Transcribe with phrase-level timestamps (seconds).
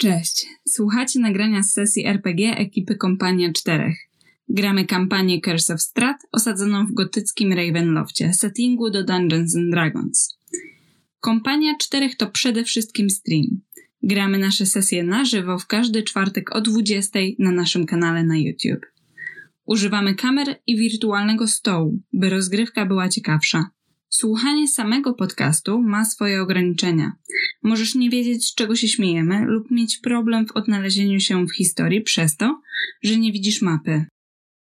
[0.00, 0.46] Cześć.
[0.68, 3.96] Słuchacie nagrania z sesji RPG ekipy Kompania Czterech.
[4.48, 10.38] Gramy kampanię Curse of Strat osadzoną w gotyckim Ravenloftie, settingu do Dungeons and Dragons.
[11.20, 13.60] Kompania Czterech to przede wszystkim stream.
[14.02, 18.86] Gramy nasze sesje na żywo w każdy czwartek o 20 na naszym kanale na YouTube.
[19.66, 23.70] Używamy kamer i wirtualnego stołu, by rozgrywka była ciekawsza.
[24.12, 27.12] Słuchanie samego podcastu ma swoje ograniczenia.
[27.62, 32.02] Możesz nie wiedzieć, z czego się śmiejemy, lub mieć problem w odnalezieniu się w historii
[32.02, 32.60] przez to,
[33.02, 34.04] że nie widzisz mapy.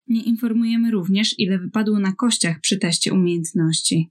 [0.07, 4.09] Nie informujemy również, ile wypadło na kościach przy teście umiejętności.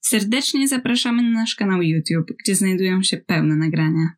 [0.00, 4.08] Serdecznie zapraszamy na nasz kanał YouTube, gdzie znajdują się pełne nagrania.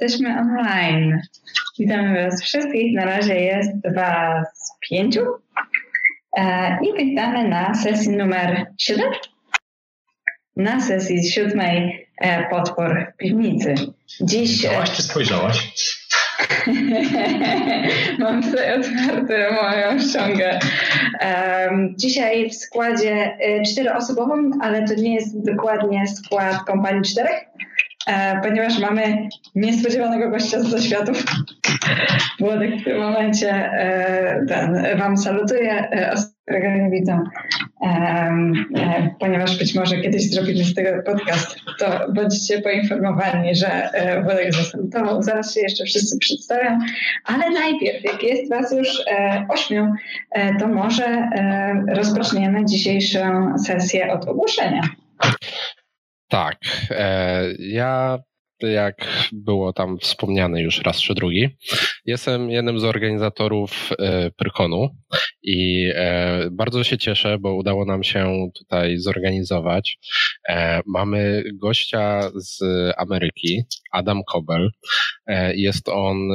[0.00, 1.20] Jesteśmy online.
[1.78, 2.94] Witamy Was wszystkich.
[2.94, 5.20] Na razie jest Was pięciu.
[6.36, 9.10] E, I witamy na sesji numer 7.
[10.56, 13.74] Na sesji siódmej e, potwór w piwnicy.
[14.20, 14.50] Dziś.
[14.50, 15.72] Widziałaś czy spojrzałaś?
[18.18, 20.58] Mam tutaj otwartą moją ściągę.
[21.20, 27.48] Um, dzisiaj w składzie y, czteroosobowym, ale to nie jest dokładnie skład kompanii czterech, e,
[28.42, 31.24] ponieważ mamy niespodziewanego gościa z zaświatów.
[32.40, 36.14] Włodek w tym momencie e, ten, Wam salutuje, e,
[36.48, 37.24] którego nie widzą,
[37.86, 44.54] e, ponieważ być może kiedyś zrobimy z tego podcast, to bądźcie poinformowani, że e, Włodek
[44.54, 45.22] zasalutował.
[45.22, 46.78] Zaraz się jeszcze wszyscy przedstawią,
[47.24, 49.92] ale najpierw, jak jest Was już e, ośmiu,
[50.30, 54.80] e, to może e, rozpoczniemy dzisiejszą sesję od ogłoszenia.
[56.28, 56.58] Tak.
[56.90, 58.18] E, ja,
[58.60, 61.48] jak było tam wspomniane już raz czy drugi,
[62.04, 64.88] jestem jednym z organizatorów e, Pyrkonu
[65.42, 69.98] i e, bardzo się cieszę, bo udało nam się tutaj zorganizować.
[70.86, 72.62] Mamy gościa z
[72.96, 73.62] Ameryki,
[73.92, 74.70] Adam Kobel.
[75.54, 76.28] Jest on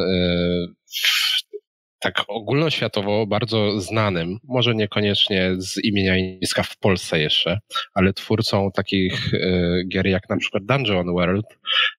[2.03, 7.59] tak ogólnoświatowo bardzo znanym, może niekoniecznie z imienia i nazwiska w Polsce jeszcze,
[7.93, 9.39] ale twórcą takich e,
[9.87, 11.45] gier jak na przykład Dungeon World,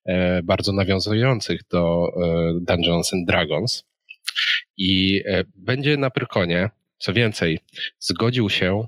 [0.07, 3.85] e, bardzo nawiązujących do e, Dungeons and Dragons.
[4.77, 5.23] I
[5.55, 7.59] będzie na Pyrkonie, co więcej,
[7.99, 8.87] zgodził się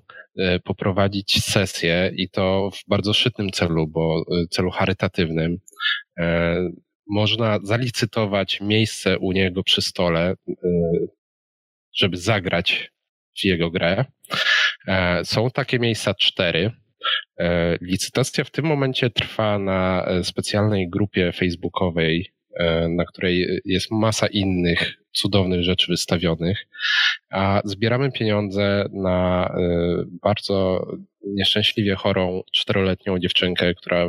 [0.65, 5.59] poprowadzić sesję i to w bardzo szczytnym celu, bo celu charytatywnym
[7.09, 10.55] można zalicytować miejsce u niego przy stole, y,
[11.95, 12.91] żeby zagrać
[13.41, 14.05] w jego grę.
[14.87, 16.71] E, są takie miejsca cztery.
[17.39, 22.33] E, licytacja w tym momencie trwa na e, specjalnej grupie facebookowej,
[22.89, 26.67] na której jest masa innych cudownych rzeczy wystawionych,
[27.31, 29.51] a zbieramy pieniądze na
[30.23, 30.87] bardzo
[31.27, 34.07] nieszczęśliwie chorą czteroletnią dziewczynkę, która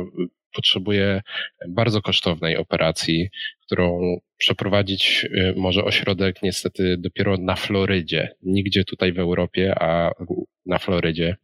[0.52, 1.22] potrzebuje
[1.68, 3.28] bardzo kosztownej operacji,
[3.66, 8.28] którą przeprowadzić y, może ośrodek niestety dopiero na Florydzie.
[8.42, 10.10] Nigdzie tutaj w Europie, a
[10.66, 11.36] na Florydzie.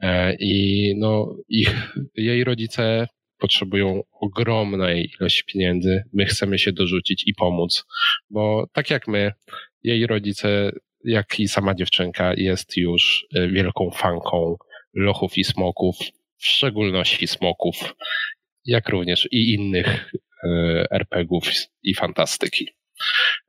[0.00, 3.06] E, I no, ich, jej rodzice
[3.38, 6.02] potrzebują ogromnej ilości pieniędzy.
[6.12, 7.84] My chcemy się dorzucić i pomóc,
[8.30, 9.32] bo tak jak my,
[9.82, 10.72] jej rodzice,
[11.04, 14.56] jak i sama dziewczynka, jest już y, wielką fanką
[14.94, 15.96] lochów i smoków,
[16.38, 17.94] w szczególności smoków,
[18.64, 20.12] jak również i innych
[20.44, 21.44] e, RPGów
[21.82, 22.68] i fantastyki.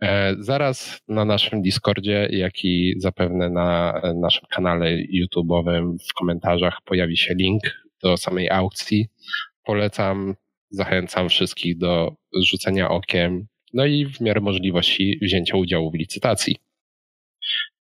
[0.01, 7.17] E, zaraz na naszym Discordzie, jak i zapewne na naszym kanale YouTube'owym w komentarzach pojawi
[7.17, 7.63] się link
[8.03, 9.07] do samej aukcji.
[9.63, 10.35] Polecam,
[10.69, 12.15] zachęcam wszystkich do
[12.49, 16.55] rzucenia okiem, no i w miarę możliwości wzięcia udziału w licytacji.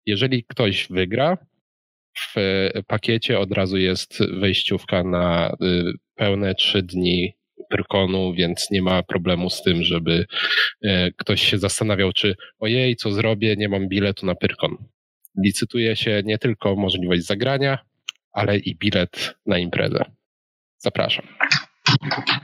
[0.07, 1.39] Jeżeli ktoś wygra,
[2.19, 2.35] w
[2.87, 7.35] pakiecie od razu jest wejściówka na y, pełne trzy dni
[7.71, 10.27] Pyrkonu, więc nie ma problemu z tym, żeby
[10.85, 14.77] e, ktoś się zastanawiał, czy ojej, co zrobię, nie mam biletu na Pyrkon.
[15.45, 17.79] Licytuje się nie tylko możliwość zagrania,
[18.33, 20.05] ale i bilet na imprezę.
[20.79, 21.27] Zapraszam.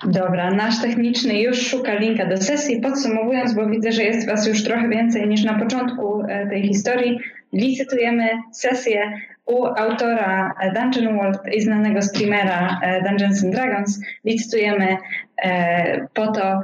[0.04, 2.80] Dobra, nasz techniczny już szuka linka do sesji.
[2.80, 7.18] Podsumowując, bo widzę, że jest Was już trochę więcej niż na początku e, tej historii,
[7.52, 9.12] licytujemy sesję
[9.46, 14.00] u autora Dungeon World i znanego streamera e, Dungeons and Dragons.
[14.24, 14.96] Licytujemy
[15.42, 16.60] e, po to,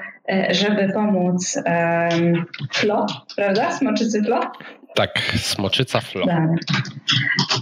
[0.50, 1.62] żeby pomóc
[2.72, 3.06] Flo,
[3.36, 3.72] prawda?
[3.72, 4.40] Smoczycy Flo?
[4.96, 6.26] Tak, smoczyca Flo.
[6.26, 6.50] Tak.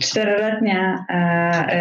[0.00, 1.14] Czteroletnia e,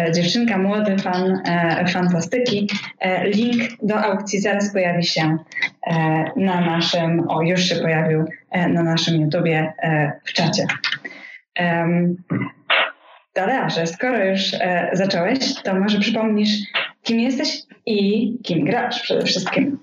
[0.08, 2.68] e, dziewczynka, młody fan e, fantastyki.
[3.00, 5.38] E, link do aukcji zaraz pojawi się
[5.86, 9.72] e, na naszym, o już się pojawił e, na naszym YouTubie
[10.24, 10.66] w czacie.
[13.34, 16.50] Dalearze, skoro już e, zacząłeś, to może przypomnisz,
[17.02, 19.78] kim jesteś i kim grasz przede wszystkim.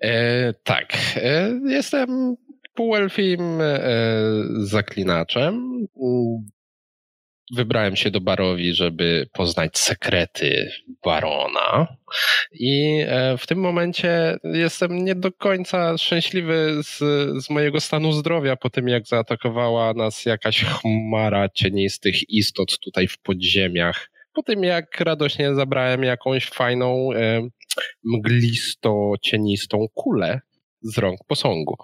[0.00, 0.86] E, tak,
[1.16, 2.36] e, jestem
[2.74, 3.80] półelfim e,
[4.58, 5.86] zaklinaczem.
[7.54, 10.70] Wybrałem się do Barowi, żeby poznać sekrety
[11.04, 11.86] Barona.
[12.52, 16.98] I e, w tym momencie jestem nie do końca szczęśliwy z,
[17.44, 23.18] z mojego stanu zdrowia po tym, jak zaatakowała nas jakaś chmara cienistych istot tutaj w
[23.18, 24.10] podziemiach.
[24.32, 27.48] Po tym, jak radośnie zabrałem jakąś fajną, e,
[28.04, 30.40] mglisto-cienistą kulę
[30.82, 31.76] z rąk posągu.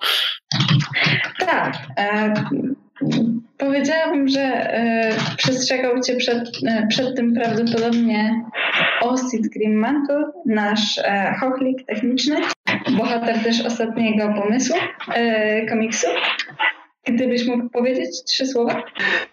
[1.38, 1.86] Tak.
[1.98, 2.34] E,
[3.58, 8.44] powiedziałabym, że e, przestrzegał cię przed, e, przed tym prawdopodobnie
[9.02, 11.00] Osid Grimmantle, nasz
[11.40, 12.36] chochlik techniczny,
[12.96, 14.76] bohater też ostatniego pomysłu
[15.68, 16.06] komiksu.
[17.06, 18.82] Gdybyś mógł powiedzieć trzy słowa?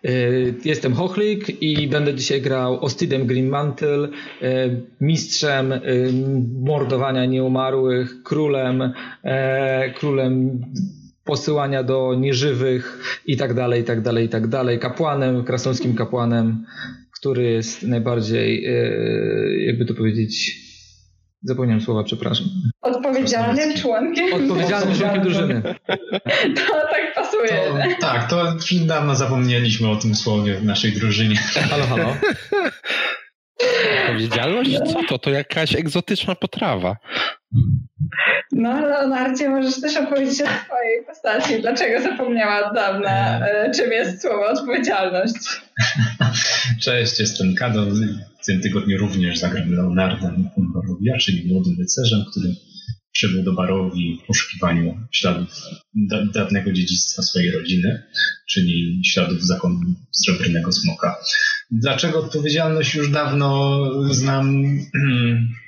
[0.06, 5.80] Y, jestem Hochlik i będę dzisiaj grał Ostidem Greenmantle, y, mistrzem y,
[6.62, 8.94] mordowania nieumarłych, królem,
[9.96, 10.62] królem
[11.31, 16.66] posyłania do nieżywych i tak dalej, i tak dalej, i tak dalej, kapłanem, krasnoludzkim kapłanem,
[17.19, 18.63] który jest najbardziej,
[19.66, 20.62] jakby to powiedzieć,
[21.44, 22.48] Zapomniałem słowa, przepraszam.
[22.81, 24.33] Odpowiedzialnym członkiem.
[24.33, 25.62] Odpowiedzialnym członkiem drużyny.
[26.56, 27.50] To tak pasuje.
[27.50, 28.56] To, tak, to
[28.86, 31.36] dawno zapomnieliśmy o tym słowie w naszej drużynie.
[31.69, 32.16] Halo, halo.
[34.12, 34.78] Odpowiedzialność?
[34.94, 35.19] Co to?
[35.19, 36.98] To jakaś egzotyczna potrawa.
[38.52, 41.62] No, Leonardzie, możesz też opowiedzieć o swojej postaci.
[41.62, 45.34] Dlaczego zapomniała od dawna, e, czym jest słowo odpowiedzialność?
[46.81, 47.86] Cześć, jestem Kado.
[48.42, 52.56] W tym tygodniu również zagram Leonardem Barowia, czyli młodym rycerzem, który
[53.12, 55.50] przybył do Barowi w poszukiwaniu śladów
[55.96, 58.04] da dawnego dziedzictwa swojej rodziny,
[58.50, 59.80] czyli śladów zakonu
[60.12, 61.16] Srebrnego Smoka.
[61.72, 63.84] Dlaczego odpowiedzialność już dawno
[64.14, 64.64] znam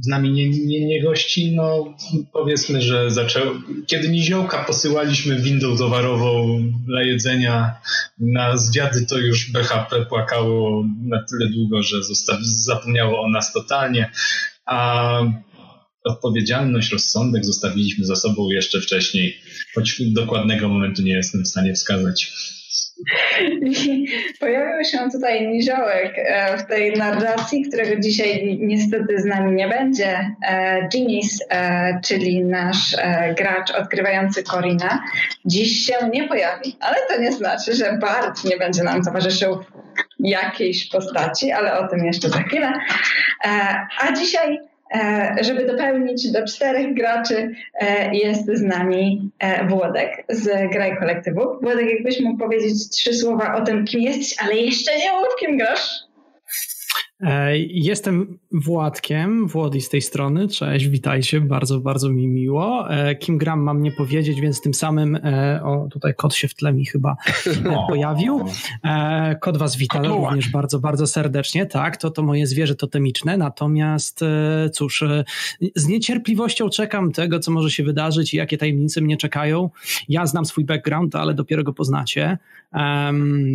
[0.00, 1.96] z nami nie, nie, nie gości, no
[2.32, 3.42] powiedzmy, że zaczął,
[3.86, 7.74] kiedy niziołka posyłaliśmy windą towarową dla jedzenia
[8.18, 14.10] na zwiady, to już BHP płakało na tyle długo, że zostaw, zapomniało o nas totalnie,
[14.66, 15.20] a
[16.04, 19.36] odpowiedzialność, rozsądek zostawiliśmy za sobą jeszcze wcześniej,
[19.74, 22.32] choć dokładnego momentu nie jestem w stanie wskazać.
[23.62, 24.06] I
[24.40, 30.34] pojawił się tutaj niziołek e, w tej narracji, którego dzisiaj niestety z nami nie będzie.
[30.88, 32.96] Ginis, e, e, czyli nasz
[33.36, 35.02] gracz odkrywający Korina,
[35.44, 39.58] dziś się nie pojawi, ale to nie znaczy, że Bart nie będzie nam towarzyszył
[40.20, 42.72] w jakiejś postaci, ale o tym jeszcze za chwilę.
[44.00, 44.71] A dzisiaj E,
[45.40, 51.40] żeby dopełnić do czterech graczy e, jest z nami e, Włodek z Graj Kolektywu.
[51.62, 55.56] Włodek, jakbyś mógł powiedzieć trzy słowa o tym, kim jesteś, ale jeszcze nie mów, kim
[55.56, 56.11] grasz.
[57.22, 62.90] E, jestem Władkiem, Włodi z tej strony, cześć, witajcie, bardzo, bardzo mi miło.
[62.90, 66.54] E, kim gram mam nie powiedzieć, więc tym samym, e, o tutaj kot się w
[66.54, 67.16] tle mi chyba
[67.88, 68.40] pojawił.
[69.40, 74.20] Kot was wita również bardzo, bardzo serdecznie, tak, to to moje zwierzę totemiczne, natomiast
[74.72, 75.04] cóż,
[75.76, 79.70] z niecierpliwością czekam tego, co może się wydarzyć i jakie tajemnice mnie czekają.
[80.08, 82.38] Ja znam swój background, ale dopiero go poznacie.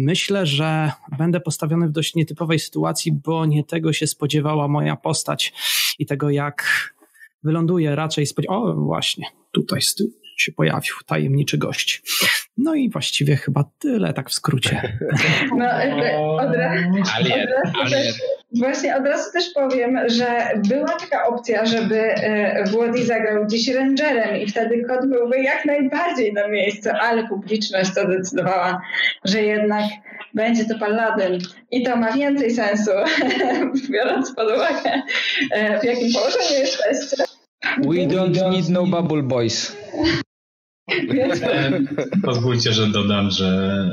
[0.05, 5.53] Myślę, że będę postawiony w dość nietypowej sytuacji, bo nie tego się spodziewała moja postać
[5.99, 6.63] i tego, jak
[7.43, 7.95] wyląduje.
[7.95, 8.55] Raczej spodziewa...
[8.55, 12.01] O, właśnie, tutaj z tyłu się pojawił tajemniczy gość.
[12.57, 14.97] No i właściwie chyba tyle, tak w skrócie.
[15.57, 15.65] No,
[16.35, 16.83] od, razu,
[17.17, 17.47] alien,
[17.83, 18.13] alien.
[18.55, 24.41] Właśnie od razu też powiem, że była taka opcja, żeby e, Włody zagrał dziś Rangerem
[24.41, 28.81] i wtedy kot byłby jak najbardziej na miejscu, ale publiczność to decydowała,
[29.25, 29.83] że jednak
[30.33, 31.39] będzie to Paladin
[31.71, 32.91] i to ma więcej sensu,
[33.93, 35.01] biorąc pod uwagę
[35.51, 37.23] e, w jakim położeniu jesteście.
[37.77, 39.75] We don't need no bubble boys.
[42.23, 43.89] Pozwólcie, że dodam, że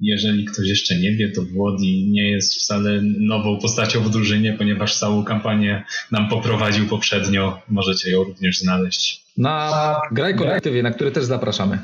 [0.00, 4.96] jeżeli ktoś jeszcze nie wie, to Włodi nie jest wcale nową postacią w drużynie, ponieważ
[4.96, 7.62] całą kampanię nam poprowadził poprzednio.
[7.68, 9.24] Możecie ją również znaleźć.
[9.38, 9.70] Na
[10.12, 11.78] Graj Kolektywie, na który też zapraszamy.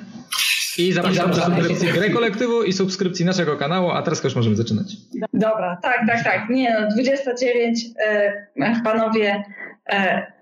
[0.79, 4.87] I zapraszam do subskrypcji Graj Kolektywu i subskrypcji naszego kanału, a teraz już możemy zaczynać.
[5.33, 6.50] Dobra, tak, tak, tak.
[6.50, 9.45] Nie no, 29, e, panowie,
[9.88, 10.36] e,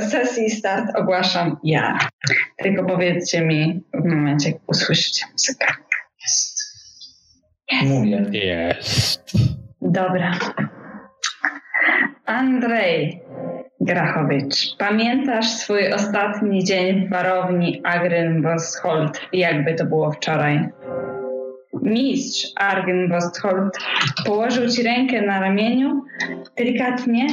[0.00, 1.98] sesji start ogłaszam ja.
[2.56, 5.66] Tylko powiedzcie mi w momencie, jak usłyszycie muzykę.
[6.22, 6.62] Jest.
[7.84, 8.26] Mówię.
[8.32, 9.32] Jest.
[9.80, 10.32] Dobra.
[12.26, 13.22] Andrzej
[13.80, 20.68] Grachowicz, pamiętasz swój ostatni dzień w warowni Agryn Voshold, jakby to było wczoraj?
[21.82, 23.78] Mistrz Argen Wostholt
[24.26, 26.04] położył ci rękę na ramieniu,
[26.56, 27.26] delikatnie,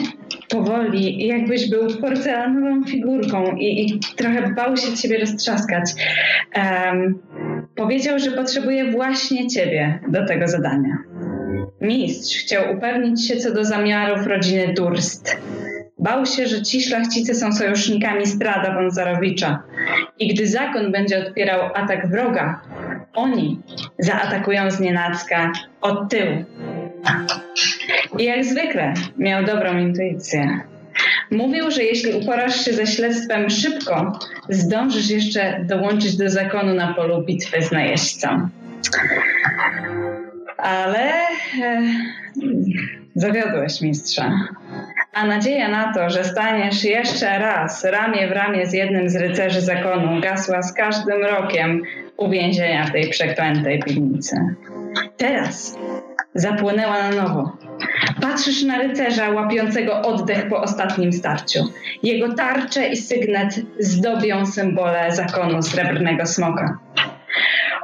[0.50, 5.92] powoli, jakbyś był porcelanową figurką i, i trochę bał się ciebie roztrzaskać.
[6.56, 7.20] Um,
[7.76, 10.98] powiedział, że potrzebuje właśnie ciebie do tego zadania.
[11.82, 15.38] Mistrz chciał upewnić się co do zamiarów rodziny Durst.
[16.00, 19.64] Bał się, że ci szlachcice są sojusznikami Strada von Zarowicza
[20.20, 22.62] i gdy zakon będzie odpierał atak wroga,
[23.20, 23.60] oni
[24.00, 26.46] zaatakują z nienacka od tyłu.
[28.18, 30.60] I jak zwykle miał dobrą intuicję.
[31.32, 37.26] Mówił, że jeśli uporasz się ze śledztwem szybko, zdążysz jeszcze dołączyć do zakonu na polu
[37.26, 38.50] bitwy z najeźdźcą.
[40.58, 41.12] Ale
[41.64, 41.82] e,
[43.16, 44.32] zawiodłeś mistrza.
[45.14, 49.62] A nadzieja na to, że staniesz jeszcze raz ramię w ramię z jednym z rycerzy
[49.62, 51.84] zakonu, gasła z każdym rokiem
[52.18, 54.36] uwięzienia w tej przeklętej piwnicy.
[55.18, 55.78] Teraz
[56.36, 57.58] zapłynęła na nowo.
[58.22, 61.60] Patrzysz na rycerza łapiącego oddech po ostatnim starciu.
[62.04, 66.80] Jego tarcze i sygnet zdobią symbole zakonu srebrnego smoka.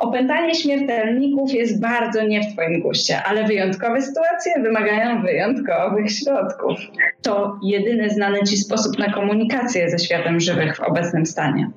[0.06, 6.80] Opętanie śmiertelników jest bardzo nie w Twoim guście, ale wyjątkowe sytuacje wymagają wyjątkowych środków.
[7.22, 11.70] To jedyny znany Ci sposób na komunikację ze światem żywych w obecnym stanie.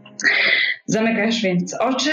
[0.86, 2.10] Zamykasz więc oczy,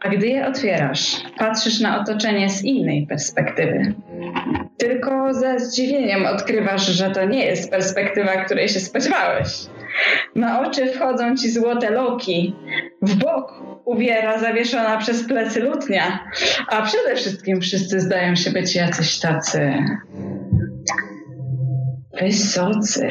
[0.00, 3.94] a gdy je otwierasz, patrzysz na otoczenie z innej perspektywy.
[4.76, 9.48] Tylko ze zdziwieniem odkrywasz, że to nie jest perspektywa, której się spodziewałeś.
[10.34, 12.56] Na oczy wchodzą ci złote loki.
[13.02, 16.24] W bok uwiera zawieszona przez plecy lutnia.
[16.68, 19.72] A przede wszystkim wszyscy zdają się być jacyś tacy
[22.20, 23.08] wysocy.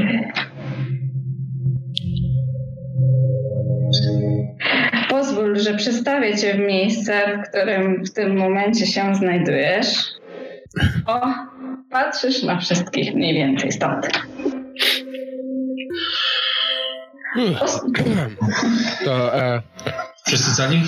[5.10, 9.88] Pozwól, że przestawię cię w miejsce, w którym w tym momencie się znajdujesz.
[11.08, 11.22] O,
[11.92, 14.08] patrzysz na wszystkich mniej więcej stąd.
[19.06, 19.62] To, e,
[20.28, 20.82] Wszyscy cali?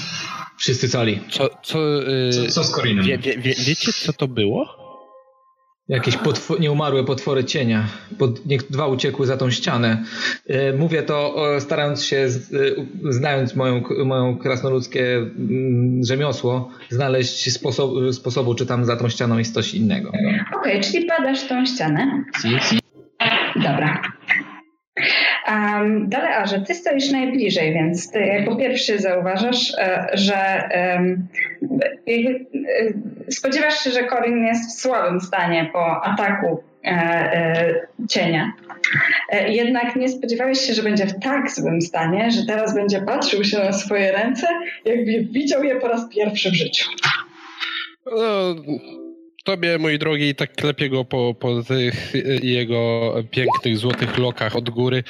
[0.57, 1.19] Wszyscy cali.
[1.31, 3.05] co, co, y, Co, co z Korinem?
[3.05, 4.83] wie, wie, wie, wiecie, co to było?
[5.87, 7.87] Jakieś potwo- nieumarłe potwory cienia.
[8.19, 10.03] Pod, niech dwa uciekły za tą ścianę.
[10.47, 16.69] E, Mówię to e, starając się, z- e, u- znając moją, moją krasnoludzkie mm, rzemiosło,
[16.89, 20.11] znaleźć sposob, sposobu, czy tam za tą ścianą jest coś innego.
[20.59, 22.23] Okej, czyli badasz tą ścianę.
[23.55, 24.01] Dobra.
[25.47, 31.15] Um, Dalearze, ty stoisz najbliżej, więc ty jako pierwszy zauważasz, e, że e,
[33.29, 38.53] spodziewasz się, że Corin jest w słabym stanie po ataku e, cienia.
[39.47, 43.59] Jednak nie spodziewałeś się, że będzie w tak złym stanie, że teraz będzie patrzył się
[43.59, 44.47] na swoje ręce,
[44.85, 46.89] jakby widział je po raz pierwszy w życiu.
[48.05, 48.55] No,
[49.43, 54.69] tobie, mój drogi, tak klepię go po, po tych y, jego pięknych, złotych lokach od
[54.69, 55.03] góry.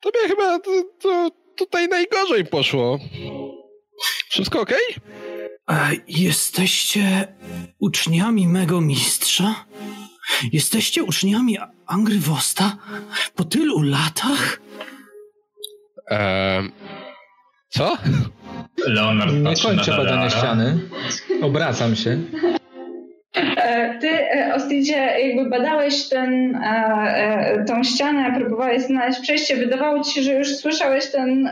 [0.00, 0.70] Tobie chyba to,
[1.02, 2.98] to tutaj najgorzej poszło.
[4.30, 4.94] Wszystko okej?
[5.66, 7.34] A jesteście
[7.78, 9.64] uczniami mego mistrza?
[10.52, 12.76] Jesteście uczniami Angrywosta?
[13.34, 14.60] Po tylu latach?
[16.10, 16.72] Em,
[17.68, 17.96] Co?
[18.86, 20.80] Leonard Nie kończę badania ściany.
[21.42, 22.18] Obracam się.
[23.36, 30.14] E, Ty, e, Ostidzie, jakby badałeś ten, e, tą ścianę, próbowałeś znaleźć przejście, wydawało ci
[30.14, 31.50] się, że już słyszałeś ten,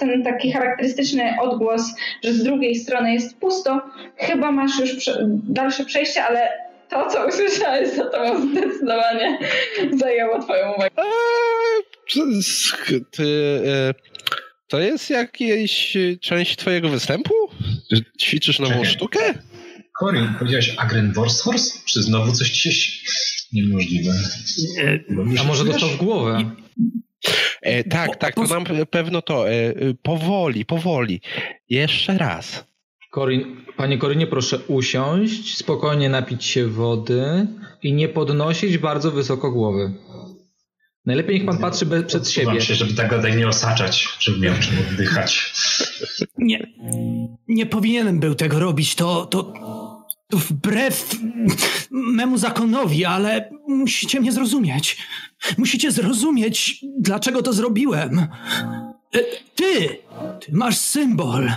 [0.00, 1.82] ten taki charakterystyczny odgłos,
[2.24, 3.80] że z drugiej strony jest pusto.
[4.16, 5.10] Chyba masz już
[5.48, 6.48] dalsze przejście, ale
[6.88, 9.38] to, co usłyszałeś za tobą zdecydowanie
[9.92, 10.90] zajęło twoją uwagę.
[10.98, 12.24] Eee,
[13.10, 13.24] ty,
[13.66, 13.94] e,
[14.68, 17.34] to jest jakaś część twojego występu?
[18.20, 18.86] Ćwiczysz nową Czekaj.
[18.90, 19.20] sztukę?
[20.00, 21.84] Corin, powiedziałeś Agren Worsthorst?
[21.84, 23.04] Czy znowu coś ci się...
[23.52, 24.10] Niemożliwe.
[24.82, 25.00] E,
[25.40, 26.50] A może dostał w głowę?
[27.62, 29.48] E, tak, tak, to nam pewno to.
[29.48, 31.20] E, e, powoli, powoli.
[31.68, 32.64] Jeszcze raz.
[33.10, 37.46] Korin, panie Korynie, proszę usiąść, spokojnie napić się wody
[37.82, 39.92] i nie podnosić bardzo wysoko głowy.
[41.06, 42.60] Najlepiej niech pan patrzy be, przed siebie.
[42.60, 45.52] się, żeby tak gadaj nie osaczać, żeby miał czym oddychać.
[46.38, 46.66] Nie,
[47.48, 48.94] nie powinienem był tego robić.
[48.94, 49.52] To, to
[50.32, 51.16] wbrew
[51.90, 54.96] memu zakonowi, ale musicie mnie zrozumieć.
[55.58, 58.18] Musicie zrozumieć, dlaczego to zrobiłem.
[58.18, 59.18] E,
[59.54, 59.98] Ty,
[60.40, 61.50] ty masz symbol.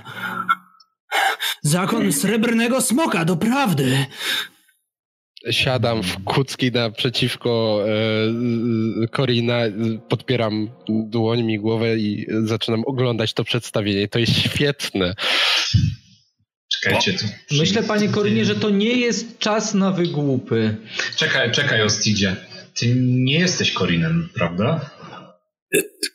[1.61, 4.05] Zakon srebrnego smoka, doprawdy.
[5.51, 7.83] Siadam w kucki naprzeciwko
[9.03, 9.59] e, Korina,
[10.09, 14.07] podpieram dłońmi głowę i zaczynam oglądać to przedstawienie.
[14.07, 15.13] To jest świetne.
[16.87, 17.17] Kecie.
[17.51, 20.75] Myślę, panie Korinie, że to nie jest czas na wygłupy.
[21.15, 22.35] Czekaj, czekaj, Ostidzie.
[22.73, 24.89] Ty nie jesteś Korinem, prawda?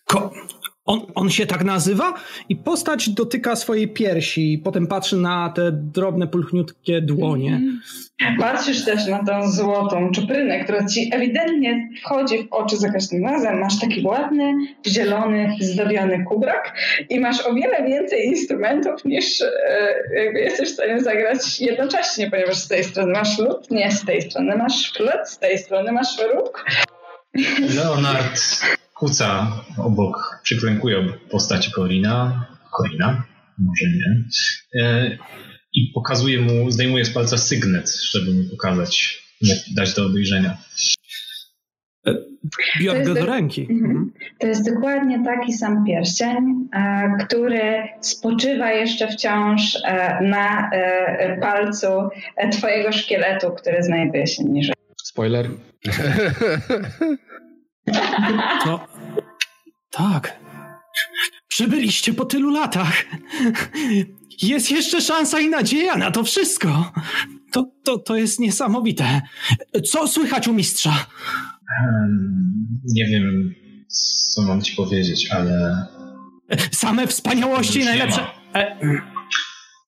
[0.05, 0.33] Ko
[0.85, 2.15] on, on się tak nazywa
[2.49, 7.61] i postać dotyka swojej piersi, potem patrzy na te drobne, pulchniutkie dłonie.
[8.39, 13.61] Patrzysz też na tą złotą czuprynę, która ci ewidentnie wchodzi w oczy za każdym razem.
[13.61, 14.55] Masz taki ładny,
[14.87, 16.75] zielony, zdobiony kubrak
[17.11, 19.49] i masz o wiele więcej instrumentów niż e,
[20.25, 24.23] jakby jesteś w stanie zagrać jednocześnie, ponieważ z tej strony masz lód, nie z tej
[24.23, 26.65] strony masz flet, z tej strony masz róg.
[27.77, 28.41] Leonard
[29.03, 33.25] kuca obok, przyklękuje obok postaci Korina, Korina,
[33.59, 34.25] może nie,
[34.83, 35.19] e,
[35.75, 39.23] i pokazuje mu, zdejmuje z palca sygnet, żeby mu pokazać,
[39.77, 40.57] dać do obejrzenia.
[42.81, 43.67] Biorę go do ręki.
[43.71, 44.13] Mhm.
[44.39, 50.71] To jest dokładnie taki sam pierścień, e, który spoczywa jeszcze wciąż e, na
[51.41, 51.87] palcu
[52.53, 54.75] twojego szkieletu, który znajduje się niżej.
[55.03, 55.49] Spoiler.
[59.93, 60.41] Tak.
[61.49, 63.05] Przybyliście po tylu latach.
[64.43, 66.93] Jest jeszcze szansa i nadzieja na to wszystko.
[67.53, 69.21] To, to, to jest niesamowite.
[69.91, 71.07] Co słychać u mistrza?
[72.95, 73.55] Nie wiem,
[74.33, 75.87] co mam ci powiedzieć, ale.
[76.73, 78.27] Same wspaniałości i najlepsze.
[78.55, 78.77] E,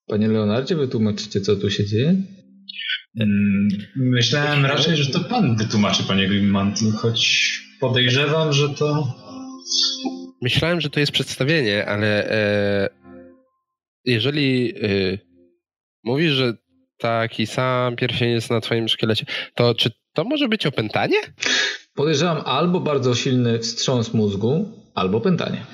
[0.07, 2.17] Panie Leonardzie, wytłumaczycie, co tu się dzieje?
[3.97, 9.15] Myślałem raczej, że to pan wytłumaczy, panie Grimmantle, choć podejrzewam, że to...
[10.43, 12.89] Myślałem, że to jest przedstawienie, ale e,
[14.05, 15.19] jeżeli e,
[16.05, 16.55] mówisz, że
[16.99, 21.17] taki sam pierścień jest na twoim szkielecie, to czy to może być opętanie?
[21.95, 25.67] Podejrzewam albo bardzo silny wstrząs mózgu, albo pętanie.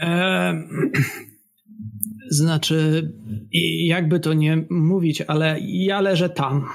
[0.00, 0.52] E,
[2.30, 3.08] znaczy,
[3.86, 6.68] jakby to nie mówić, ale ja leżę tam.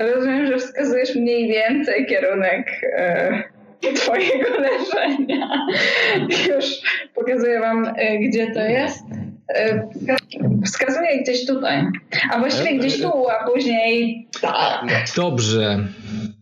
[0.00, 3.57] Rozumiem, że wskazujesz mniej więcej kierunek e,
[3.96, 5.66] twojego leżenia.
[6.48, 6.64] Już
[7.14, 9.04] pokazuję wam, e, gdzie to jest.
[9.54, 9.88] E,
[10.64, 11.84] wskazuję gdzieś tutaj.
[12.32, 15.04] A właściwie gdzieś tu, a później tak.
[15.16, 15.84] Dobrze.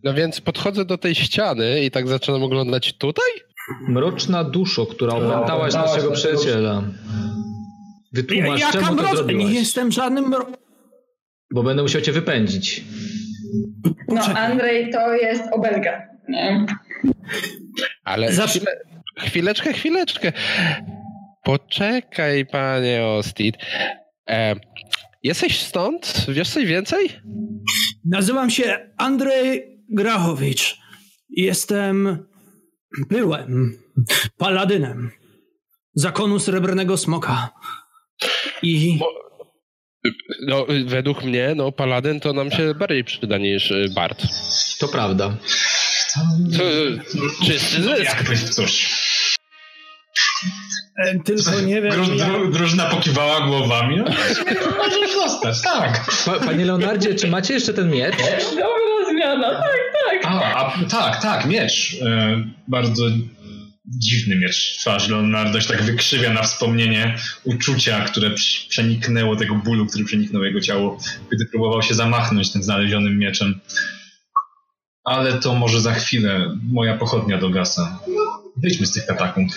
[0.03, 3.25] No więc podchodzę do tej ściany i tak zaczynam oglądać tutaj?
[3.87, 6.83] Mroczna duszo, która opętałaś naszego przyjaciela.
[8.13, 9.45] Wytłumacz, Jaka czemu to zrobiłaś.
[9.45, 10.47] Nie jestem żadnym mro...
[11.53, 12.83] Bo będę musiał cię wypędzić.
[14.07, 14.21] No.
[14.21, 16.01] Andrzej to jest obelga.
[16.29, 16.65] Nie?
[18.03, 18.71] Ale chwilę,
[19.19, 20.31] chwileczkę, chwileczkę.
[21.43, 23.55] Poczekaj, panie Ostit.
[24.29, 24.55] E,
[25.23, 26.25] jesteś stąd?
[26.29, 27.09] Wiesz coś więcej?
[28.05, 30.77] Nazywam się Andrzej Grachowicz.
[31.29, 32.25] Jestem...
[33.09, 33.77] Byłem
[34.37, 35.11] paladynem
[35.93, 37.49] zakonu Srebrnego Smoka.
[38.61, 38.99] I...
[40.47, 44.23] No, według mnie, no, paladyn to nam się bardziej przyda niż bard.
[44.79, 45.37] To prawda.
[46.57, 46.63] To,
[47.45, 48.03] czysty zysk.
[48.03, 48.89] Jakbyś coś.
[50.97, 51.91] E, Tylko nie wiem...
[51.91, 53.97] Dru, jak- dru, drużyna pokiwała głowami.
[53.97, 54.03] No,
[54.77, 56.05] możesz zostać, tak.
[56.25, 58.15] Pa, panie Leonardzie, czy macie jeszcze ten miecz?
[58.49, 59.79] Dobra zmiana, tak,
[60.21, 60.25] tak.
[60.25, 61.95] A, a tak, tak, miecz.
[62.01, 63.03] E, bardzo
[63.85, 64.77] dziwny miecz.
[64.79, 68.29] Twarz Leonardo się tak wykrzywia na wspomnienie uczucia, które
[68.69, 70.97] przeniknęło tego bólu, który przeniknął jego ciało,
[71.31, 73.59] gdy próbował się zamachnąć tym znalezionym mieczem.
[75.07, 77.99] Ale to może za chwilę moja pochodnia dogasa.
[78.57, 79.51] Wyjdźmy z tych katakumb.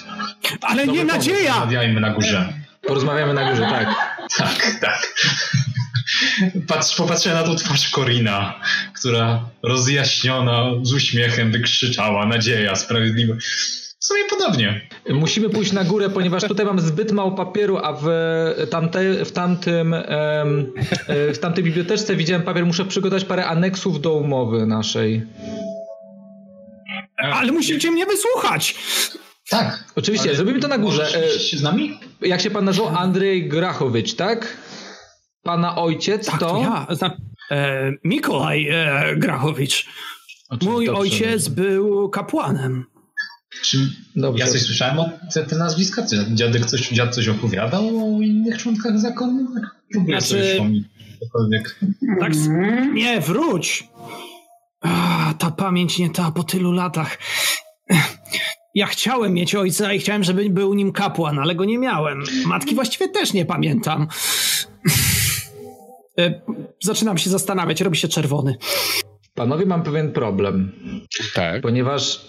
[0.60, 1.54] Ale nie nadzieja!
[1.54, 2.52] Rozmawiajmy na górze.
[2.82, 3.94] Porozmawiamy na górze, tak.
[4.38, 5.14] Tak, tak.
[6.66, 8.54] Patrz, popatrzę na tą twarz Korina,
[8.94, 13.46] która rozjaśniona, z uśmiechem wykrzyczała nadzieja, sprawiedliwość.
[14.00, 14.80] W sumie podobnie.
[15.10, 18.06] Musimy pójść na górę, ponieważ tutaj mam zbyt mało papieru, a w,
[18.70, 20.04] tamte, w, tamtym, e,
[21.34, 22.66] w tamtej biblioteczce widziałem papier.
[22.66, 25.22] Muszę przygotować parę aneksów do umowy naszej.
[27.16, 28.74] Ale musicie mnie wysłuchać!
[29.50, 29.84] Tak.
[29.96, 31.06] Oczywiście, Ale zrobimy to na górze.
[31.58, 31.98] z nami?
[32.22, 32.96] E, Jak się pan nazywał?
[32.96, 34.56] Andrzej Grachowicz, tak?
[35.42, 36.46] Pana ojciec Tak, to?
[36.50, 36.86] to ja.
[36.90, 37.16] Zna...
[37.50, 39.86] E, Mikolaj e, Grachowicz.
[40.48, 41.00] Oczywiście, Mój dobrze.
[41.00, 42.84] ojciec był kapłanem.
[43.62, 43.78] Czy
[44.16, 44.44] Dobrze.
[44.44, 46.06] ja coś słyszałem o te, te nazwiska?
[46.06, 49.54] Czy dziadek coś, dziad coś opowiadał o innych członkach zakonu?
[49.54, 50.84] Tak, Próbuję Znaczy- sobie przypomnieć
[51.20, 51.80] cokolwiek.
[52.20, 52.94] Tak, Mhm.
[52.94, 53.84] nie, wróć!
[54.80, 57.18] A, ta pamięć nie ta po tylu latach.
[58.74, 62.22] Ja chciałem mieć ojca i chciałem, żeby był nim kapłan, ale go nie miałem.
[62.46, 64.08] Matki właściwie też nie pamiętam.
[66.18, 66.40] E,
[66.82, 68.56] Zaczynam się zastanawiać, robi się czerwony.
[69.34, 70.72] Panowie, mam pewien problem,
[71.34, 71.62] Tak.
[71.62, 72.20] ponieważ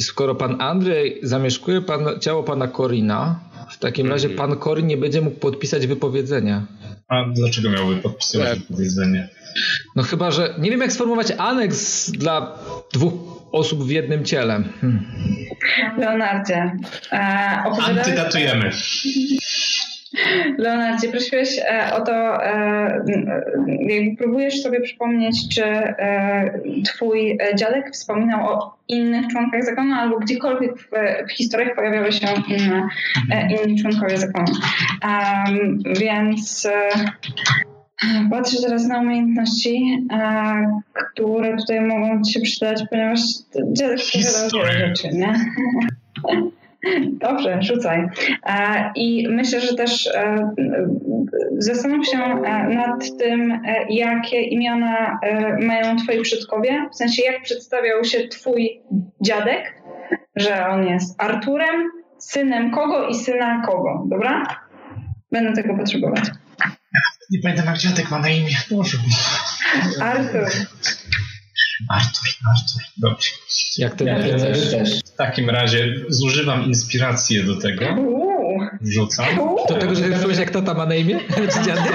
[0.00, 5.20] skoro pan Andrzej zamieszkuje pan, ciało pana Korina, w takim razie pan Korin nie będzie
[5.20, 6.66] mógł podpisać wypowiedzenia.
[7.08, 9.28] A dlaczego miałby podpisywać wypowiedzenie?
[9.96, 12.58] No chyba, że nie wiem jak sformułować aneks dla
[12.92, 13.12] dwóch
[13.52, 14.62] osób w jednym ciele.
[14.80, 15.04] Hmm.
[15.98, 16.76] Leonardzie,
[17.12, 17.98] e, opowiadałeś...
[17.98, 18.70] Antydatujemy.
[20.58, 23.04] Leonardzie, prosiłeś e, o to, e,
[23.66, 30.78] jakby próbujesz sobie przypomnieć, czy e, twój dziadek wspominał o innych członkach zakonu, albo gdziekolwiek
[30.78, 30.88] w,
[31.28, 32.88] w historiach pojawiały się inne,
[33.64, 34.52] inni członkowie zakonu.
[35.04, 36.68] Um, więc
[38.30, 40.06] Patrzę teraz na umiejętności,
[40.94, 43.20] które tutaj mogą Ci się przydać, ponieważ
[43.72, 43.98] dziadek
[44.52, 45.34] wiele rzeczy, nie?
[47.12, 48.08] Dobrze, rzucaj.
[48.46, 50.50] E, I myślę, że też e,
[51.58, 55.20] zastanów się e, nad tym, jakie imiona
[55.60, 58.80] mają twoi przodkowie, w sensie jak przedstawiał się twój
[59.20, 59.82] dziadek,
[60.36, 64.42] że on jest Arturem, synem kogo i syna kogo, dobra?
[65.32, 66.24] Będę tego potrzebować.
[67.30, 68.56] Nie pamiętam jak dziadek ma na imię.
[68.70, 68.98] Boże.
[70.00, 70.48] Artur.
[71.88, 72.82] Artur, Artur.
[72.96, 73.30] Dobrze.
[73.78, 75.00] Jak ten rycerz.
[75.00, 77.84] W takim razie zużywam inspirację do tego.
[78.80, 79.26] Wrzucam.
[79.68, 81.20] Do tego, że słyszałeś jak tata ma na imię?
[81.52, 81.92] Czy dziadek?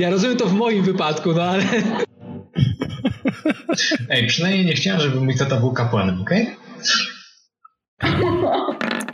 [0.00, 1.62] Ja rozumiem to w moim wypadku, no ale...
[4.08, 6.42] Ej, przynajmniej nie chciałem, żeby mój tata był kapłanem, okej?
[6.42, 6.60] Okay?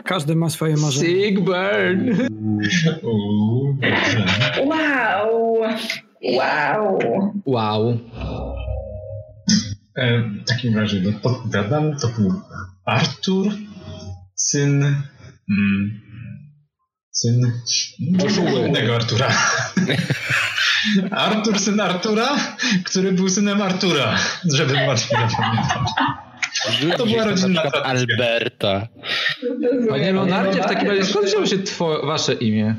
[0.03, 1.07] Każdy ma swoje marzenie.
[1.07, 2.11] Sigburn!
[4.65, 5.57] Wow!
[6.23, 6.99] Wow!
[7.45, 7.99] Wow.
[9.95, 12.41] E, w takim razie no, podpowiadam, to był
[12.85, 13.47] Artur,
[14.35, 14.83] syn...
[15.49, 16.01] Mm,
[17.11, 17.51] syn...
[18.67, 19.27] Innego Artura.
[21.11, 22.27] Artur, syn Artura,
[22.83, 24.15] który był synem Artura,
[24.53, 25.89] żeby łatwiej zapamiętać.
[26.97, 28.87] To była rodzinna Alberta.
[29.89, 32.75] Panie Leonardzie, w takim razie skąd wzięło się twoje, wasze imię?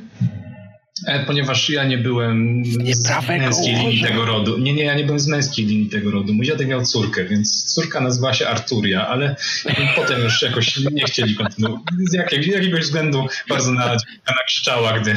[1.06, 4.58] E, ponieważ ja nie byłem z męskiej linii tego rodu.
[4.58, 6.34] Nie, nie, ja nie byłem z męskiej linii tego rodu.
[6.34, 9.37] Mój dziadek miał córkę, więc córka nazywała się Arturia, ale
[9.96, 11.82] potem już jakoś nie chcieli kontynuować.
[12.11, 13.96] Z jakiegoś, jakiegoś względu bardzo na,
[14.37, 15.16] nakrzyczała, gdy...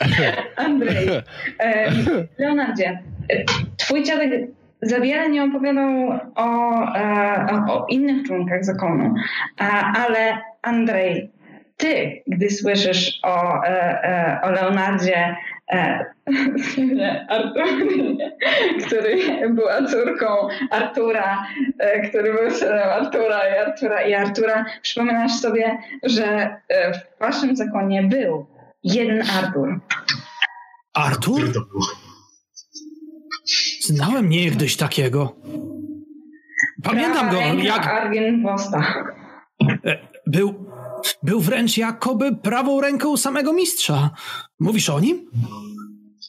[0.56, 1.08] Andrzej,
[1.58, 1.92] e,
[2.38, 3.02] Leonardzie,
[3.76, 4.30] twój dziadek
[4.82, 9.14] za wiele nie opowiadał o, e, o innych członkach zakonu,
[9.94, 11.30] ale Andrzej,
[11.80, 15.36] ty, gdy słyszysz o, e, e, o Leonardzie,
[15.72, 16.04] e,
[18.86, 19.18] który
[19.50, 20.26] była córką
[20.70, 21.46] Artura,
[22.08, 28.46] który był synem Artura i Artura i Artura, przypominasz sobie, że w waszym zakonie był
[28.84, 29.80] jeden Artur.
[30.94, 31.40] Artur?
[33.80, 35.36] Znałem niegdyś takiego.
[36.82, 37.86] Pamiętam go, jak...
[37.86, 39.04] Argien Wosta.
[40.26, 40.69] Był
[41.22, 44.10] był wręcz jakoby prawą ręką samego mistrza.
[44.60, 45.30] Mówisz o nim?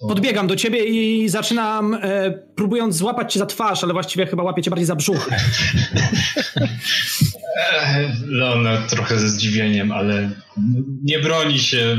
[0.08, 4.62] Podbiegam do ciebie i zaczynam, e, próbując złapać cię za twarz, ale właściwie chyba łapię
[4.62, 5.30] cię bardziej za brzuch.
[8.26, 10.32] Leona trochę ze zdziwieniem, ale
[11.04, 11.98] nie broni się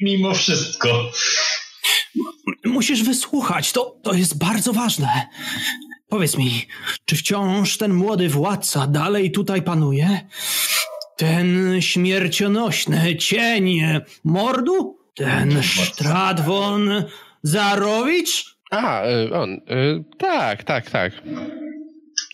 [0.00, 1.10] mimo wszystko.
[2.64, 5.26] Musisz wysłuchać, to, to jest bardzo ważne.
[6.08, 6.66] Powiedz mi,
[7.04, 10.20] czy wciąż ten młody władca dalej tutaj panuje?
[11.20, 13.80] Ten śmiercionośny cień
[14.24, 14.98] mordu?
[15.14, 17.04] Ten Stradwon
[17.42, 18.56] Zarowicz?
[18.70, 19.52] A, y, on.
[19.52, 21.12] Y, tak, tak, tak.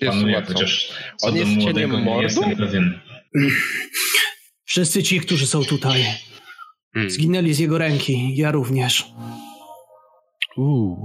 [0.01, 2.23] Jest Panuje, chociaż on jest cieniem mordu?
[2.23, 3.01] Jestem pewien.
[4.65, 6.05] Wszyscy ci, którzy są tutaj,
[6.95, 7.11] hmm.
[7.11, 8.37] zginęli z jego ręki.
[8.37, 9.05] Ja również.
[10.57, 11.05] Uuu.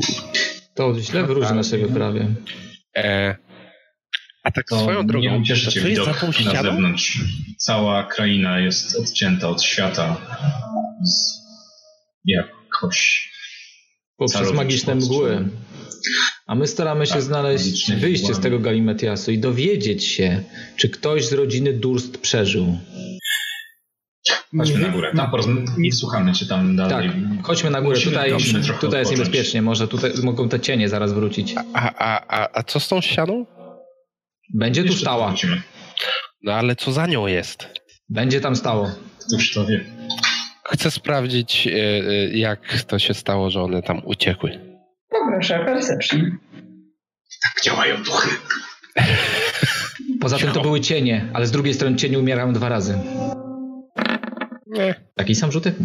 [0.75, 2.27] To źle wróży naszej wyprawie.
[2.97, 3.35] E,
[4.43, 6.07] a tak to swoją drogą, nie ucieszy cię widok
[6.45, 7.19] na zewnątrz.
[7.57, 10.17] Cała kraina jest odcięta od świata
[11.03, 11.41] z
[12.25, 13.31] jakoś...
[14.17, 15.49] Poprzez magiczne mgły.
[16.47, 20.43] A my staramy się tak, znaleźć wyjście z tego galimetiasu i dowiedzieć się,
[20.75, 22.77] czy ktoś z rodziny Durst przeżył.
[24.57, 25.11] Chodźmy na górę.
[25.15, 27.09] Tam nie słuchamy cię tam dalej.
[27.09, 27.99] Tak, chodźmy na górę.
[28.33, 29.61] Musimy, tutaj tutaj jest niebezpiecznie.
[29.61, 31.55] Może tutaj mogą te cienie zaraz wrócić.
[31.73, 33.45] A, a, a, a co z tą ścianą?
[34.53, 35.33] Będzie tu stała.
[36.43, 37.67] No ale co za nią jest?
[38.09, 38.91] Będzie tam stało.
[39.27, 39.85] Któż to wie?
[40.71, 44.59] Chcę sprawdzić, e, e, jak to się stało, że one tam uciekły.
[45.09, 46.37] Poproszę, perception.
[47.43, 48.29] Tak działają duchy.
[50.21, 52.97] Poza tym to były cienie, ale z drugiej strony cienie umierają dwa razy.
[54.67, 54.95] Nie.
[55.15, 55.75] Taki sam rzutek?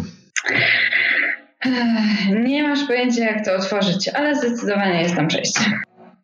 [2.33, 5.61] Nie masz pojęcia, jak to otworzyć, ale zdecydowanie jest tam przejście.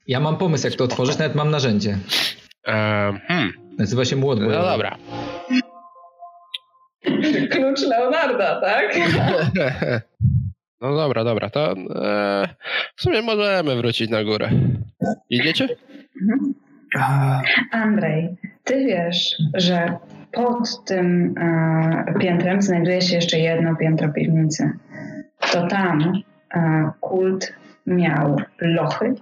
[0.08, 1.98] Ja mam pomysł, jak to otworzyć, nawet mam narzędzie.
[2.68, 3.54] Um, hmm.
[3.78, 4.98] Nazywa się młot No dobra.
[7.52, 8.96] Klucz Leonarda, tak?
[10.84, 12.48] No dobra, dobra, to e,
[12.96, 14.50] w sumie możemy wrócić na górę.
[15.30, 15.68] Idziecie?
[16.22, 16.54] Mhm.
[17.72, 19.98] Andrzej, ty wiesz, że
[20.32, 24.72] pod tym e, piętrem znajduje się jeszcze jedno piętro piwnicy.
[25.52, 26.13] To tam
[26.56, 27.54] e, kult
[27.88, 29.15] miał lochy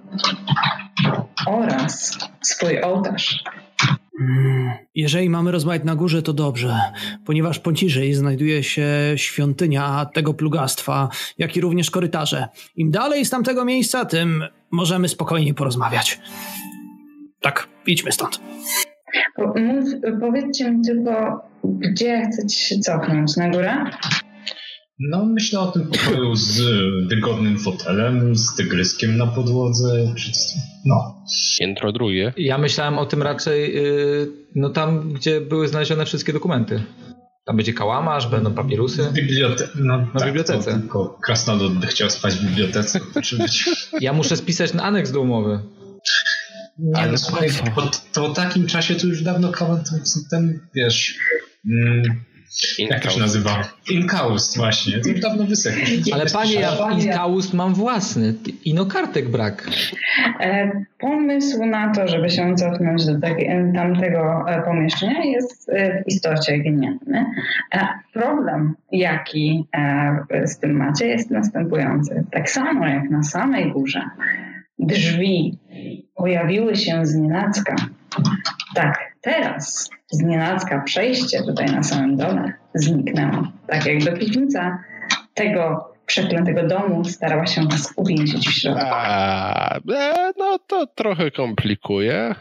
[1.46, 3.44] oraz swój ołtarz.
[4.22, 6.80] Mm, jeżeli mamy rozmawiać na górze, to dobrze,
[7.26, 12.48] ponieważ poniżej znajduje się świątynia tego plugastwa, jak i również korytarze.
[12.76, 16.20] Im dalej z tamtego miejsca, tym możemy spokojniej porozmawiać.
[17.42, 18.42] Tak, idźmy stąd.
[20.20, 23.38] Powiedzcie mi tylko, gdzie chcecie się cofnąć?
[23.38, 23.86] Na górę?
[25.10, 26.62] No, myślę o tym pokoju z
[27.10, 30.32] wygodnym fotelem, z tygryskiem na podłodze, czy
[30.86, 31.26] no.
[31.60, 32.34] Piętro drugie.
[32.38, 36.84] Ja myślałem o tym raczej, yy, no tam, gdzie były znalezione wszystkie dokumenty.
[37.46, 39.10] Tam będzie kałamarz, będą papierusy.
[39.14, 40.80] Bibliote no, na tak, bibliotece.
[40.80, 43.00] Tylko krasnolud by chciał spać w bibliotece.
[44.02, 45.60] ja muszę spisać na aneks do umowy.
[46.80, 49.52] Nie, ale no, słuchaj, po, po, takim czasie to już dawno
[50.30, 51.18] ten, wiesz...
[51.70, 52.24] Mm,
[52.80, 53.64] jak to się nazywa?
[53.90, 55.00] Inkaust właśnie.
[55.00, 55.78] To już dawno wysechł.
[56.14, 58.34] Ale panie, ja Inkaust mam własny.
[58.66, 59.70] Ino kartek brak.
[60.40, 63.14] E, pomysł na to, żeby się cofnąć do
[63.76, 67.26] tamtego e, pomieszczenia jest e, w istocie genialny.
[68.14, 69.68] Problem, jaki
[70.46, 72.24] z tym macie, jest następujący.
[72.32, 74.02] Tak samo jak na samej górze
[74.80, 75.58] drzwi
[76.16, 77.76] pojawiły się z nienacka,
[78.76, 83.48] tak teraz z nienacka przejście tutaj na samym dole zniknęło.
[83.68, 84.84] Tak jakby piwnica
[85.34, 88.86] tego przeklętego domu starała się nas uwięzić w środku.
[88.92, 92.36] A, e, no to trochę komplikuje.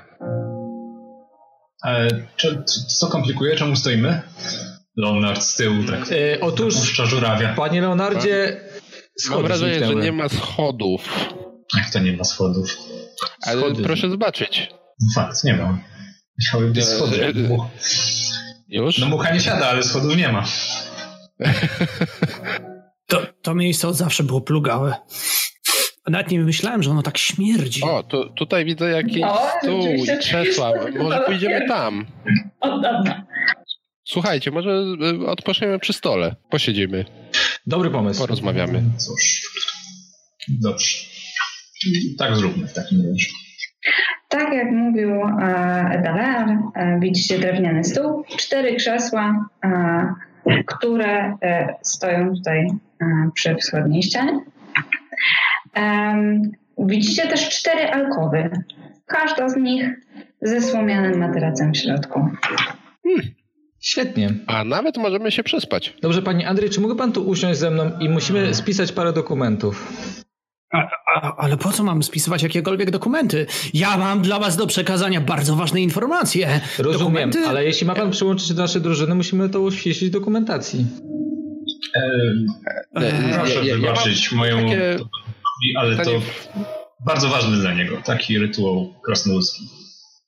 [1.82, 2.62] Ale czy,
[2.98, 3.56] co komplikuje?
[3.56, 4.20] Czemu stoimy?
[4.96, 7.54] Leonard z tyłu tak e, Otóż, żurawia.
[7.54, 8.60] panie Leonardzie,
[9.30, 11.28] Mam wrażenie, że nie ma schodów.
[11.76, 12.76] Jak to nie ma schodów?
[13.42, 14.70] Ale proszę zobaczyć.
[15.14, 15.78] Fakt, nie ma.
[16.40, 17.32] Musiały być schody.
[18.68, 18.98] Już?
[18.98, 20.44] No mucha nie siada, ale schodów nie ma.
[23.06, 24.94] To, to miejsce od zawsze było plugałe.
[26.08, 27.82] Nawet nie myślałem, że ono tak śmierdzi.
[27.82, 30.72] O, tu, tutaj widzę jakiś o, stół i krzesła.
[30.98, 32.06] Może pójdziemy tam.
[32.60, 33.26] Od dawna.
[34.04, 34.84] Słuchajcie, może
[35.22, 36.36] y, odpoczniemy przy stole.
[36.50, 37.04] Posiedzimy.
[37.66, 38.20] Dobry pomysł.
[38.20, 38.82] Porozmawiamy.
[38.98, 39.42] Cóż.
[40.48, 40.96] Dobrze.
[42.18, 43.26] Tak zróbmy w takim razie.
[44.28, 50.14] Tak jak mówił e, Dalar, e, widzicie drewniany stół, cztery krzesła, e,
[50.66, 51.36] które
[51.82, 52.66] stoją tutaj
[53.34, 54.40] przy wschodniej ścianie.
[56.78, 58.50] widzicie też cztery alkowy.
[59.06, 59.90] Każda z nich
[60.42, 62.20] ze słomianym materacem w środku.
[63.02, 63.22] Hmm.
[63.80, 64.28] Świetnie.
[64.46, 65.96] A nawet możemy się przespać.
[66.02, 69.92] Dobrze, panie Andrzej, czy mógł pan tu usiąść ze mną i musimy spisać parę dokumentów?
[70.72, 73.46] A, a, ale po co mam spisywać jakiekolwiek dokumenty?
[73.74, 76.60] Ja mam dla was do przekazania bardzo ważne informacje.
[76.78, 77.38] Rozumiem, dokumenty...
[77.48, 80.86] ale jeśli ma pan przyłączyć się do naszej drużyny, musimy to uściślić dokumentacji.
[82.96, 84.56] E, proszę ja, wybaczyć ja moją...
[84.56, 84.98] Takie...
[85.76, 86.10] Ale to
[87.06, 88.02] bardzo ważny dla niego.
[88.04, 89.64] Taki rytuał krasnoludzki.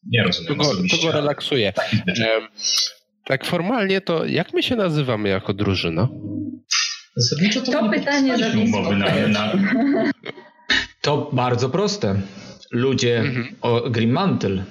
[0.07, 1.73] Nie rozumiem To go, to go relaksuje.
[3.25, 6.09] Tak formalnie to jak my się nazywamy jako drużyna?
[7.17, 9.53] Zasadniczo to, to pytanie za umowy na, na...
[11.01, 12.21] To bardzo proste.
[12.71, 13.57] Ludzie mhm.
[13.61, 14.65] o Grimmantle.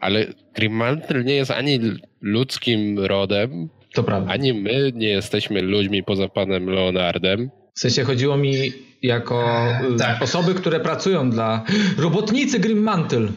[0.00, 1.80] Ale Grimmantle nie jest ani
[2.20, 4.32] ludzkim rodem, to prawda.
[4.32, 7.50] ani my nie jesteśmy ludźmi poza panem Leonardem.
[7.78, 10.22] W sensie chodziło mi jako y, tak.
[10.22, 11.64] osoby, które pracują dla
[11.98, 13.28] robotnicy Grimmantle.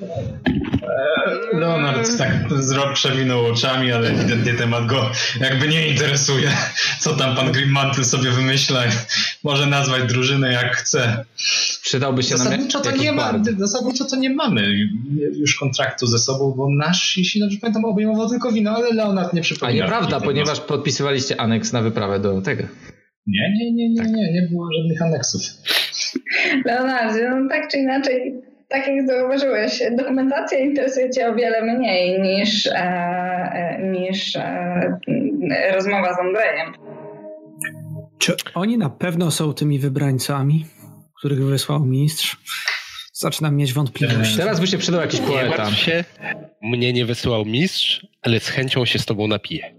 [1.54, 6.52] Leonard tak wzrok przewinął oczami, ale ewidentnie temat go jakby nie interesuje.
[7.00, 8.84] Co tam pan Grimmantle sobie wymyśla.
[9.44, 11.26] Może nazwać drużynę jak chce.
[11.82, 14.90] Przydałby się zasadniczo nam to nie ma, Zasadniczo to nie mamy
[15.40, 19.42] już kontraktu ze sobą, bo nasz, jeśli dobrze pamiętam, obejmował tylko wino, ale Leonard nie
[19.42, 19.84] przypomina.
[19.84, 22.64] A nieprawda, ponieważ podpisywaliście aneks na wyprawę do tego.
[23.28, 25.42] Nie, nie, nie, nie, nie, nie było żadnych aneksów.
[26.66, 32.68] Leonardzie, no tak czy inaczej, tak jak zauważyłeś, dokumentacja interesuje Cię o wiele mniej niż,
[32.68, 35.00] e, e, niż e,
[35.74, 36.74] rozmowa z Andrejem.
[38.20, 40.66] Czy oni na pewno są tymi wybrańcami,
[41.20, 42.38] których wysłał mistrz?
[43.14, 44.38] Zaczynam mieć wątpliwości.
[44.38, 45.70] Teraz by się przydał jakiś poeta.
[45.70, 46.04] Nie się,
[46.62, 49.76] mnie nie wysłał mistrz, ale z chęcią się z tobą napiję.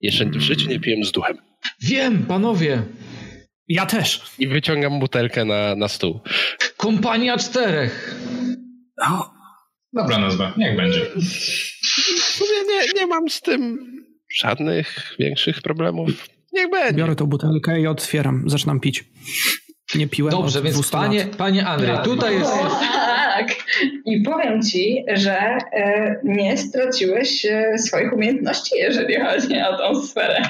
[0.00, 1.47] Jeszcze w życiu nie piłem z duchem.
[1.82, 2.82] Wiem, panowie.
[3.68, 4.22] Ja też.
[4.38, 6.20] I wyciągam butelkę na, na stół.
[6.76, 8.16] Kompania czterech.
[9.06, 9.30] O.
[9.92, 11.06] Dobra nazwa, niech będzie.
[12.18, 13.78] Sumie nie, nie mam z tym
[14.34, 16.28] żadnych większych problemów.
[16.52, 16.94] Niech będzie.
[16.94, 19.04] Biorę tą butelkę i otwieram, zaczynam pić.
[19.94, 21.36] Nie piłem Dobrze, od więc 200 panie, lat.
[21.36, 22.52] panie Andrzej, tutaj jest...
[22.52, 23.48] O, tak.
[24.04, 30.42] I powiem ci, że e, nie straciłeś e, swoich umiejętności, jeżeli chodzi o tą sferę.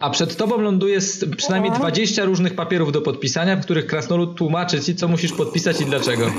[0.00, 0.98] A przed tobą ląduje
[1.36, 1.76] przynajmniej O.
[1.76, 6.32] 20 różnych papierów do podpisania, w których krasnolud tłumaczy ci, co musisz podpisać i dlaczego.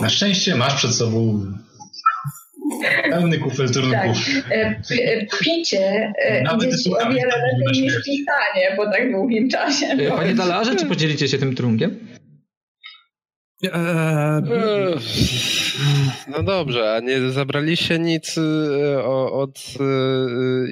[0.00, 1.42] Na szczęście masz przed sobą
[3.10, 3.74] pełny kufel Tak.
[3.74, 4.18] trunków.
[4.50, 6.44] E, p- e, picie e,
[6.84, 9.86] ci o wiele tak nie lepiej niż pisanie po tak długim czasie.
[9.86, 11.98] E, Panie Dalarze, czy podzielicie się tym trunkiem?
[13.62, 14.42] Eee,
[14.96, 15.02] Ech,
[16.28, 18.36] No dobrze, a nie zabraliście nic
[19.32, 19.60] od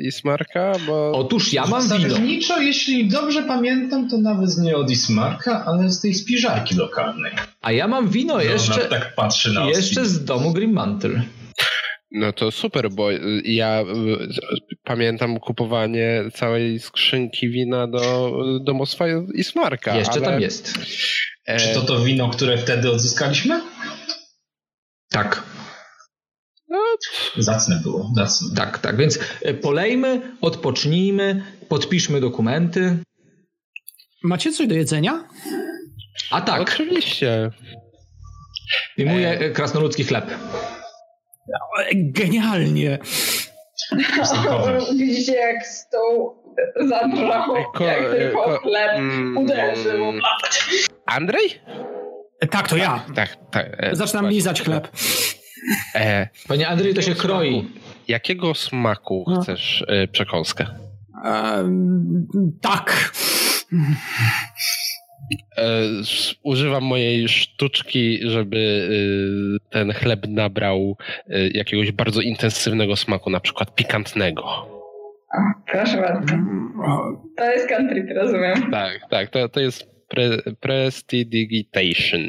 [0.02, 0.72] Ismarka?
[0.86, 2.08] Bo Otóż ja mam wino.
[2.08, 7.32] Zasadniczo, jeśli dobrze pamiętam, to nawet nie od Ismarka, ale z tej spiżarki lokalnej.
[7.60, 11.22] A ja mam wino Ona jeszcze, tak patrzy na jeszcze z domu Grimmantle.
[12.10, 13.08] No to super, bo
[13.44, 13.84] ja
[14.84, 18.32] pamiętam kupowanie całej skrzynki wina do
[18.64, 19.96] domostwa Ismarka.
[19.96, 20.78] Jeszcze ale, tam jest.
[21.46, 23.62] E, Czy to to wino, które wtedy odzyskaliśmy?
[25.10, 25.42] Tak,
[27.36, 28.48] Zacne było, zacne.
[28.56, 28.96] tak, tak.
[28.96, 32.96] Więc e, polejmy, odpocznijmy, podpiszmy dokumenty.
[34.24, 35.28] macie coś do jedzenia?
[36.30, 37.50] A tak, Oczywiście.
[38.98, 40.30] wyjmuję e, krasnoludzki chleb.
[40.30, 42.98] E, Genialnie.
[44.96, 46.42] Widzicie, jak stół
[46.88, 50.12] zabrał, Ko- jak tylko ko- chleb mm, uderzył.
[51.06, 51.60] Andrzej?
[52.40, 53.04] E, Tak, to ja.
[53.14, 53.66] Tak, tak.
[53.78, 54.36] e, Zaczynam właśnie.
[54.36, 54.88] lizać chleb.
[55.94, 57.68] E, Panie Andrzej, to się kroi.
[58.08, 59.40] jakiego smaku No.
[59.42, 60.66] chcesz e, przekąskę?
[61.24, 62.26] Ehm,
[62.62, 63.12] tak.
[65.58, 65.82] E,
[66.42, 68.88] używam mojej sztuczki, żeby
[69.60, 70.96] e, ten chleb nabrał
[71.28, 74.42] e, jakiegoś bardzo intensywnego smaku, na przykład pikantnego.
[74.42, 74.82] O,
[75.66, 76.34] proszę bardzo.
[77.36, 78.70] To jest country, rozumiem.
[78.70, 80.28] Tak, tak, to, to jest pre,
[80.60, 82.20] prestidigitation.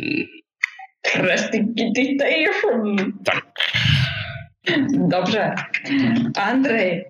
[1.14, 3.14] Prestidigitation.
[3.26, 3.46] Tak.
[4.90, 5.56] Dobrze.
[6.36, 7.06] Andrzej,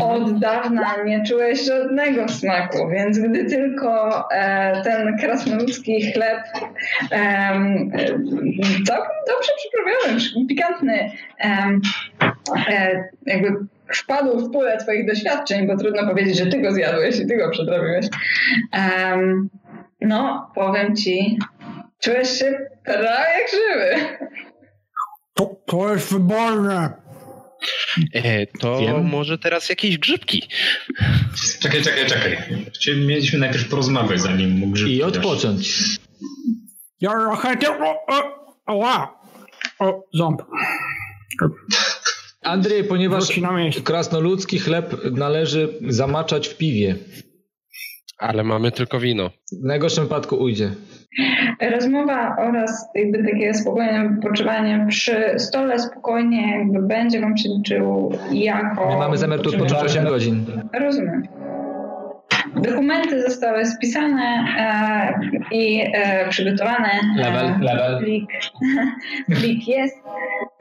[0.00, 6.38] od dawna nie czułeś żadnego smaku, więc gdy tylko e, ten krasnoludzki chleb
[7.12, 7.50] e,
[8.86, 13.48] całkiem dobrze przyprawiony, przy- pikantny, e, jakby
[13.94, 17.50] wpadł w pulę twoich doświadczeń, bo trudno powiedzieć, że ty go zjadłeś i ty go
[17.50, 18.06] przetrawiłeś.
[20.00, 21.38] No, powiem ci,
[22.00, 23.08] czułeś się prawie
[23.38, 24.18] jak żywy.
[25.38, 26.92] To, to jest wyborne.
[28.14, 29.04] E, to Wiem.
[29.04, 30.48] może teraz jakieś grzybki.
[31.60, 32.38] Czekaj, czekaj, czekaj.
[32.74, 34.88] Chcieli- Mieliśmy najpierw porozmawiać, zanim mógł żyć.
[34.88, 35.82] I odpocząć.
[37.00, 37.68] Ja chętnie...
[38.66, 39.04] O,
[39.78, 40.42] o, ząb.
[42.42, 43.24] Andrzej, ponieważ
[43.84, 46.96] krasnoludzki chleb należy zamaczać w piwie.
[48.18, 49.30] Ale mamy tylko wino.
[49.62, 50.74] W najgorszym wypadku ujdzie.
[51.72, 58.88] Rozmowa oraz jakby takie spokojne wypoczywanie przy stole spokojnie jakby będzie wam się liczył jako...
[58.90, 60.44] My mamy zamiar tu odpocząć 8 godzin.
[60.80, 61.22] Rozumiem.
[62.62, 65.20] Dokumenty zostały spisane e,
[65.52, 66.90] i e, przygotowane.
[67.16, 67.98] Level, E, level.
[67.98, 68.30] Plik,
[69.26, 69.96] plik jest.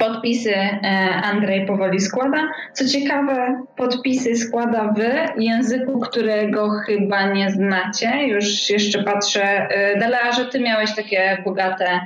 [0.00, 0.80] Podpisy e,
[1.24, 2.48] Andrzej powoli składa.
[2.72, 5.00] Co ciekawe, podpisy składa w
[5.40, 8.26] języku, którego chyba nie znacie.
[8.26, 9.44] Już jeszcze patrzę.
[9.44, 12.00] E, Dalea, że ty miałeś takie bogate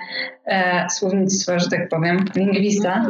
[0.47, 3.05] e, słownictwo, że tak powiem, lingwista.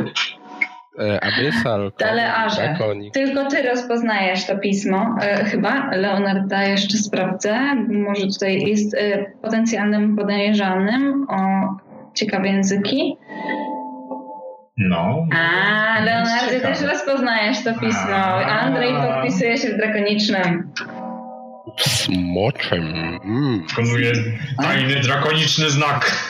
[0.99, 1.93] E, Abyssal.
[1.99, 3.15] Drakonik.
[3.15, 5.91] Tylko ty rozpoznajesz to pismo, e, chyba.
[5.93, 7.75] Leonarda jeszcze sprawdzę.
[7.89, 11.39] Może tutaj jest e, potencjalnym podejrzanym o
[12.15, 13.17] ciekawe języki.
[14.79, 15.27] No.
[15.35, 18.17] A, Leonardzie też rozpoznajesz to pismo.
[18.47, 20.73] Andrzej podpisuje się w drakonicznym.
[21.79, 22.83] Smoczem.
[23.25, 23.63] Mm.
[23.69, 24.13] Wykonuje
[24.63, 26.27] tajny, drakoniczny znak.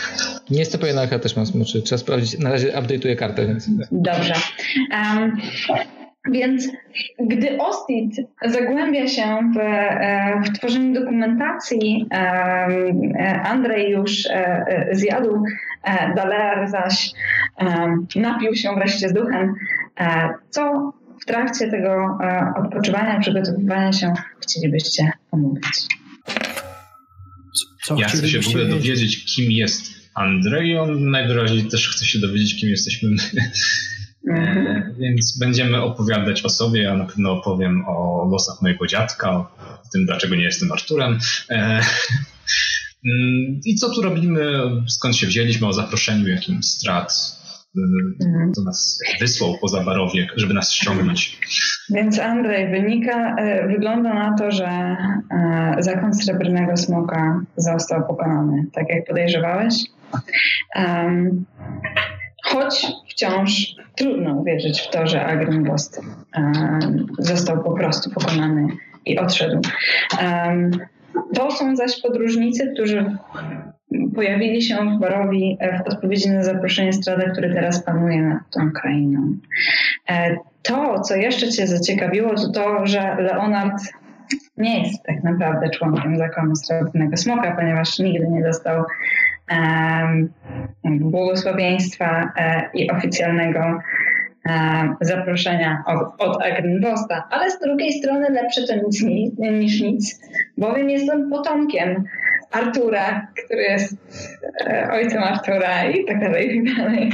[0.51, 1.83] Nie jestem pewien, ale ja też mam smoczy.
[1.83, 2.39] Trzeba sprawdzić.
[2.39, 3.71] Na razie update'uję kartę, więc...
[3.93, 4.35] Dobrze.
[4.91, 5.37] Em,
[6.31, 6.69] więc
[7.21, 15.45] gdy Ostit zagłębia się w, e, w tworzeniu dokumentacji, e, Andrzej już e, zjadł,
[15.85, 17.11] e, Daler zaś
[18.17, 19.55] napił się wreszcie z duchem,
[20.01, 20.93] e, co
[21.23, 25.65] w trakcie tego e, odpoczywania, przygotowywania się chcielibyście omówić.
[27.85, 28.83] Co Ja chcę się w ogóle wiedzieć?
[28.83, 29.83] dowiedzieć, kim jest
[30.15, 33.23] Andrzej i on najwyraźniej też chce się dowiedzieć, kim jesteśmy my.
[34.29, 34.67] Mhm.
[34.67, 36.83] E, Więc będziemy opowiadać o sobie.
[36.83, 39.49] Ja na pewno opowiem o losach mojego dziadka, o
[39.93, 41.19] tym, dlaczego nie jestem Arturem.
[41.51, 41.55] E,
[43.05, 44.51] mm, I co tu robimy,
[44.89, 47.42] skąd się wzięliśmy, o zaproszeniu, jakim strat
[47.77, 48.53] mhm.
[48.57, 51.41] to nas wysłał poza barowiek, żeby nas ściągnąć.
[51.91, 58.89] Więc Andrzej, wynika, e, wygląda na to, że e, zakon Srebrnego Smoka został pokonany, tak
[58.89, 59.75] jak podejrzewałeś.
[60.77, 61.45] Um,
[62.45, 63.67] choć wciąż
[63.97, 66.01] trudno uwierzyć w to, że Agrimbost
[66.37, 68.67] um, został po prostu pokonany
[69.07, 69.61] i odszedł.
[70.23, 70.71] Um,
[71.35, 73.17] to są zaś podróżnicy, którzy
[74.15, 78.73] pojawili się w Barowi e, w odpowiedzi na zaproszenie Strada, który teraz panuje nad tą
[78.73, 79.37] krainą.
[80.11, 83.83] E, to, co jeszcze Cię zaciekawiło, to to, że Leonard
[84.57, 88.85] nie jest tak naprawdę członkiem zakonu Srebrnego Smoka, ponieważ nigdy nie dostał
[90.85, 93.81] błogosławieństwa e, i oficjalnego
[95.01, 99.03] zaproszenia od, od Agrenbosta, ale z drugiej strony lepsze to nic
[99.39, 100.21] niż nic,
[100.59, 102.05] bowiem jest on potomkiem
[102.53, 103.97] Artura, który jest
[104.67, 107.11] e, ojcem Artura i tak dalej, i tak dalej.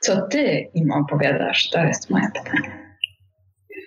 [0.00, 1.70] Co ty im opowiadasz?
[1.70, 2.84] To jest moje pytanie.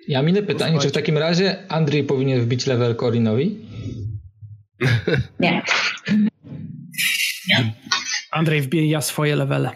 [0.08, 0.80] Ja mam inne pytanie.
[0.80, 3.66] Czy w takim razie Andrzej powinien wbić level Corinowi?
[5.40, 5.62] Nie.
[7.50, 7.74] Nie.
[8.32, 9.72] Andrzej wbija swoje levele.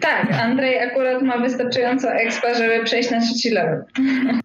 [0.00, 3.84] Tak, Andrzej akurat ma wystarczająco expa, żeby przejść na trzeci level.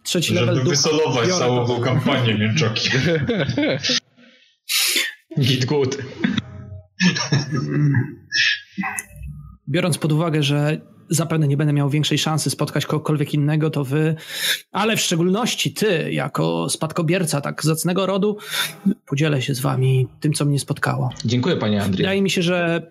[0.04, 2.90] Trzeci żeby level Żeby wysolować całą tą kampanię mięczoki.
[5.40, 5.98] Git good.
[9.70, 14.16] Biorąc pod uwagę, że zapewne nie będę miał większej szansy spotkać kogokolwiek innego, to wy,
[14.72, 18.38] ale w szczególności ty, jako spadkobierca tak zacnego rodu,
[19.06, 21.10] podzielę się z wami tym, co mnie spotkało.
[21.26, 21.98] Dziękuję, panie Andrzej.
[21.98, 22.88] Wydaje mi się, że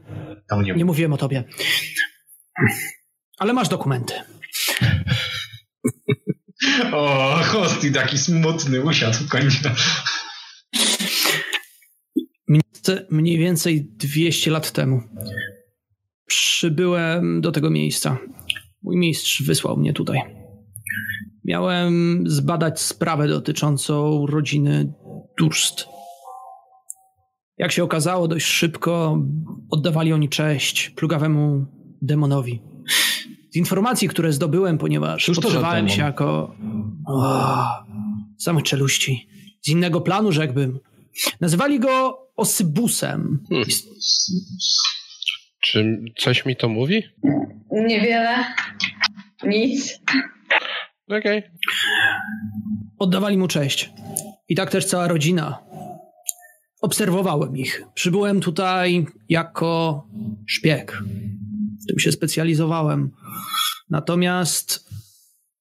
[0.63, 1.45] nie, nie mówiłem o tobie.
[3.39, 4.15] Ale masz dokumenty.
[6.93, 9.69] o, Hosti taki smutny usiadł w końcu.
[13.11, 15.03] Mniej więcej 200 lat temu
[16.27, 18.19] przybyłem do tego miejsca.
[18.83, 20.21] Mój mistrz wysłał mnie tutaj.
[21.45, 24.93] Miałem zbadać sprawę dotyczącą rodziny
[25.39, 25.87] Durst.
[27.59, 29.19] Jak się okazało, dość szybko
[29.71, 31.67] oddawali oni cześć plugawemu
[32.03, 32.63] demonowi.
[33.51, 35.37] Z informacji, które zdobyłem, ponieważ Cóż
[35.87, 36.55] się jako
[37.07, 37.65] o,
[38.39, 39.29] samych czeluści.
[39.63, 40.79] Z innego planu, rzekłbym.
[41.41, 43.39] Nazywali go Osybusem.
[43.49, 43.67] Hmm.
[45.61, 47.03] Czy coś mi to mówi?
[47.73, 48.45] Niewiele.
[49.47, 50.01] Nic.
[51.09, 51.39] Okej.
[51.39, 51.51] Okay.
[52.99, 53.93] Oddawali mu cześć.
[54.49, 55.59] I tak też cała rodzina.
[56.81, 57.83] Obserwowałem ich.
[57.95, 60.07] Przybyłem tutaj jako
[60.47, 61.03] szpieg.
[61.83, 63.11] W tym się specjalizowałem.
[63.91, 64.91] Natomiast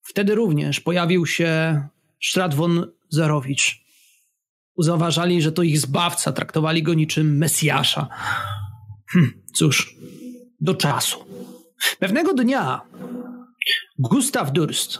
[0.02, 1.82] wtedy również pojawił się
[2.22, 2.92] Strat von.
[4.78, 8.08] Zauważali, że to ich zbawca, traktowali go niczym Mesjasza.
[9.10, 9.96] Hm, cóż,
[10.60, 11.24] do czasu.
[11.98, 12.80] Pewnego dnia
[13.98, 14.98] Gustav Durst,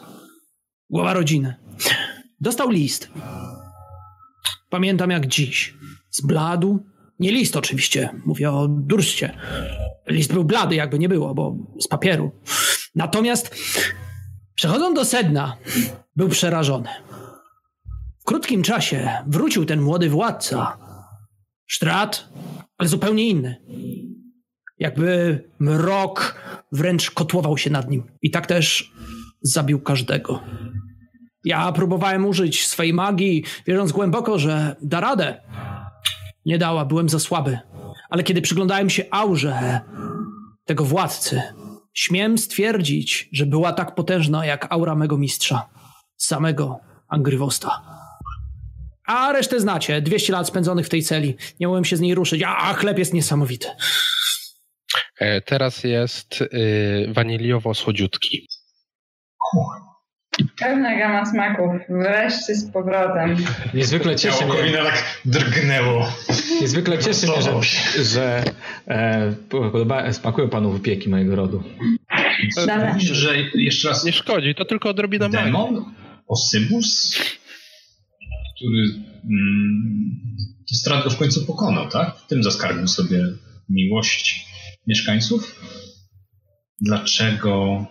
[0.91, 1.55] głowa rodziny,
[2.41, 3.11] dostał list.
[4.71, 5.75] Pamiętam jak dziś.
[6.11, 6.87] Zbladł.
[7.19, 9.39] Nie list oczywiście, mówię o Durstie.
[10.07, 12.33] List był blady, jakby nie było, bo z papieru.
[12.95, 13.55] Natomiast
[14.55, 15.57] przechodząc do sedna,
[16.17, 16.89] był przerażony.
[18.21, 20.79] W krótkim czasie wrócił ten młody władca.
[21.71, 22.29] Strat,
[22.79, 23.57] ale zupełnie inny.
[24.79, 26.41] Jakby mrok
[26.73, 28.03] wręcz kotłował się nad nim.
[28.23, 28.93] I tak też
[29.43, 30.41] zabił każdego.
[31.45, 35.41] Ja próbowałem użyć swej magii, wierząc głęboko, że da radę.
[36.47, 37.59] Nie dała, byłem za słaby.
[38.15, 39.81] Ale kiedy przyglądałem się aurze
[40.65, 41.43] tego władcy,
[41.93, 45.69] śmiem stwierdzić, że była tak potężna jak aura mego mistrza,
[46.17, 47.83] samego Angrywosta.
[49.07, 50.03] A resztę znacie.
[50.03, 51.37] 200 lat spędzonych w tej celi.
[51.61, 53.69] Nie mogłem się z niej ruszyć, a chleb jest niesamowity.
[55.19, 58.47] E, teraz jest y, waniliowo-słodziutki.
[60.59, 61.71] Pełna gama smaków.
[61.89, 63.37] Wreszcie z powrotem.
[63.75, 64.73] Niezwykle cieszy mnie.
[64.73, 66.13] tak drgnęło.
[66.61, 67.63] Niezwykle cieszy mnie, że,
[68.05, 68.45] że
[68.89, 71.63] e, podoba, smakują panu wypieki mojego rodu.
[72.95, 74.05] Myślę, że jeszcze raz...
[74.05, 75.95] Nie szkodzi, to tylko odrobina Demon?
[76.29, 77.19] Osybus?
[78.57, 78.85] Który
[79.25, 82.17] mm, go w końcu pokonał, tak?
[82.17, 83.19] W tym zaskarbił sobie
[83.69, 84.47] miłość
[84.87, 85.61] mieszkańców?
[86.81, 87.87] Dlaczego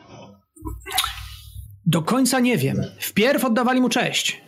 [1.86, 2.84] do końca nie wiem.
[3.00, 4.42] Wpierw oddawali mu cześć.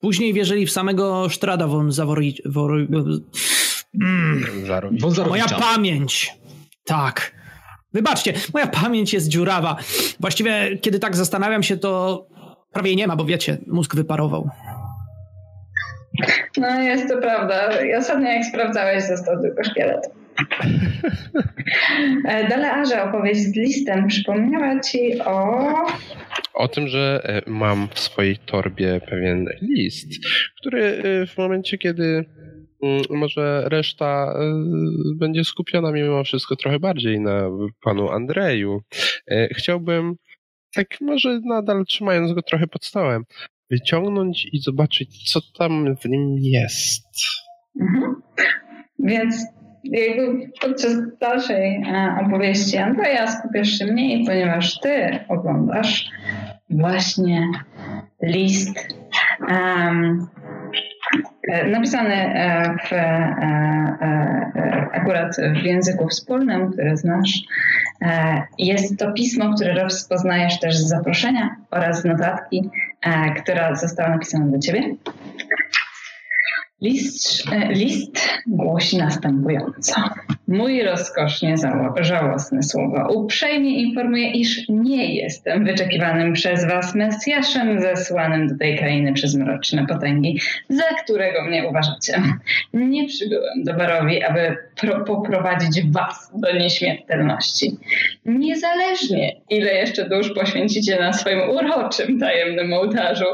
[0.00, 2.38] Później wierzyli w samego Strada von Zawori...
[2.44, 2.72] Wor...
[3.94, 4.44] Mm.
[5.28, 6.34] Moja pamięć.
[6.84, 7.32] Tak.
[7.92, 9.76] Wybaczcie, moja pamięć jest dziurawa.
[10.20, 12.26] Właściwie, kiedy tak zastanawiam się, to
[12.72, 14.50] prawie nie ma, bo wiecie, mózg wyparował.
[16.56, 17.82] No, jest to prawda.
[17.82, 20.10] I ostatnio jak sprawdzałeś, został tylko szkielet.
[22.24, 25.74] E, Dalearze opowieść z listem przypomniała ci o...
[26.54, 30.08] O tym, że e, mam w swojej torbie pewien list,
[30.60, 32.24] który e, w momencie, kiedy
[32.82, 34.34] mm, może reszta
[35.16, 37.50] będzie skupiona mimo wszystko trochę bardziej na
[37.82, 38.82] panu Andrzeju.
[39.50, 40.16] Chciałbym,
[40.74, 43.24] tak może nadal trzymając go trochę pod stołem,
[43.70, 47.06] wyciągnąć i zobaczyć, co tam w nim jest.
[47.80, 48.22] Mhm.
[48.98, 49.34] Więc
[49.84, 56.10] jakby podczas dalszej e, opowieści Andrzeja skupiasz się mniej, ponieważ ty oglądasz
[56.70, 57.46] właśnie
[58.22, 58.88] list
[59.48, 60.26] um,
[61.66, 62.92] napisany e, w,
[64.92, 67.40] akurat w języku wspólnym, który znasz.
[68.58, 72.70] Jest to pismo, które rozpoznajesz też z zaproszenia oraz z notatki,
[73.42, 74.94] która została napisana do ciebie.
[76.82, 79.94] List, e, list głosi następująco.
[80.48, 81.54] Mój rozkosznie
[82.00, 89.12] żałosny słowo uprzejmie informuję, iż nie jestem wyczekiwanym przez was Mesjaszem zesłanym do tej krainy
[89.12, 92.22] przez mroczne potęgi, za którego mnie uważacie.
[92.74, 94.56] Nie przybyłem do Barowi, aby
[95.06, 97.76] poprowadzić was do nieśmiertelności.
[98.26, 103.26] Niezależnie, ile jeszcze dusz poświęcicie na swoim uroczym, tajemnym ołtarzu,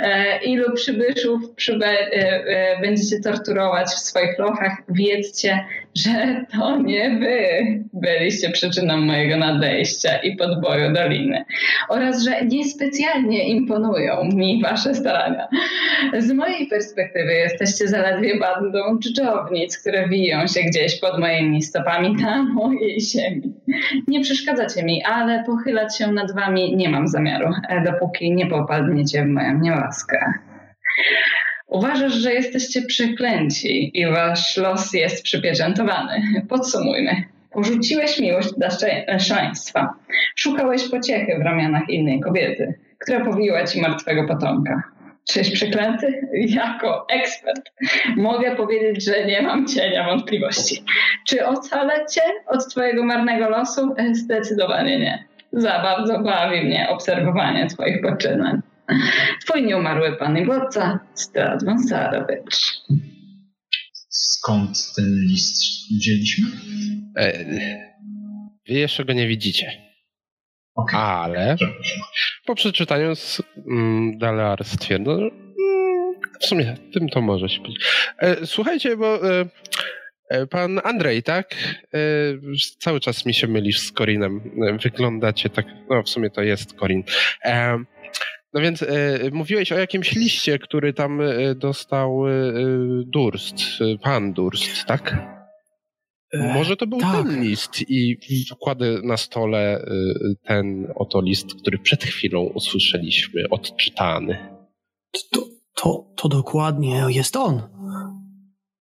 [0.00, 5.64] e, ilu przybyszów przybe, e, e, będziecie torturować w swoich lochach, wiedzcie,
[5.96, 7.46] że to nie wy
[7.92, 11.44] byliście przyczyną mojego nadejścia i podboju doliny
[11.88, 15.48] oraz że niespecjalnie imponują mi wasze starania.
[16.18, 22.42] Z mojej perspektywy jesteście zaledwie bandą dżdżownic, które wiją się gdzieś pod moimi stopami na
[22.42, 23.54] mojej ziemi.
[24.08, 27.50] Nie przeszkadzacie mi, ale pochylać się nad wami nie mam zamiaru,
[27.84, 30.32] dopóki nie popadniecie w moją niełaskę.
[31.66, 36.22] Uważasz, że jesteście przeklęci i wasz los jest przypieczętowany.
[36.48, 37.24] Podsumujmy.
[37.50, 38.68] Porzuciłeś miłość dla
[39.18, 39.94] szaleństwa.
[40.36, 44.82] Szukałeś pociechy w ramionach innej kobiety, która powiła ci martwego potomka.
[45.28, 46.28] Czyś przeklęty?
[46.32, 47.72] Jako ekspert
[48.16, 50.84] mogę powiedzieć, że nie mam cienia wątpliwości.
[51.26, 53.94] Czy ocalę cię od twojego marnego losu?
[54.12, 55.24] Zdecydowanie nie.
[55.52, 58.60] Za bardzo bawi mnie obserwowanie twoich poczynań.
[59.44, 62.82] Twój nieumarły pan i władca Strat Wąsarowicz.
[64.08, 65.62] Skąd ten list
[65.98, 66.48] wzięliśmy?
[67.16, 67.44] E,
[68.68, 69.86] wy jeszcze go nie widzicie.
[70.74, 71.00] Okay.
[71.00, 71.56] Ale
[72.46, 77.84] po przeczytaniu z, mm, Dalear stwierdzą, że mm, w sumie tym to może się być.
[78.18, 79.46] E, słuchajcie, bo e,
[80.30, 81.54] e, pan Andrzej, tak?
[81.94, 81.98] E,
[82.78, 84.40] cały czas mi się mylisz z Korinem.
[84.68, 87.02] E, wyglądacie tak, no w sumie to jest Korin.
[88.56, 88.86] No więc e,
[89.32, 92.32] mówiłeś o jakimś liście, który tam e, dostał e,
[93.06, 93.56] Durst,
[94.02, 95.16] pan Durst, tak?
[96.32, 97.12] E, Może to był tak.
[97.16, 98.16] ten list i
[98.60, 99.84] kładę na stole e,
[100.42, 104.58] ten oto list, który przed chwilą usłyszeliśmy, odczytany.
[105.32, 107.62] To, to, to dokładnie jest on.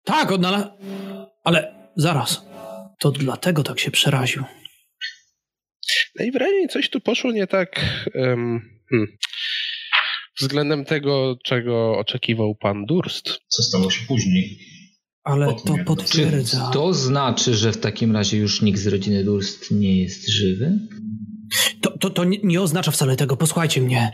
[0.04, 0.70] Tak, odnalazł.
[1.44, 2.46] Ale zaraz.
[3.00, 4.44] To dlatego tak się przeraził.
[6.20, 7.86] Najwyraźniej coś tu poszło nie tak.
[8.16, 9.18] Um, hmm
[10.40, 13.40] względem tego, czego oczekiwał pan Durst.
[13.48, 14.58] Co stało się później?
[15.24, 16.68] Ale to potwierdza.
[16.68, 20.80] Czy to znaczy, że w takim razie już nikt z rodziny Durst nie jest żywy?
[21.82, 23.38] To, to, to nie oznacza wcale tego.
[23.38, 24.12] Posłuchajcie mnie.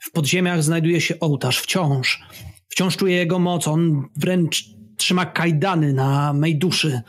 [0.00, 2.22] W podziemiach znajduje się ołtarz wciąż.
[2.68, 3.68] Wciąż czuję jego moc.
[3.68, 4.64] On wręcz
[4.96, 7.00] trzyma kajdany na mej duszy.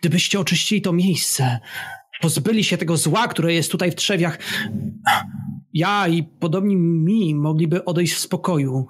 [0.00, 1.58] Gdybyście oczyścili to miejsce,
[2.20, 4.38] pozbyli się tego zła, które jest tutaj w trzewiach,
[5.72, 8.86] ja i podobni mi mogliby odejść w spokoju.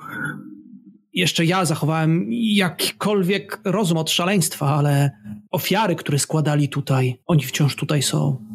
[1.13, 5.11] Jeszcze ja zachowałem jakikolwiek rozum od szaleństwa, ale
[5.51, 8.47] ofiary, które składali tutaj, oni wciąż tutaj są.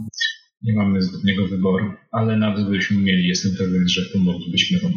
[0.61, 4.91] Nie mamy zbytniego wyboru, ale nawet gdybyśmy mieli, jestem pewien, że pomoglibyśmy wam.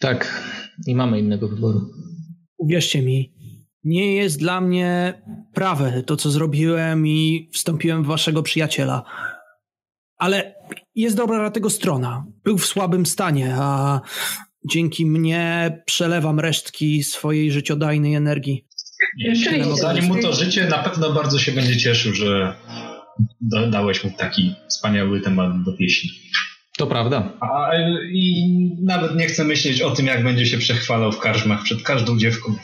[0.00, 0.42] Tak,
[0.86, 1.80] nie mamy innego wyboru.
[2.58, 3.34] Uwierzcie mi,
[3.84, 5.22] nie jest dla mnie
[5.54, 9.04] prawe to, co zrobiłem i wstąpiłem w waszego przyjaciela.
[10.16, 10.54] Ale
[10.94, 12.24] jest dobra tego strona.
[12.44, 14.00] Był w słabym stanie, a
[14.70, 18.66] dzięki mnie przelewam resztki swojej życiodajnej energii.
[19.74, 22.54] Zanim mu to życie, na pewno bardzo się będzie cieszył, że
[23.70, 26.10] dałeś mu taki wspaniały temat do pieśni.
[26.78, 27.32] To prawda.
[27.40, 27.70] A,
[28.12, 28.44] I
[28.82, 32.54] nawet nie chcę myśleć o tym, jak będzie się przechwalał w karczmach przed każdą dziewką.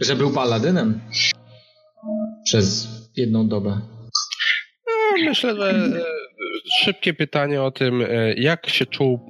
[0.00, 1.00] Że był paladynem.
[2.44, 3.80] Przez jedną dobę.
[5.24, 5.90] Myślę, że
[6.80, 9.20] szybkie pytanie o tym, e, jak się czuł,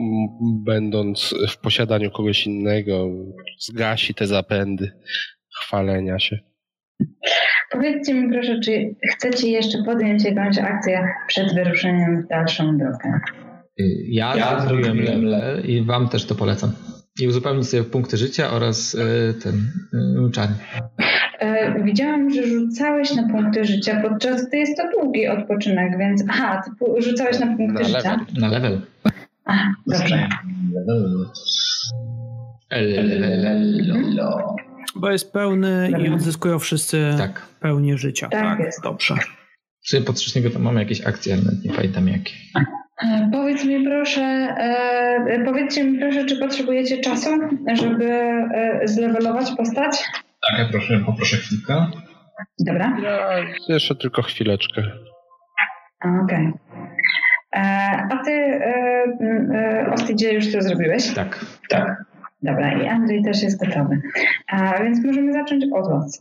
[0.65, 3.09] będąc w posiadaniu kogoś innego,
[3.59, 4.93] zgasi te zapędy
[5.63, 6.39] chwalenia się.
[7.71, 13.21] Powiedzcie mi proszę, czy chcecie jeszcze podjąć jakąś akcję przed wyruszeniem w dalszą drogę?
[14.09, 16.73] Ja, ja zrobiłem le, i wam też to polecam.
[17.21, 19.55] I uzupełnić sobie punkty życia oraz y, ten
[19.95, 20.23] y,
[21.39, 26.63] E, widziałam, że rzucałeś na punkty życia, podczas gdy jest to długi odpoczynek, więc aha,
[26.65, 27.99] ty rzucałeś na punkty na życia?
[27.99, 28.41] Level.
[28.41, 28.81] Na level.
[29.45, 30.29] Aha, dobrze.
[34.97, 37.43] Bo jest pełny i odzyskują wszyscy tak.
[37.61, 38.29] pełnię życia.
[38.29, 38.83] Tak, tak jest.
[38.83, 39.15] dobrze.
[39.87, 42.33] Czy podczas niego to mamy jakieś akcje, ale nie pamiętam jakie.
[43.03, 47.31] E, powiedz mi proszę, e, powiedzcie mi proszę, czy potrzebujecie czasu,
[47.75, 50.05] żeby e, zlewelować postać?
[50.51, 51.87] Tak, ja proszę, poproszę chwilkę.
[52.59, 52.97] Dobra.
[53.69, 54.83] Ja jeszcze tylko chwileczkę.
[56.05, 56.23] Okej.
[56.23, 56.53] Okay.
[58.11, 59.05] A ty, e,
[59.55, 61.15] e, Ostydzie, już to zrobiłeś?
[61.15, 61.45] Tak.
[61.69, 62.05] Tak.
[62.43, 64.01] Dobra, i Andrzej też jest gotowy.
[64.49, 66.21] A, więc możemy zacząć od was.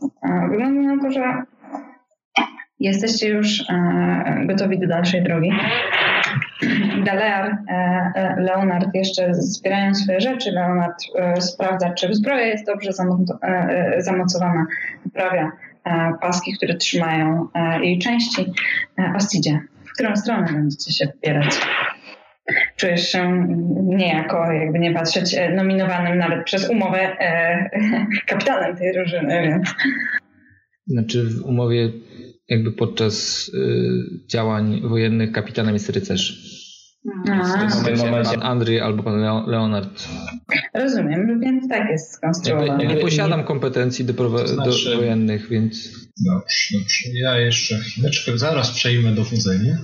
[0.50, 1.42] Wygląda na to, że
[2.80, 3.64] jesteście już
[4.46, 5.52] gotowi do dalszej drogi.
[7.04, 7.58] Dalear,
[8.36, 10.50] Leonard jeszcze zbierają swoje rzeczy.
[10.52, 10.94] Leonard
[11.40, 12.90] sprawdza, czy zbroja jest dobrze
[13.98, 14.66] zamocowana,
[15.04, 15.52] poprawia
[16.20, 17.48] paski, które trzymają
[17.80, 18.52] jej części.
[19.16, 19.60] Ostidzie,
[19.94, 21.60] którą stronę będziecie się wybierać?
[22.76, 23.46] Czujesz się
[23.84, 27.70] niejako, jakby nie patrzeć, e, nominowanym nawet przez umowę e,
[28.28, 29.74] kapitanem tej drużyny, więc...
[30.86, 31.88] Znaczy w umowie
[32.48, 36.56] jakby podczas y, działań wojennych kapitanem jest rycerz.
[37.30, 40.08] A, w tym momencie pan Andrzej albo pan Leonard.
[40.74, 42.84] Rozumiem, więc tak jest skonstruowane.
[42.84, 44.90] Ja nie posiadam kompetencji do, to znaczy...
[44.90, 45.88] do wojennych, więc...
[46.26, 47.08] Dobrze, dobrze.
[47.22, 49.78] Ja jeszcze chwileczkę, zaraz przejmę dowodzenie.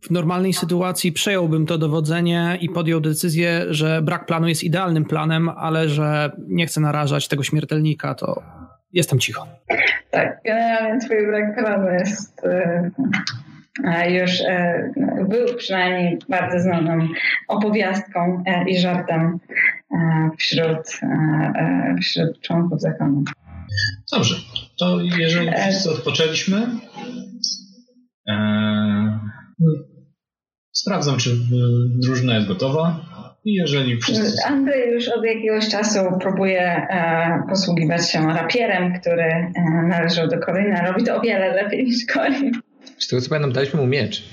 [0.00, 5.48] W normalnej sytuacji przejąłbym to dowodzenie i podjął decyzję, że brak planu jest idealnym planem,
[5.48, 8.42] ale że nie chcę narażać tego śmiertelnika, to
[8.96, 9.46] jestem cicho.
[10.10, 12.44] Tak, generalnie twój brak planu jest
[13.84, 14.90] e, już e,
[15.28, 17.08] był przynajmniej bardzo znaną
[17.48, 19.38] opowiastką e, i żartem
[20.38, 21.00] wśród,
[22.00, 23.24] wśród członków zakonu.
[24.12, 24.34] Dobrze,
[24.78, 26.66] to jeżeli wszyscy odpoczęliśmy,
[30.72, 31.30] sprawdzam, czy
[32.02, 33.05] drużyna jest gotowa.
[33.46, 34.44] I jeżeli wszyscy...
[34.46, 39.52] Andrzej już od jakiegoś czasu próbuje e, posługiwać się rapierem, który e,
[39.88, 40.86] należał do Korina.
[40.86, 42.52] Robi to o wiele lepiej niż Korin.
[42.98, 44.24] Z tego co pamiętam, daliśmy mu miecz.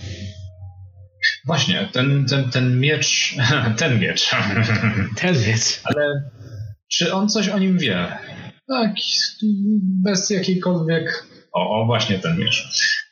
[1.45, 3.35] Właśnie, ten, ten, ten miecz,
[3.79, 4.29] ten miecz.
[5.21, 5.81] Ten miecz.
[5.83, 6.31] Ale
[6.87, 8.07] czy on coś o nim wie?
[8.67, 8.91] Tak,
[10.03, 11.25] bez jakiejkolwiek...
[11.53, 12.67] O, o właśnie ten miecz.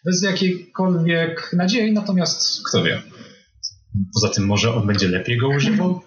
[0.06, 3.02] Bez jakiejkolwiek nadziei, natomiast kto wie.
[4.14, 6.02] Poza tym może on będzie lepiej go używał?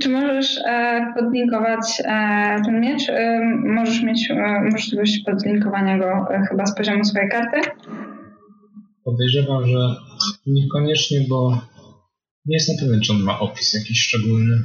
[0.00, 3.08] Czy możesz e, podlinkować e, ten miecz?
[3.08, 7.60] E, możesz mieć e, możliwość podlinkowania go e, chyba z poziomu swojej karty?
[9.04, 9.78] Podejrzewam, że
[10.46, 11.50] niekoniecznie, bo
[12.46, 14.56] nie jestem pewien, czy on ma opis jakiś szczególny.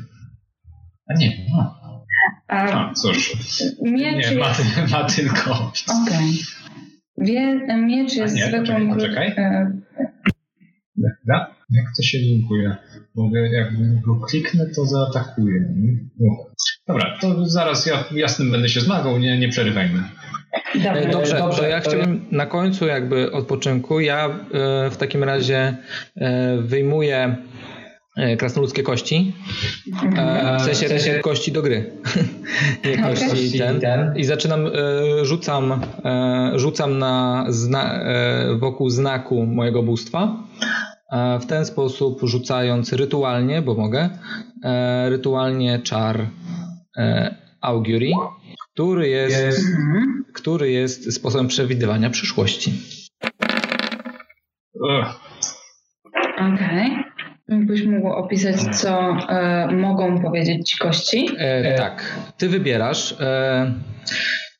[1.09, 1.79] A nie, ma.
[2.47, 3.33] A, cóż.
[3.81, 4.91] Miecz nie, ma, jest...
[4.91, 5.85] ma tylko opis.
[5.89, 6.33] Okej.
[7.17, 7.81] Okay.
[7.81, 8.89] Miecz jest zwykłym...
[8.89, 9.65] Poczekaj, poczekaj.
[11.27, 11.54] Da?
[11.69, 12.75] Jak to się linkuje?
[13.15, 15.73] Mogę, jak go kliknę, to zaatakuje.
[16.87, 20.03] Dobra, to zaraz ja jasnym będę się zmagał, nie, nie przerywajmy.
[21.11, 25.77] Dobrze, dobrze, to ja chciałbym na końcu jakby odpoczynku, ja e, w takim razie
[26.15, 27.35] e, wyjmuję
[28.17, 29.33] e, krasnoludzkie kości.
[30.59, 31.91] W sensie, w sensie kości do gry.
[32.85, 34.17] Nie kości ten.
[34.17, 34.69] I zaczynam,
[35.23, 35.81] rzucam,
[36.55, 38.03] rzucam na zna,
[38.59, 40.37] wokół znaku mojego bóstwa
[41.41, 44.09] w ten sposób rzucając rytualnie, bo mogę,
[44.63, 46.27] e, rytualnie czar
[46.97, 48.11] e, Augury,
[48.73, 49.67] który jest,
[50.33, 52.73] który jest sposobem przewidywania przyszłości.
[56.37, 56.91] Okej.
[56.91, 57.15] Okay.
[57.47, 61.29] Jakbyś mógł opisać, co e, mogą powiedzieć ci kości?
[61.37, 62.15] E, tak.
[62.37, 63.15] Ty wybierasz.
[63.19, 63.73] E,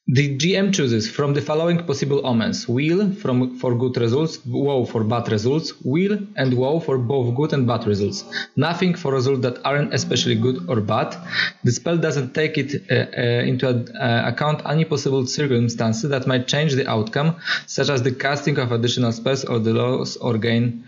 [0.07, 5.03] The GM chooses from the following possible omens: wheel from for good results, woe for
[5.03, 8.23] bad results, wheel and woe for both good and bad results.
[8.55, 11.17] Nothing for results that aren't especially good or bad.
[11.63, 16.47] The spell doesn't take it uh, uh, into uh, account any possible circumstances that might
[16.47, 20.85] change the outcome, such as the casting of additional spells or the loss or gain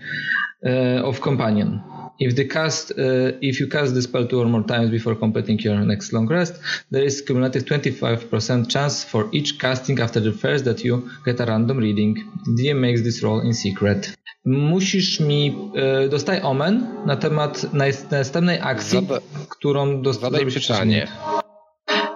[0.63, 1.81] uh, of companion.
[2.19, 5.59] If the cast, uh, if you cast the spell two or more times before completing
[5.59, 6.59] your next long rest,
[6.91, 11.45] there is cumulative 25% chance for each casting after the first that you get a
[11.45, 12.15] random reading.
[12.57, 14.17] DM makes this roll in secret.
[14.45, 17.73] Musisz mi, e, dostaj omen na temat
[18.11, 21.07] następnej akcji, Zada, którą dostajesz pytanie.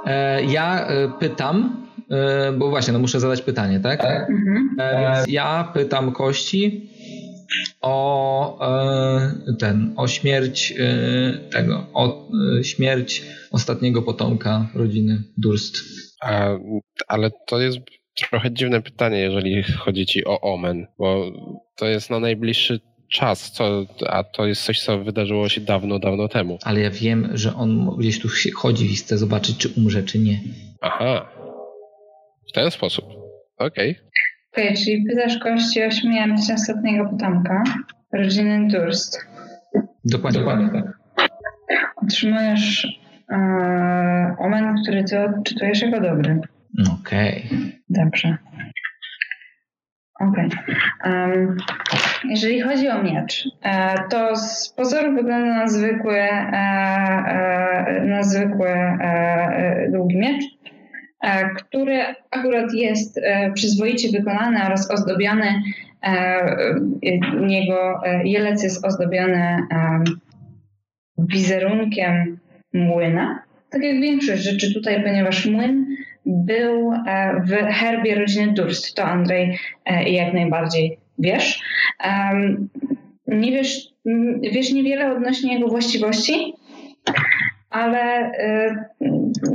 [0.05, 3.99] E, ja e, pytam, e, bo właśnie, no muszę zadać pytanie, tak?
[4.05, 4.75] Mhm.
[4.79, 6.89] E, więc ja pytam kości
[7.81, 8.59] o
[9.59, 10.73] ten, o śmierć
[11.51, 12.29] tego, o
[12.63, 15.77] śmierć ostatniego potomka rodziny Durst.
[16.21, 16.47] A,
[17.07, 17.77] ale to jest
[18.29, 21.31] trochę dziwne pytanie, jeżeli chodzi ci o Omen, bo
[21.75, 22.79] to jest na najbliższy
[23.11, 26.57] czas, co, a to jest coś, co wydarzyło się dawno, dawno temu.
[26.63, 30.41] Ale ja wiem, że on gdzieś tu chodzi i chce zobaczyć, czy umrze, czy nie.
[30.81, 31.29] Aha.
[32.49, 33.05] W ten sposób.
[33.57, 33.91] Okej.
[33.91, 34.03] Okay.
[34.53, 37.63] Okej, okay, czyli pytasz kości o śmierć ostatniego potomka
[38.13, 39.27] rodziny Durst.
[40.05, 40.39] Dokładnie.
[40.39, 40.99] Dokładnie tak.
[41.95, 42.99] Otrzymujesz
[43.29, 43.35] e,
[44.39, 46.39] omen, który ty odczytujesz jako dobry.
[47.01, 47.43] Okej.
[47.47, 47.71] Okay.
[47.89, 48.37] Dobrze.
[50.19, 50.49] Okej.
[50.99, 51.35] Okay.
[51.35, 51.57] Um,
[52.29, 56.31] jeżeli chodzi o miecz, e, to z pozoru wygląda na zwykły, e,
[57.27, 58.69] e, na zwykły
[59.91, 60.43] długi miecz,
[61.57, 62.01] który
[62.31, 63.21] akurat jest
[63.53, 65.61] przyzwoicie wykonany oraz ozdobiony.
[67.47, 69.57] Jego jelec jest ozdobiony
[71.17, 72.39] wizerunkiem
[72.73, 73.43] młyna.
[73.69, 75.95] Tak jak większość rzeczy tutaj, ponieważ młyn
[76.25, 76.93] był
[77.43, 78.95] w herbie rodziny Durst.
[78.95, 79.57] To Andrzej
[80.05, 81.61] jak najbardziej wiesz.
[83.27, 83.87] Nie wiesz,
[84.51, 86.53] wiesz niewiele odnośnie jego właściwości,
[87.71, 88.75] ale y,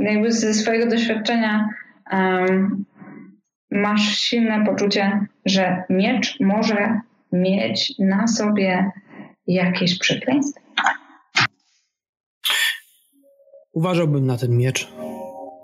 [0.01, 1.69] jakby ze swojego doświadczenia
[3.71, 7.01] masz silne poczucie, że miecz może
[7.31, 8.91] mieć na sobie
[9.47, 10.61] jakieś przekleństwo.
[13.73, 14.87] Uważałbym na ten miecz.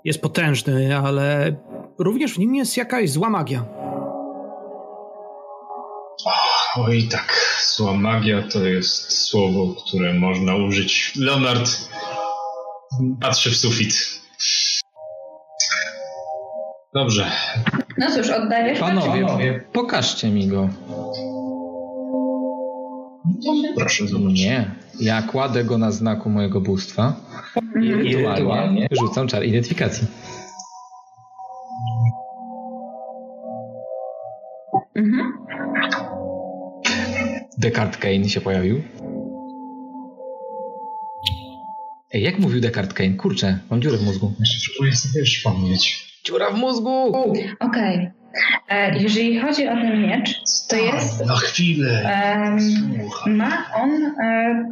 [0.04, 1.56] Jest potężny, ale
[1.98, 3.64] również w nim jest jakaś zła magia.
[6.76, 11.12] Oj tak, zła magia to jest słowo, które można użyć.
[11.16, 11.70] Leonard
[13.20, 13.94] patrzy w sufit.
[16.94, 17.30] Dobrze.
[17.98, 20.68] No cóż, oddajesz Panowie, panowie, pokażcie mi go.
[23.76, 24.40] Proszę zobaczyć.
[24.40, 24.70] Nie,
[25.00, 27.16] ja kładę go na znaku mojego bóstwa
[27.82, 30.06] i rytualnie rzucam czar identyfikacji.
[34.94, 35.32] Mhm.
[37.58, 38.82] Descartes Kane się pojawił.
[42.14, 43.14] Ej, jak mówił Descartes Kane?
[43.14, 44.32] Kurczę, mam dziurę w mózgu.
[44.74, 46.08] Próbuję sobie przypomnieć.
[46.24, 47.06] Dziura w mózgu!
[47.06, 47.54] Okej.
[47.60, 48.12] Okay.
[48.68, 51.26] E, jeżeli chodzi o ten miecz, to jest.
[51.26, 52.10] Na chwilę.
[53.26, 53.90] Um, ma on.
[54.20, 54.64] E,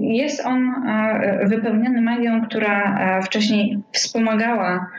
[0.00, 4.90] jest on e, wypełniony magią, która wcześniej wspomagała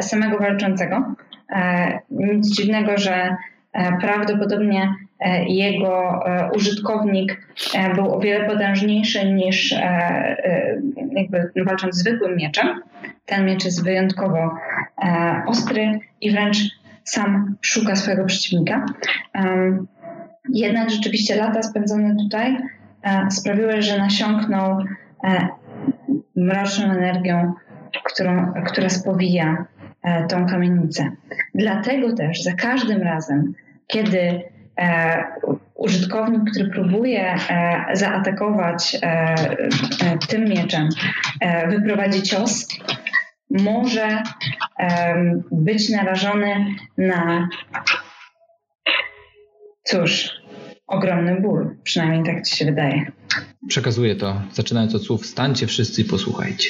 [0.00, 1.14] samego walczącego.
[2.10, 3.36] Nic dziwnego, że
[4.00, 4.94] prawdopodobnie
[5.48, 9.74] jego e, użytkownik e, był o wiele potężniejszy niż
[11.12, 12.82] jakby walcząc zwykłym mieczem.
[13.26, 14.54] Ten miecz jest wyjątkowo
[15.46, 16.56] ostry i wręcz
[17.04, 18.86] sam szuka swojego przeciwnika.
[20.48, 22.56] Jednak rzeczywiście lata spędzone tutaj
[23.30, 24.78] sprawiły, że nasiąknął
[26.36, 27.52] mroczną energią,
[28.04, 29.64] którą, która spowija
[30.28, 31.10] tą kamienicę.
[31.54, 33.54] Dlatego też za każdym razem,
[33.86, 34.51] kiedy E,
[35.74, 39.36] użytkownik, który próbuje e, zaatakować e,
[40.28, 40.88] tym mieczem,
[41.68, 42.68] wyprowadzi cios,
[43.50, 44.22] może
[45.50, 46.66] być narażony
[46.98, 47.48] na
[49.84, 50.30] cóż,
[50.86, 51.76] ogromny ból.
[51.82, 53.12] Przynajmniej tak ci się wydaje.
[53.68, 56.68] Przekazuję to, zaczynając od słów stańcie wszyscy i posłuchajcie.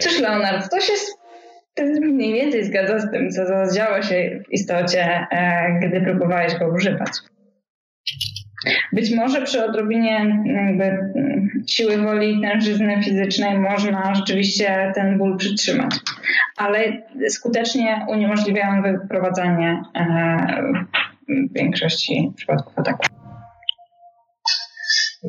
[0.00, 0.92] Cóż, Leonard, to się
[2.00, 7.10] mniej więcej zgadza z tym, co zadziało się w istocie, e, gdy próbowałeś go używać.
[8.92, 10.98] Być może przy odrobinie jakby
[11.68, 15.94] siły woli i tężyzny fizycznej można rzeczywiście ten ból przytrzymać,
[16.56, 20.62] ale skutecznie uniemożliwiają wyprowadzanie e,
[21.28, 23.06] w większości przypadków ataku.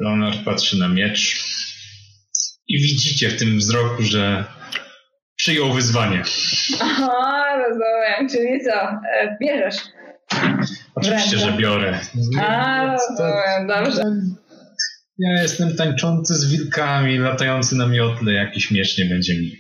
[0.02, 1.46] Leonard patrzy na miecz
[2.68, 4.46] i widzicie w tym wzroku, że
[5.46, 6.22] przyjął wyzwanie.
[6.82, 8.30] Aha, rozumiem.
[8.30, 8.74] Czyli co?
[8.74, 9.76] E, bierzesz?
[10.96, 12.00] Oczywiście, że biorę.
[12.42, 14.04] A, rozumiem, dobrze.
[15.20, 19.52] Ja jestem tańczący z wilkami, latający na miotle, jakiś miecz nie będzie mi.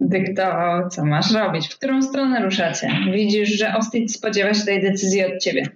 [0.00, 2.90] Dyktował, co masz robić, w którą stronę ruszacie.
[3.12, 5.68] Widzisz, że Ostit spodziewa się tej decyzji od ciebie.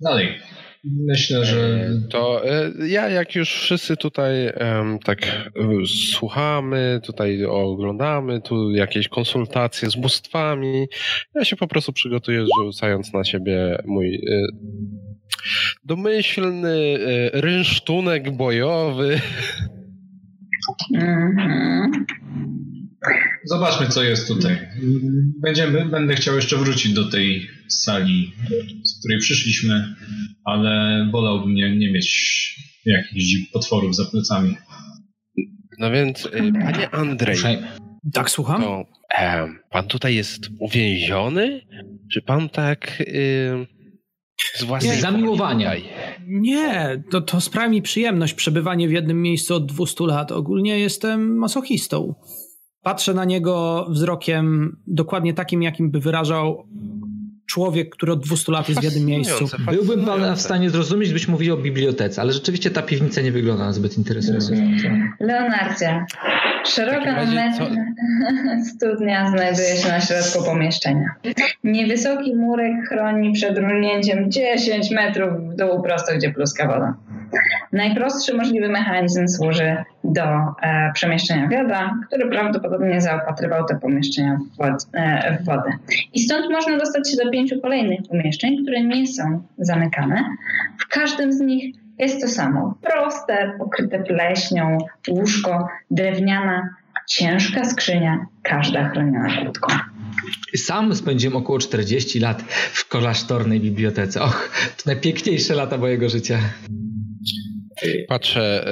[0.00, 0.38] Dalej.
[0.84, 1.56] Myślę, że.
[1.58, 4.52] E, to e, ja, jak już wszyscy tutaj
[5.04, 5.50] tak e,
[6.12, 10.86] słuchamy, tutaj oglądamy, tu jakieś konsultacje z bóstwami,
[11.34, 14.20] ja się po prostu przygotuję, rzucając na siebie mój
[15.84, 16.98] domyślny
[17.32, 19.20] rynsztunek bojowy.
[20.94, 22.06] Mhm.
[23.44, 24.58] Zobaczmy co jest tutaj.
[25.42, 28.32] Będziemy, będę chciał jeszcze wrócić do tej sali,
[28.84, 29.94] z której przyszliśmy,
[30.44, 32.08] ale wolałbym nie, nie mieć
[32.86, 34.56] jakichś potworów za plecami.
[35.78, 37.58] No więc, y, panie Andrzej.
[38.12, 38.62] Tak, słucham?
[38.62, 38.84] to
[39.18, 41.60] em, pan tutaj jest uwięziony?
[42.12, 43.66] Czy pan tak y,
[44.54, 45.72] z własnej Z zamiłowania.
[46.26, 50.32] Nie, to, to sprawia mi przyjemność przebywanie w jednym miejscu od 200 lat.
[50.32, 52.14] Ogólnie jestem masochistą.
[52.82, 56.66] Patrzę na niego wzrokiem dokładnie takim, jakim by wyrażał
[57.46, 59.44] człowiek, który od 200 lat jest w jednym miejscu.
[59.70, 63.64] Byłbym pana w stanie zrozumieć, gdybyś mówił o bibliotece, ale rzeczywiście ta piwnica nie wygląda
[63.64, 64.52] na zbyt interesująco.
[65.20, 66.04] Leonardzie,
[66.64, 67.64] szeroka razie co-
[68.76, 71.06] studnia znajduje się na środku pomieszczenia.
[71.64, 76.94] Niewysoki murek chroni przed runięciem 10 metrów w dół prosto, gdzie pluska woda.
[77.72, 84.86] Najprostszy możliwy mechanizm służy do e, przemieszczenia wiadra, który prawdopodobnie zaopatrywał te pomieszczenia w, wod,
[84.92, 85.72] e, w wodę.
[86.14, 90.24] I stąd można dostać się do pięciu kolejnych pomieszczeń, które nie są zamykane.
[90.78, 92.74] W każdym z nich jest to samo.
[92.82, 94.78] Proste, pokryte pleśnią,
[95.08, 96.74] łóżko, drewniana,
[97.08, 99.74] ciężka skrzynia, każda chroniona kłódką.
[100.56, 104.22] Sam spędziłem około 40 lat w klasztornej bibliotece.
[104.22, 106.38] Och, to najpiękniejsze lata mojego życia.
[108.08, 108.64] Patrzę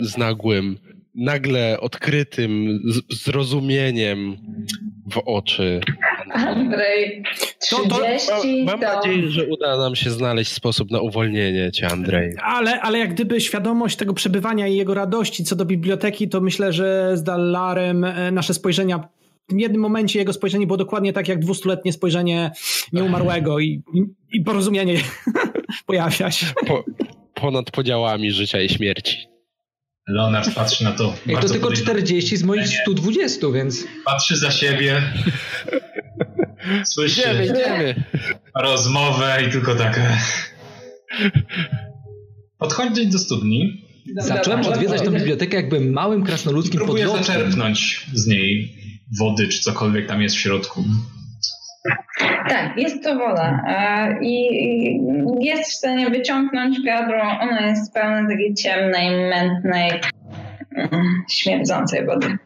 [0.00, 0.78] y, z nagłym,
[1.14, 4.36] nagle odkrytym zrozumieniem
[5.10, 5.80] w oczy.
[6.32, 7.22] Andrzej,
[7.70, 8.86] To- to- 30 Mam to...
[8.86, 12.32] nadzieję, że uda nam się znaleźć sposób na uwolnienie cię, Andrzej.
[12.42, 16.72] Ale, ale jak gdyby świadomość tego przebywania i jego radości co do biblioteki, to myślę,
[16.72, 21.28] że z Dallarem e, nasze spojrzenia w tym jednym momencie jego spojrzenie było dokładnie tak
[21.28, 22.50] jak dwustuletnie spojrzenie
[22.92, 24.02] nieumarłego i, i,
[24.32, 24.96] i porozumienie
[25.86, 26.46] pojawia się.
[26.66, 26.84] Po,
[27.46, 29.16] ponad podziałami życia i śmierci.
[30.08, 31.14] Leonard patrzy na to.
[31.26, 32.00] Jak to tylko podejrzanie.
[32.00, 35.02] 40 z moich 120, więc Patrzy za siebie.
[36.84, 38.04] Słyszy Idziemy, idziemy.
[38.54, 39.98] rozmowę i tylko tak.
[39.98, 40.18] e.
[42.58, 43.82] Podchodzi do studni
[44.16, 47.34] zacząłem odwiedzać tę bibliotekę jakby małym krasnoludzkim próbuje podlotkiem.
[47.34, 48.74] zaczerpnąć z niej
[49.18, 50.84] wody, czy cokolwiek tam jest w środku.
[52.48, 54.48] Tak, jest to woda e, i
[55.40, 57.22] jest w stanie wyciągnąć wiadro.
[57.40, 59.90] Ono jest pełne takiej ciemnej, mętnej,
[60.76, 62.38] mm, śmierdzącej wody.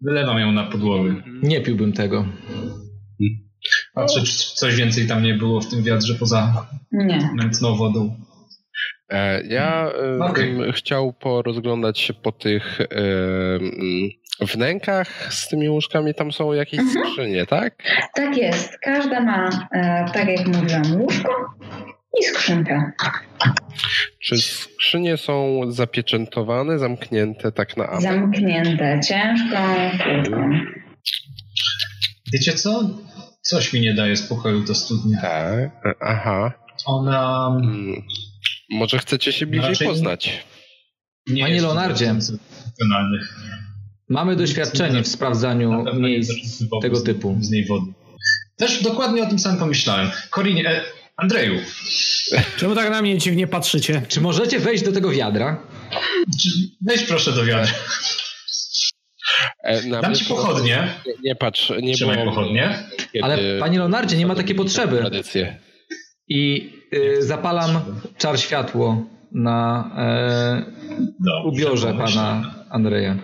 [0.00, 1.14] Wylewam ją na podłogę.
[1.42, 2.24] Nie piłbym tego.
[3.94, 7.30] Patrzę, czy coś więcej tam nie było w tym wiadrze poza Nie.
[7.34, 8.16] mętną wodą.
[9.08, 10.54] E, Ja e, Okej.
[10.54, 12.78] bym chciał porozglądać się po tych
[14.40, 16.14] wnękach z tymi łóżkami.
[16.14, 17.74] Tam są jakieś skrzynie, tak?
[18.14, 18.78] Tak jest.
[18.82, 21.30] Każda ma, e, tak jak mówiłam, łóżko
[22.20, 22.92] i skrzynkę.
[24.22, 28.00] Czy skrzynie są zapieczętowane, zamknięte tak na amen?
[28.02, 29.56] Zamknięte ciężką
[30.04, 30.50] kłódką.
[32.32, 32.90] Wiecie co?
[33.42, 35.20] Coś mi nie daje spokoju to studnia.
[35.20, 35.60] Tak.
[35.60, 36.52] E, Aha.
[36.86, 38.02] Ona Mm.
[38.70, 40.44] Może chcecie się bliżej Raczej poznać?
[41.26, 42.06] nie Panie Leonardzie.
[42.06, 43.36] funkcjonalnych.
[44.08, 46.32] Mamy doświadczenie w sprawdzaniu miejsc
[46.82, 47.36] tego typu.
[47.40, 47.86] Z niej wody.
[48.56, 50.10] Też dokładnie o tym samym pomyślałem.
[50.30, 50.80] Korinie, e,
[51.16, 51.54] Andrzeju,
[52.56, 54.02] Czemu tak na mnie dziwnie patrzycie?
[54.08, 55.62] Czy możecie wejść do tego wiadra?
[56.80, 57.72] weź proszę do wiadra.
[59.64, 60.88] E, Dam ci pochodnie.
[61.06, 62.78] Nie, nie patrz, nie Trzymaj było pochodnie.
[63.12, 64.98] kiedy- Ale panie Leonardzie, nie ma takiej potrzeby.
[64.98, 65.58] Tradycję.
[66.28, 67.80] I y, zapalam
[68.18, 69.90] czar światło na
[71.20, 73.16] Dobrze, ubiorze pana Andrzeja.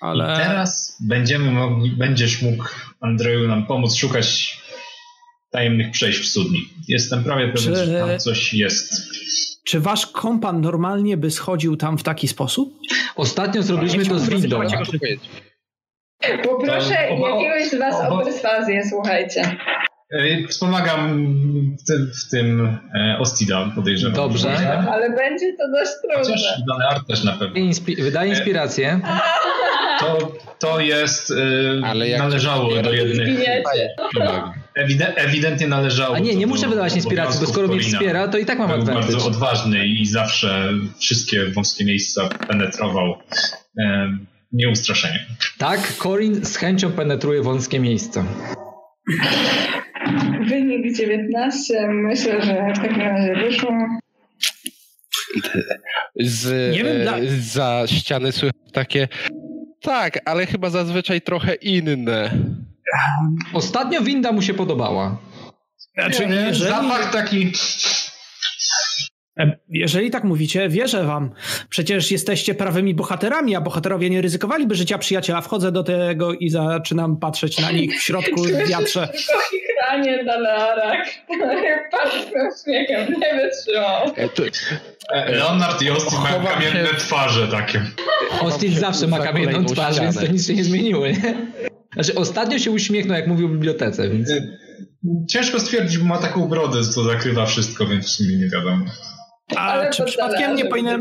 [0.00, 2.64] Ale I teraz będziemy mogli, będziesz mógł,
[3.00, 4.58] Andrzeju, nam pomóc szukać
[5.50, 6.58] tajemnych przejść w studni.
[6.88, 8.92] Jestem prawie pewien, Czy- że tam coś jest.
[9.64, 12.78] czy wasz kompan normalnie by schodził tam w taki sposób?
[13.16, 14.60] Ostatnio zrobiliśmy to z windą.
[16.42, 19.56] Poproszę To jakiegoś z Was o perswazję, słuchajcie.
[20.12, 21.26] E, Wspomagam
[21.76, 24.14] w tym, w tym e, Ostida, podejrzewam.
[24.16, 24.78] Dobrze.
[24.90, 26.18] Ale będzie to dość trudne.
[26.18, 27.54] Chociaż Leonard też na pewno.
[27.60, 29.00] Inspi- wydaje inspirację.
[30.00, 33.26] To, to jest, e, Ale należało do jednych.
[33.26, 33.94] Zginiecie.
[34.74, 36.16] Ewide, ewidentnie należało.
[36.16, 38.68] A nie, nie do muszę wydawać inspiracji, bo skoro mnie wspiera, to i tak mam
[38.68, 39.24] Był bardzo advantage.
[39.26, 43.14] odważny i zawsze wszystkie wąskie miejsca penetrował
[43.78, 44.16] e,
[44.52, 45.26] nieustraszenie.
[45.58, 48.24] Tak, Corin z chęcią penetruje wąskie miejsca.
[50.48, 51.88] Wynik 19.
[51.88, 53.70] Myślę, że w takim razie wyszło.
[56.20, 59.08] Z, Nie wiem, e, dla- za ściany słychać takie
[59.80, 62.30] tak, ale chyba zazwyczaj trochę inne.
[63.54, 65.18] Ostatnio winda mu się podobała.
[65.94, 67.50] Znaczy, Nie, jeżeli, Zapach taki E,
[69.68, 71.30] jeżeli tak mówicie, wierzę wam.
[71.68, 75.40] Przecież jesteście prawymi bohaterami, a bohaterowie nie ryzykowaliby życia przyjaciela.
[75.40, 79.08] Wchodzę do tego i zaczynam patrzeć na nich w środku w wiatrze.
[79.50, 81.08] chichranie Dalarak.
[81.92, 84.06] Patrzę śmiechem, nie wytrzymał.
[84.16, 84.28] E,
[85.12, 87.82] E, Leonard i Austin mają kamienne twarze takie.
[88.40, 91.34] Austin zawsze ma kamienną twarz, więc to nic się nie zmieniło, nie?
[91.94, 94.30] Znaczy ostatnio się uśmiechnął, jak mówił w bibliotece, więc...
[94.30, 94.58] E,
[95.28, 98.84] Ciężko stwierdzić, bo ma taką brodę, co zakrywa wszystko, więc w sumie nie wiadomo.
[99.56, 101.00] A czy pod przypadkiem nie powinienem,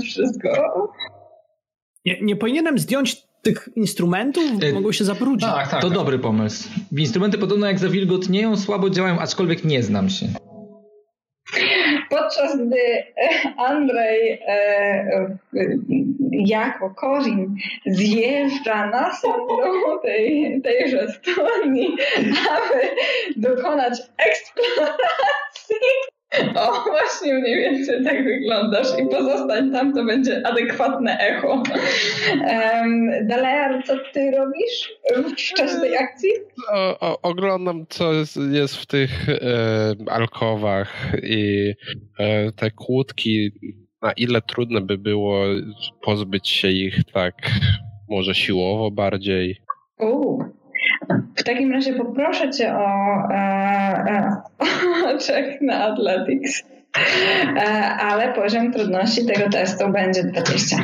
[2.06, 4.44] nie, nie powinienem zdjąć tych instrumentów?
[4.64, 5.50] E, Mogą się zabrudzić.
[5.50, 5.82] Tak, tak.
[5.82, 5.98] To tak.
[5.98, 6.70] dobry pomysł.
[6.98, 10.28] Instrumenty podobno jak zawilgotnieją, słabo działają, aczkolwiek nie znam się.
[12.10, 15.38] Podczas gdy e, Andrzej e, e,
[16.32, 21.96] jako Korin zjeżdża na do tej, tejże studni,
[22.50, 22.96] aby
[23.36, 25.76] dokonać eksploracji.
[26.56, 31.64] O, właśnie mniej więcej tak wyglądasz i pozostań tam, to będzie adekwatne echo.
[32.28, 34.94] Um, Dalear, co ty robisz
[35.32, 36.30] w czasie tej akcji?
[36.74, 41.74] o, o, oglądam, co jest, jest w tych e, alkowach i
[42.20, 43.52] e, te kłódki,
[44.02, 45.44] na ile trudne by było
[46.02, 47.36] pozbyć się ich tak
[48.10, 49.62] może siłowo bardziej.
[50.00, 50.61] Uuu.
[51.36, 52.88] W takim razie poproszę cię o,
[53.32, 53.36] e,
[54.08, 54.42] e,
[55.06, 56.64] o check na Athletics.
[57.56, 57.62] E,
[57.96, 60.78] ale poziom trudności tego testu będzie 20.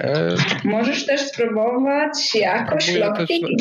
[0.00, 3.60] E, Możesz też spróbować jakoś lockpicking.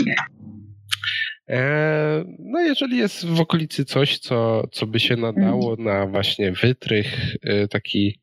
[1.50, 7.36] E, no jeżeli jest w okolicy coś, co, co by się nadało na właśnie wytrych
[7.70, 8.20] taki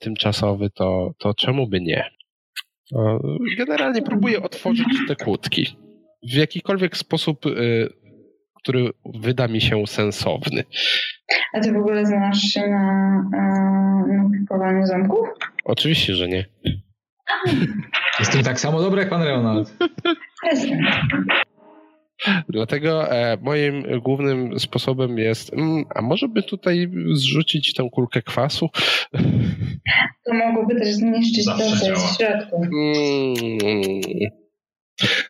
[0.00, 2.10] tymczasowy, to, to czemu by nie?
[3.58, 5.76] Generalnie próbuję otworzyć te kłódki
[6.22, 7.50] w jakikolwiek sposób, e,
[8.62, 10.64] który wyda mi się sensowny.
[11.54, 13.40] A ty w ogóle znasz się na, e,
[14.16, 15.28] na pakowaniu zamków?
[15.64, 16.44] Oczywiście, że nie.
[18.18, 19.72] Jestem tak samo dobry jak pan Leonard.
[20.52, 20.78] Jestem.
[22.48, 28.68] Dlatego e, moim głównym sposobem jest, mm, a może by tutaj zrzucić tę kulkę kwasu?
[30.26, 32.08] To mogłoby też zniszczyć to, Zawsze co jest działa.
[32.08, 32.56] w środku.
[32.56, 33.34] Mm,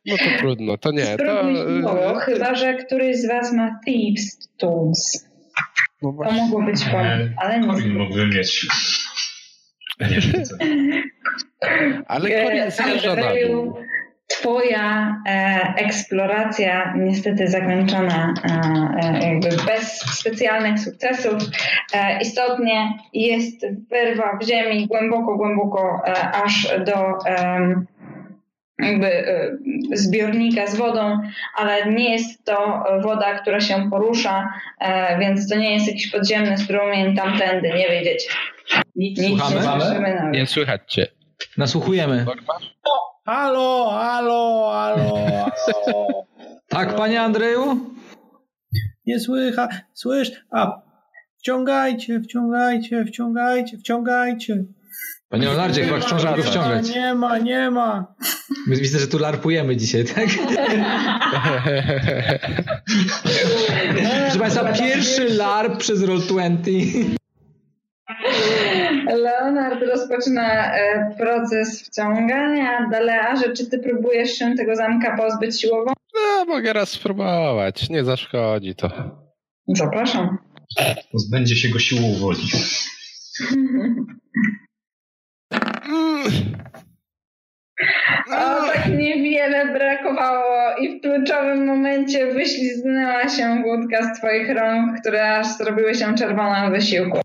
[0.06, 1.04] No to trudno, to nie.
[1.04, 5.28] To, Spróbuj znowu, e, chyba że któryś z was ma Thieves Tools.
[6.02, 7.66] no To mogło być pomysł, ale nie.
[7.68, 8.66] Corin mógłby mieć.
[10.00, 10.20] Nie
[12.06, 13.74] ale E, koniec zjeżdża na dół.
[14.26, 18.50] Twoja e, eksploracja niestety zakończona e,
[19.06, 21.34] e, jakby bez specjalnych sukcesów.
[21.94, 27.18] E, istotnie jest wyrwa w ziemi głęboko, głęboko e, aż do
[28.78, 29.58] jakby e,
[29.92, 31.18] zbiornika z wodą,
[31.56, 36.58] ale nie jest to woda, która się porusza, e, więc to nie jest jakiś podziemny
[36.58, 38.28] strumień tamtędy, nie wiedzieć.
[38.96, 39.54] Nic Słuchamy?
[39.54, 40.30] nie słyszymy.
[40.32, 41.06] Nie słychać cię.
[41.56, 42.26] Nasłuchujemy.
[43.26, 45.14] Halo, halo, halo,
[45.64, 46.24] halo.
[46.68, 47.94] Tak, panie Andrzeju?
[49.06, 50.30] Nie słychać, słysz?
[50.50, 50.80] A,
[51.38, 54.64] wciągajcie, wciągajcie, wciągajcie, wciągajcie.
[55.28, 56.90] Panie Leonardzie, chyba chcą, żeby go wciągać.
[56.94, 58.14] Nie ma, nie ma.
[58.66, 60.26] My Widzę, że tu larpujemy dzisiaj, tak?
[64.24, 67.04] Proszę Państwa, pierwszy larp przez Roll20.
[69.06, 72.88] Leonard rozpoczyna e, proces wciągania.
[72.90, 75.92] Dalearze, czy ty próbujesz się tego zamka pozbyć siłowo?
[76.14, 78.90] No, mogę raz spróbować, nie zaszkodzi to.
[79.66, 80.38] Zapraszam.
[81.12, 82.48] Pozbędzie się go siłą woli.
[88.32, 95.36] O, tak niewiele brakowało i w kluczowym momencie wyśliznęła się wódka z twoich rąk, które
[95.36, 97.20] aż zrobiły się czerwone od wysiłku.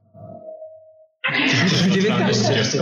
[1.91, 2.79] 19.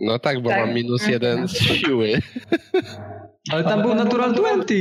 [0.00, 0.58] No tak, bo Tak.
[0.58, 2.12] mam minus jeden z siły.
[3.52, 4.74] Ale tam był natural 20.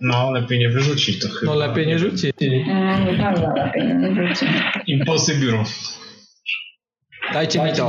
[0.00, 1.52] No, lepiej nie wyrzucić to chyba.
[1.52, 2.32] No lepiej nie rzucić.
[2.66, 4.46] No, naprawdę lepiej nie wróci.
[4.86, 5.64] Impossible.
[7.32, 7.86] Dajcie mi to.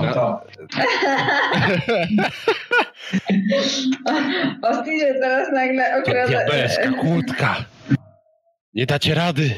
[4.62, 6.28] O Steve teraz nagle To okrada...
[6.28, 7.56] diabelska kłódka.
[8.74, 9.50] Nie dacie rady.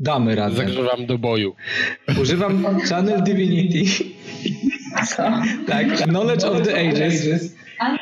[0.00, 0.56] Damy radę.
[0.56, 1.54] Zagrzewam do boju.
[2.22, 4.04] Używam Channel Divinity.
[5.06, 5.22] Co?
[5.66, 7.54] Tak, Knowledge of the Ages.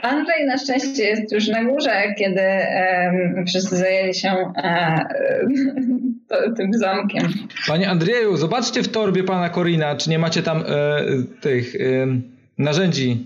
[0.03, 5.05] Andrzej na szczęście jest już na górze, kiedy em, wszyscy zajęli się to,
[6.57, 7.33] tym zamkiem.
[7.68, 11.05] Panie Andrzeju, zobaczcie w torbie pana Korina, czy nie macie tam e,
[11.41, 11.78] tych e,
[12.59, 13.24] narzędzi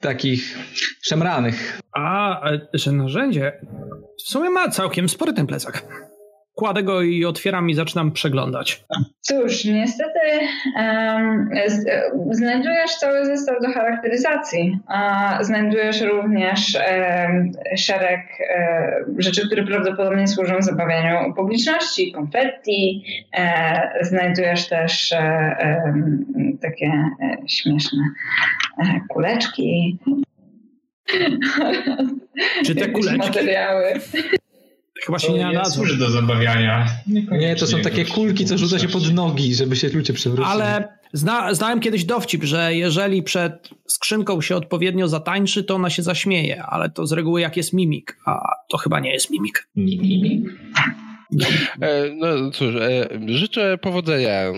[0.00, 0.58] takich
[1.02, 1.80] szemranych.
[1.92, 3.52] A, e, że narzędzie.
[4.18, 5.84] W sumie ma całkiem spory ten plecak.
[6.54, 8.84] Kładę go i otwieram i zaczynam przeglądać.
[9.20, 10.20] Cóż, niestety
[10.76, 11.50] um,
[12.30, 18.20] znajdujesz cały zestaw do charakteryzacji, a znajdujesz również um, szereg
[19.08, 25.94] um, rzeczy, które prawdopodobnie służą zabawianiu publiczności, konfetti, e, znajdujesz też e,
[26.60, 28.02] takie e, śmieszne
[29.08, 29.98] kuleczki.
[32.66, 33.18] Czy te kuleczki?
[33.18, 34.00] Materiały.
[35.06, 35.74] Chyba się nie nadadzą.
[35.74, 36.86] służy do zabawiania.
[37.06, 40.54] Nie, to są takie kulki, co rzuca się pod nogi, żeby się ludzie przewrócili.
[40.54, 46.02] Ale zna, znałem kiedyś dowcip, że jeżeli przed skrzynką się odpowiednio zatańczy, to ona się
[46.02, 48.38] zaśmieje, ale to z reguły jak jest mimik, a
[48.70, 49.68] to chyba nie jest mimik.
[49.76, 50.50] Mimik.
[51.80, 54.52] E, no cóż, e, życzę powodzenia e,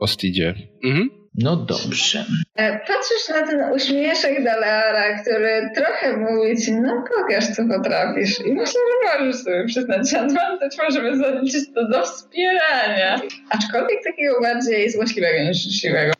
[0.00, 0.54] Ostidzie.
[0.84, 1.10] Mhm.
[1.34, 2.24] No dobrze.
[2.54, 8.40] E, patrzysz na ten uśmieszek Daleara, który trochę mówi ci, no pokaż co potrafisz.
[8.40, 13.20] I myślę, że możesz sobie przyznać advantage, możemy zaliczyć to do wspierania.
[13.50, 16.12] Aczkolwiek takiego bardziej złośliwego niż życzliwego.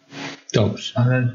[0.55, 0.93] Dobrze.
[0.95, 1.29] Ale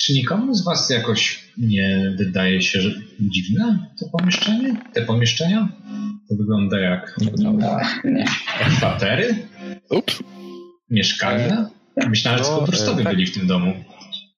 [0.00, 4.76] czy nikomu z was jakoś nie wydaje się, że dziwne to pomieszczenie?
[4.92, 5.68] Te pomieszczenia?
[6.28, 7.52] To wygląda jak No,
[8.04, 8.24] nie.
[8.78, 9.34] kwatery?
[9.90, 10.18] Ups.
[10.90, 11.70] Mieszkania?
[12.08, 13.14] Myślałem, że No, tylko e, tak.
[13.14, 13.74] byli w tym domu.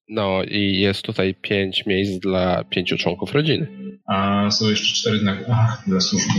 [0.08, 3.66] No i jest tutaj pięć miejsc dla pięciu członków rodziny.
[4.08, 5.36] A są jeszcze cztery na...
[5.52, 6.32] Ach, dla służby.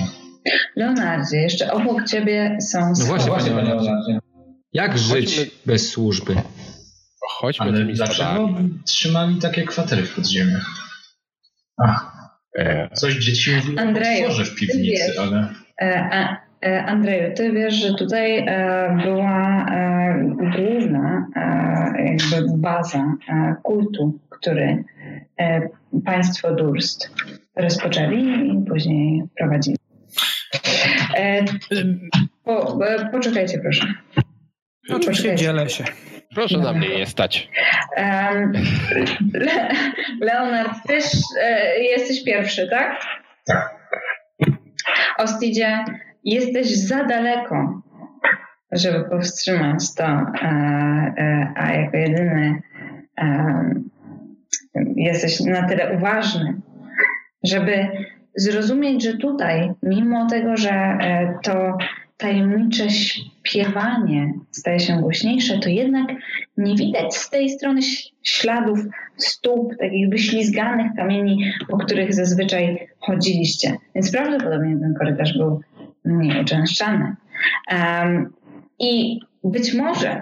[0.76, 3.30] Leonardzie, jeszcze obok ciebie są No właśnie, schody.
[3.30, 4.20] właśnie, panie Leonardzie.
[4.74, 6.36] Jak żyć Chodźmy- bez służby?
[7.30, 8.49] Chodźmy Ale dlaczego
[8.86, 10.66] trzymali takie kwatery w podziemiach?
[11.86, 12.11] Ach,
[12.59, 15.18] E, coś dzieci mówiły o Andrzeju, potworze w piwnicy, wiesz.
[15.18, 15.53] ale...
[15.82, 22.99] E, a, Andrzeju, ty wiesz, że tutaj e, była e, główna e, jakby baza
[23.30, 24.84] e, kultu, który
[25.39, 25.61] e,
[26.05, 27.11] państwo Durst
[27.55, 29.78] rozpoczęli i później prowadzili.
[31.18, 31.45] E,
[32.43, 33.88] po, e, poczekajcie proszę.
[34.89, 35.43] Oczywiście Poczekajcie.
[35.45, 35.84] dzielę się.
[36.36, 37.49] proszę na mnie nie stać.
[40.22, 40.97] Leonard, ty
[41.41, 43.01] e, jesteś pierwszy, tak?
[43.47, 43.76] Tak.
[45.18, 45.84] Ostidzie,
[46.26, 47.82] jesteś za daleko,
[48.72, 50.26] żeby powstrzymać to, e,
[51.18, 52.62] e, a jako jedyny
[53.18, 53.76] e,
[54.96, 56.62] jesteś na tyle uważny,
[57.44, 57.88] żeby
[58.36, 60.98] zrozumieć, że tutaj, mimo tego, że
[61.44, 61.78] to
[62.18, 66.08] tajemnicze śpiewanie staje się głośniejsze, to jednak
[66.58, 67.82] nie widać z tej strony
[68.24, 68.80] śladów
[69.18, 73.78] stóp, takich wyślizganych kamieni, po których zazwyczaj chodziliście.
[73.96, 75.62] Więc prawdopodobnie ten korytarz był
[76.06, 77.16] mniej uczęszczany.
[77.72, 78.34] Um,
[78.80, 80.22] I być może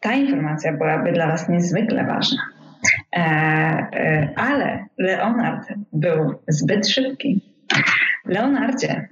[0.00, 2.42] ta informacja byłaby dla Was niezwykle ważna.
[3.16, 7.40] E, e, ale Leonard był zbyt szybki.
[8.24, 9.08] Leonardzie,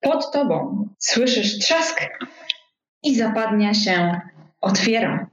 [0.00, 2.00] pod tobą słyszysz trzask
[3.02, 4.20] i zapadnia się
[4.60, 5.26] otwiera.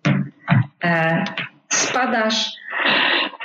[0.83, 1.23] E,
[1.69, 2.51] spadasz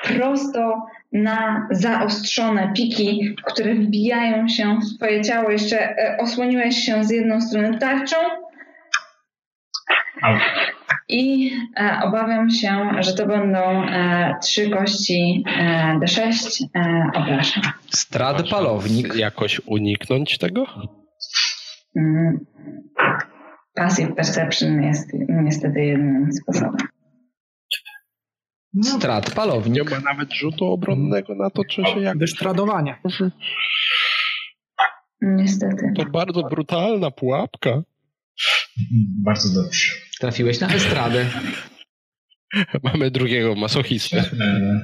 [0.05, 5.51] prosto na zaostrzone piki, które wbijają się w twoje ciało.
[5.51, 8.17] Jeszcze e, osłoniłeś się z jedną strony tarczą
[11.09, 17.63] i e, obawiam się, że to będą e, trzy kości e, D6 e, obrażeń.
[17.91, 19.15] Strad palownik.
[19.15, 20.67] Jakoś uniknąć tego?
[21.97, 22.47] Mm.
[23.75, 26.77] Passive perception jest niestety jedynym sposobem.
[28.81, 29.91] Strat Nie palownik.
[29.91, 32.18] ma nawet rzutu obronnego na to, czy się jak...
[32.18, 32.99] Wysztradowanie.
[35.21, 35.92] Niestety.
[35.96, 37.83] To bardzo brutalna pułapka.
[39.25, 39.92] Bardzo dobrze.
[40.21, 41.26] Trafiłeś na estradę.
[42.83, 44.25] Mamy drugiego masochistę.
[44.41, 44.80] E,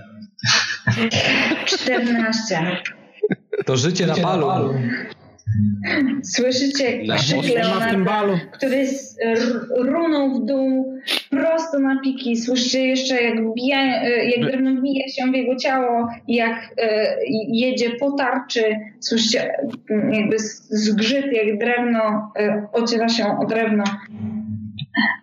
[1.67, 2.83] 14.
[3.67, 4.49] To życie na balu.
[4.49, 5.18] Słyszycie Na krzyk
[7.79, 8.87] w tym Leonarda, który
[9.71, 10.99] runął w dół
[11.31, 12.37] prosto na piki.
[12.37, 17.17] Słyszycie jeszcze jak, wbija, e, jak drewno wbija się w jego ciało, jak e,
[17.49, 18.77] jedzie po tarczy.
[19.01, 19.53] Słyszycie
[19.91, 20.39] mm, jakby
[20.71, 23.85] zgrzyt, jak drewno e, ociera się o drewno.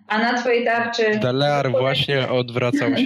[0.07, 3.05] A na twojej tarczy Dalear właśnie odwracał się,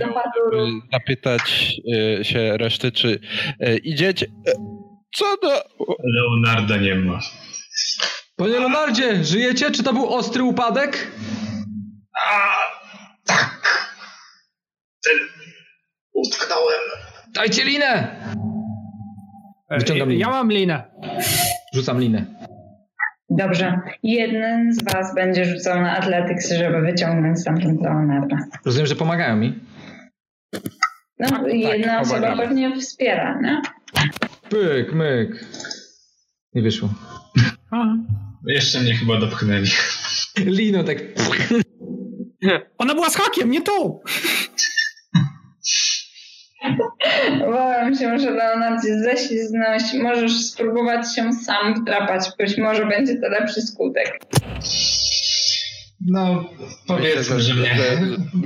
[0.51, 1.73] żeby zapytać
[2.19, 3.19] y, się reszty, czy
[3.67, 4.25] y, idziecie...
[5.09, 5.63] e, Co do...
[6.03, 7.19] Leonarda nie ma.
[8.35, 9.71] Panie Leonardzie, żyjecie?
[9.71, 11.07] Czy to był ostry upadek?
[12.31, 12.57] A,
[13.25, 13.89] tak.
[15.05, 15.17] Ten...
[16.13, 16.79] Utknąłem.
[17.33, 18.15] Dajcie linę!
[19.71, 20.21] Wyciągam linę.
[20.21, 20.83] Ja mam linę.
[21.73, 22.25] Rzucam linę.
[23.29, 23.79] Dobrze.
[24.03, 28.37] Jeden z was będzie rzucał na Athletics, żeby wyciągnąć stamtąd Leonarda.
[28.65, 29.59] Rozumiem, że pomagają mi.
[31.19, 32.43] No, Tak, tak, jedna osoba pomagamy.
[32.47, 33.61] pewnie wspiera, nie?
[34.49, 35.45] Pyk, myk.
[36.53, 36.89] Nie wyszło.
[38.47, 39.67] Jeszcze mnie chyba dopchnęli.
[40.37, 40.97] Lino tak...
[42.77, 44.01] Ona była z hakiem, nie tu!
[47.47, 49.83] Obawiam się, że Leonardzie ześliznąć.
[49.93, 52.25] Możesz spróbować się sam wdrapać.
[52.37, 54.19] Być może będzie to lepszy skutek.
[56.05, 56.49] No,
[56.87, 57.77] powiedzmy, że mnie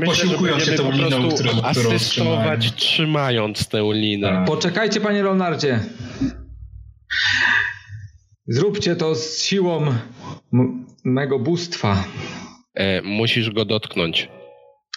[0.05, 2.61] posiłkują się tą po liną, prostu którą, którą asystować trzymałem.
[2.75, 4.27] trzymając tę linę.
[4.27, 4.45] Tak.
[4.45, 5.79] Poczekajcie, panie Leonardzie.
[8.47, 9.87] Zróbcie to z siłą
[10.53, 12.03] m- mego bóstwa.
[12.75, 14.29] E, musisz go dotknąć.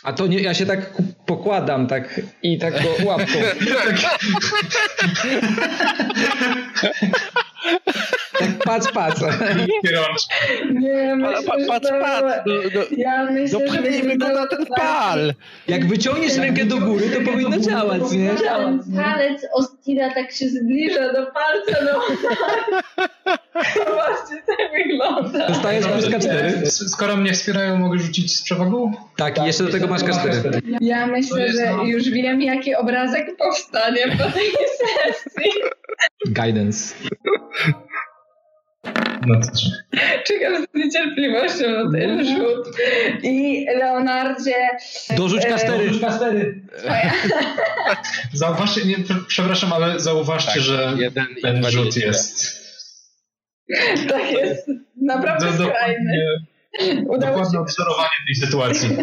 [0.03, 3.39] A to nie, ja się tak pokładam tak i tak go łapką.
[3.85, 3.97] tak
[8.65, 9.21] patrz, patrz.
[9.87, 10.23] Kierowcz.
[10.81, 11.95] Nie, myślę, pa, że patrz, to...
[12.01, 15.35] patrz, no, no, Ja myślę, że dopchnijmy go na ten pal.
[15.69, 18.31] Jak wyciągniesz rękę do góry, to powinno działać, nie?
[18.31, 22.01] Ten palec Ostida tak się zbliża do palca, no.
[23.95, 25.49] Właśnie tak wygląda.
[25.49, 26.63] Dostajesz plus K4.
[26.63, 28.93] S- Skoro mnie wspierają, mogę rzucić z przewagą?
[29.17, 30.61] Tak, i jeszcze do tego masz K4.
[30.81, 31.85] Ja To myślę, że no.
[31.85, 34.47] już wiem, jaki obrazek powstanie po tej
[34.79, 35.51] sesji.
[36.27, 36.95] Guidance.
[39.27, 39.48] No to
[40.27, 42.77] Czekam z niecierpliwością na ten rzut.
[43.23, 44.55] I Leonardzie...
[45.16, 46.53] Dorzuć e, K4.
[48.32, 52.66] Zauważcie, nie, prze- przepraszam, ale zauważcie, Tak, że jeden ten rzut jest
[54.09, 54.70] Tak jest.
[55.03, 55.65] Naprawdę do, skrajny.
[56.85, 58.89] dokładnie, Udało się, dokładne odwzorowanie tej sytuacji.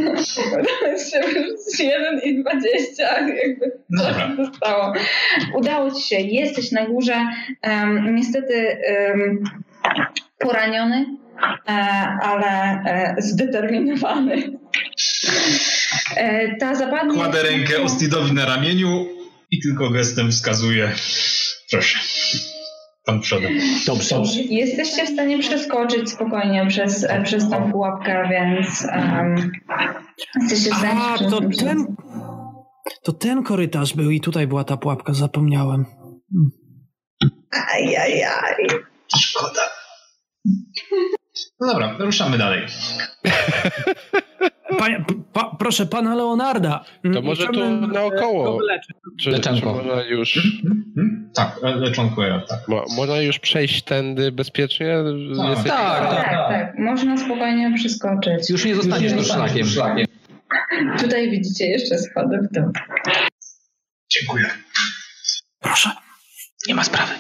[0.48, 4.28] udało się wyrzucić 1 i 20, jakby No co dobra.
[4.38, 4.94] się stało.
[5.56, 7.16] Udało ci się, jesteś na górze.
[7.62, 9.44] Em, niestety em,
[10.40, 11.06] poraniony,
[11.68, 11.72] e,
[12.22, 12.48] ale
[12.86, 14.60] e, zdeterminowany.
[16.16, 17.14] E, ta zapadnie...
[17.14, 19.06] Kładę rękę Ostidowi na ramieniu
[19.52, 20.92] i tylko gestem wskazuję.
[21.72, 22.00] Proszę.
[23.06, 23.54] Pan przodem.
[23.86, 24.16] Dobrze.
[24.50, 29.52] Jesteście w stanie przeskoczyć spokojnie przez, przez tą pułapkę, więc um,
[30.42, 31.96] jesteście w stanie A, to ten...
[33.04, 35.86] To ten korytarz był i tutaj była ta pułapka, zapomniałem.
[36.32, 36.52] Hmm.
[37.74, 38.68] Ajajaj.
[39.22, 39.62] Szkoda.
[41.60, 42.66] No dobra, ruszamy dalej.
[44.80, 46.86] Panie, pa, proszę pana Leonarda.
[47.14, 48.60] To może tu e, naokoło.
[49.20, 50.34] Czy, czy można już,
[50.96, 51.32] Hmm?
[51.36, 52.68] Tak, le- leczonko ja, tak.
[52.68, 54.96] mo, można już przejść tędy bezpiecznie?
[55.38, 55.50] Tak.
[55.50, 58.50] Jesteś- Tak, Tak, tak, można spokojnie przeskoczyć.
[58.50, 59.68] Już nie zostaniesz tu szlakiem.
[61.02, 62.72] Tutaj widzicie jeszcze schody w dół.
[64.20, 64.46] Dziękuję.
[65.60, 65.90] Proszę.
[66.68, 67.14] Nie ma sprawy.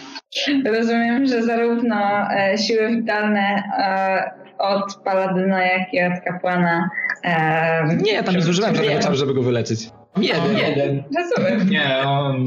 [0.65, 1.95] Rozumiem, że zarówno
[2.31, 6.89] e, siły witalne e, od paladyna, jak i od kapłana.
[7.23, 9.89] E, Nie, ja tam nie zużywałem żadnego czasu, żeby go wyleczyć.
[10.17, 10.57] Jeden.
[10.57, 11.03] Jeden.
[11.17, 11.69] Rozumiem.
[11.69, 12.45] Nie, on...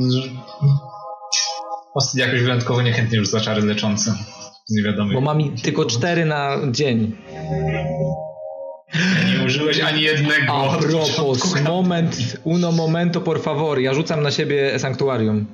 [1.95, 4.11] Ostid jakoś wyjątkowo niechętnie już za czary leczące.
[4.65, 5.15] Z niewiadomych.
[5.15, 7.17] Bo mam tylko cztery na dzień.
[9.39, 10.53] Nie użyłeś ani jednego.
[10.73, 13.79] A propos, moment, uno momento por favor.
[13.79, 15.47] Ja rzucam na siebie sanktuarium.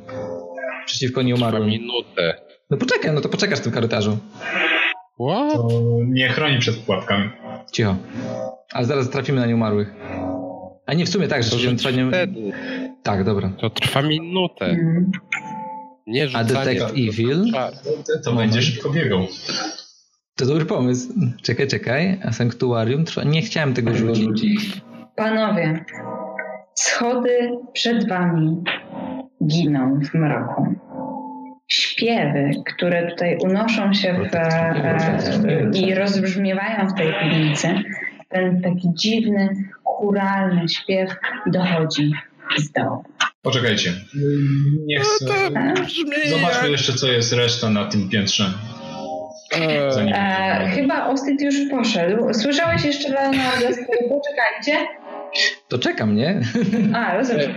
[0.87, 1.69] Przeciwko Trwa nieumarłym.
[1.69, 2.35] minutę.
[2.71, 4.19] No poczekaj, no to poczekasz w tym korytarzu.
[5.21, 5.53] What?
[5.53, 5.69] To
[6.07, 7.31] nie chroni przed pułapkami.
[7.73, 7.97] Cicho.
[8.73, 9.95] Ale zaraz trafimy na nieumarłych.
[10.87, 11.57] A nie, w sumie tak, że To
[12.09, 12.53] wtedy.
[13.03, 13.53] Tak, dobra.
[13.61, 14.65] To trwa minutę.
[14.65, 15.11] Mm.
[16.07, 16.75] Nie A rzucanie.
[16.75, 17.53] Detect Evil?
[17.53, 17.73] Czar.
[17.75, 19.27] To, to będzie szybko biegał.
[20.37, 21.13] To dobry pomysł.
[21.43, 22.21] Czekaj, czekaj.
[22.25, 23.25] A sanktuarium trwa...
[23.25, 24.83] Nie chciałem tego rzucić.
[25.17, 25.85] Panowie,
[26.75, 28.63] schody przed wami
[29.47, 30.75] giną w mroku.
[31.69, 37.69] Śpiewy, które tutaj unoszą się w, e, i rozbrzmiewają w tej piwnicy,
[38.29, 39.49] ten taki dziwny,
[39.85, 41.11] churalny śpiew
[41.47, 42.13] dochodzi
[42.59, 43.05] z dołu.
[43.43, 43.93] Poczekajcie.
[44.87, 45.27] Nie chcę...
[45.27, 48.45] To brzmi Zobaczmy jeszcze, co jest reszta na tym piętrze.
[49.55, 50.15] Eee, Zanim...
[50.15, 52.35] E, chyba Ostyd już poszedł.
[52.35, 53.67] Słyszałeś jeszcze Leonardo?
[54.09, 54.87] Poczekajcie.
[55.69, 56.41] To czekam, nie?
[56.95, 57.51] A, rozumiem.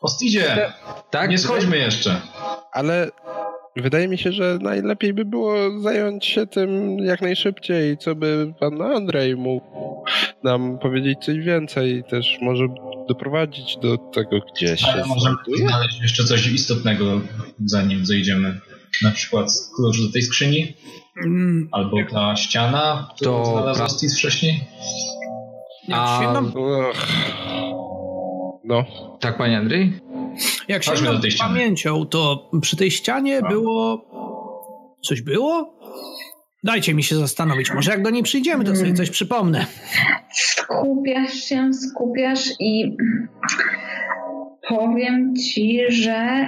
[0.00, 0.72] Ostidzie!
[1.10, 1.30] Tak?
[1.30, 2.20] Nie schodźmy jeszcze.
[2.72, 3.10] Ale
[3.76, 8.82] wydaje mi się, że najlepiej by było zająć się tym jak najszybciej, co by pan
[8.82, 10.04] Andrzej mógł
[10.44, 12.64] nam powiedzieć coś więcej, też może
[13.08, 15.68] doprowadzić do tego, gdzie się Ale możemy znajduje.
[15.68, 17.20] znaleźć jeszcze coś istotnego,
[17.64, 18.60] zanim zejdziemy.
[19.02, 20.76] Na przykład klucz do tej skrzyni,
[21.24, 24.64] Mm, albo ta ściana, którą To znalazł pra- Ostit wcześniej.
[25.92, 27.06] A- Ach.
[28.64, 28.84] No,
[29.20, 29.92] Tak, panie Andrzej?
[30.68, 31.54] jak sięgam do tej ściany.
[31.54, 33.48] pamięcią, to przy tej ścianie No.
[33.48, 34.04] było...
[35.04, 35.74] Coś było?
[36.64, 37.70] Dajcie mi się zastanowić.
[37.74, 39.66] Może jak do niej przyjdziemy, to sobie coś przypomnę.
[40.34, 42.96] Skupiasz się, skupiasz i
[44.68, 46.46] powiem ci, że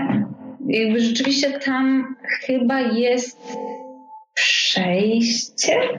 [0.69, 2.17] jakby rzeczywiście tam
[2.47, 3.39] chyba jest
[4.35, 5.99] przejście.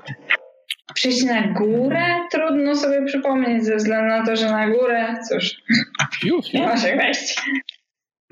[0.93, 2.05] Przejść na górę?
[2.31, 5.55] Trudno sobie przypomnieć ze względu na to, że na górę, cóż,
[6.23, 7.41] Już, nie ma się wejść.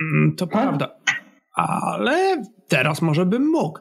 [0.02, 0.96] Mm, To prawda.
[1.56, 3.80] Ale teraz może bym mógł.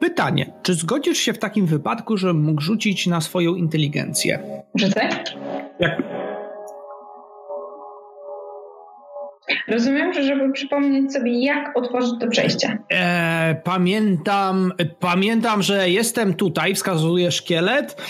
[0.00, 4.38] Pytanie, czy zgodzisz się w takim wypadku, że mógł rzucić na swoją inteligencję?
[4.74, 5.08] Rzucaj.
[5.80, 6.02] Jak...
[9.68, 12.78] Rozumiem, że żeby przypomnieć sobie, jak otworzyć to przejście.
[12.92, 18.02] E, pamiętam, pamiętam, że jestem tutaj, wskazuje szkielet.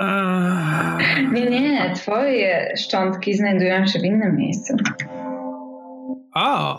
[0.00, 0.06] E,
[1.32, 4.74] Nie, nie, twoje szczątki znajdują się w innym miejscu.
[6.34, 6.78] a,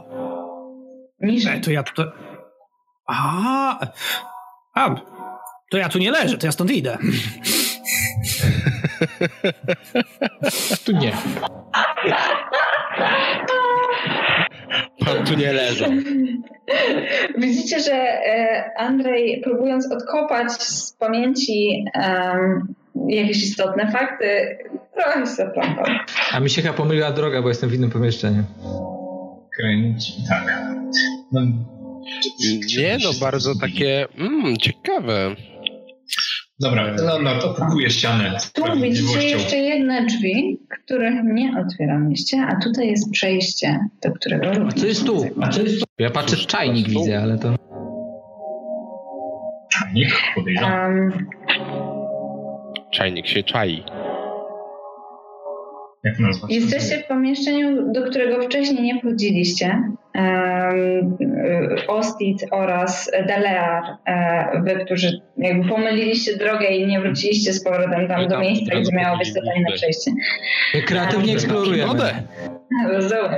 [1.19, 1.57] Niżej.
[1.57, 2.05] e, to ja tutaj...
[3.07, 3.87] A,
[4.75, 4.95] a,
[5.71, 6.97] to ja tu nie leżę, to ja stąd idę.
[10.85, 11.11] Tu nie.
[15.05, 15.89] pan tu nie leżał.
[17.37, 22.73] Widzicie, że e, Andrzej, próbując odkopać z pamięci em,
[23.07, 24.57] jakieś istotne fakty,
[24.95, 25.85] trochę się zaplątał.
[26.31, 28.43] A mi się chyba pomyliła droga, bo jestem w innym pomieszczeniu.
[29.55, 30.71] Kręci, tak.
[31.31, 31.41] No,
[32.77, 35.35] Nie no, bardzo takie mm, ciekawe.
[36.61, 43.11] Dobra, Leonard opukuje ścianę Tu widzicie jeszcze jedne drzwi, których nie otwieraliście, a tutaj jest
[43.11, 45.25] przejście, do którego również co jest tu?
[45.41, 45.85] A co jest tu?
[45.99, 47.55] Ja patrzę, czajnik widzę, ale to...
[49.71, 50.93] Czajnik, podejrzewam.
[50.93, 51.29] Um,
[52.91, 53.83] Czajnik się czai.
[56.03, 56.51] Jak nazwać?
[56.51, 59.83] Jesteście w pomieszczeniu, do którego wcześniej nie wchodziliście.
[61.87, 63.83] Ostit oraz Delear,
[64.63, 68.95] wy, którzy jakby pomyliliście drogę i nie wróciliście z powrotem tam do Tam miejsca, gdzie
[68.95, 70.11] miało być to tajne przejście.
[70.85, 72.23] Kreatywnie eksplorujemy.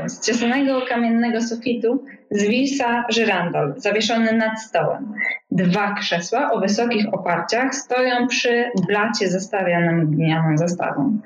[0.05, 5.13] Z ciesanego kamiennego sufitu zwisa żyrandol zawieszony nad stołem.
[5.55, 11.17] Dwa krzesła o wysokich oparciach stoją przy blacie zastawionym glinianą zastawą.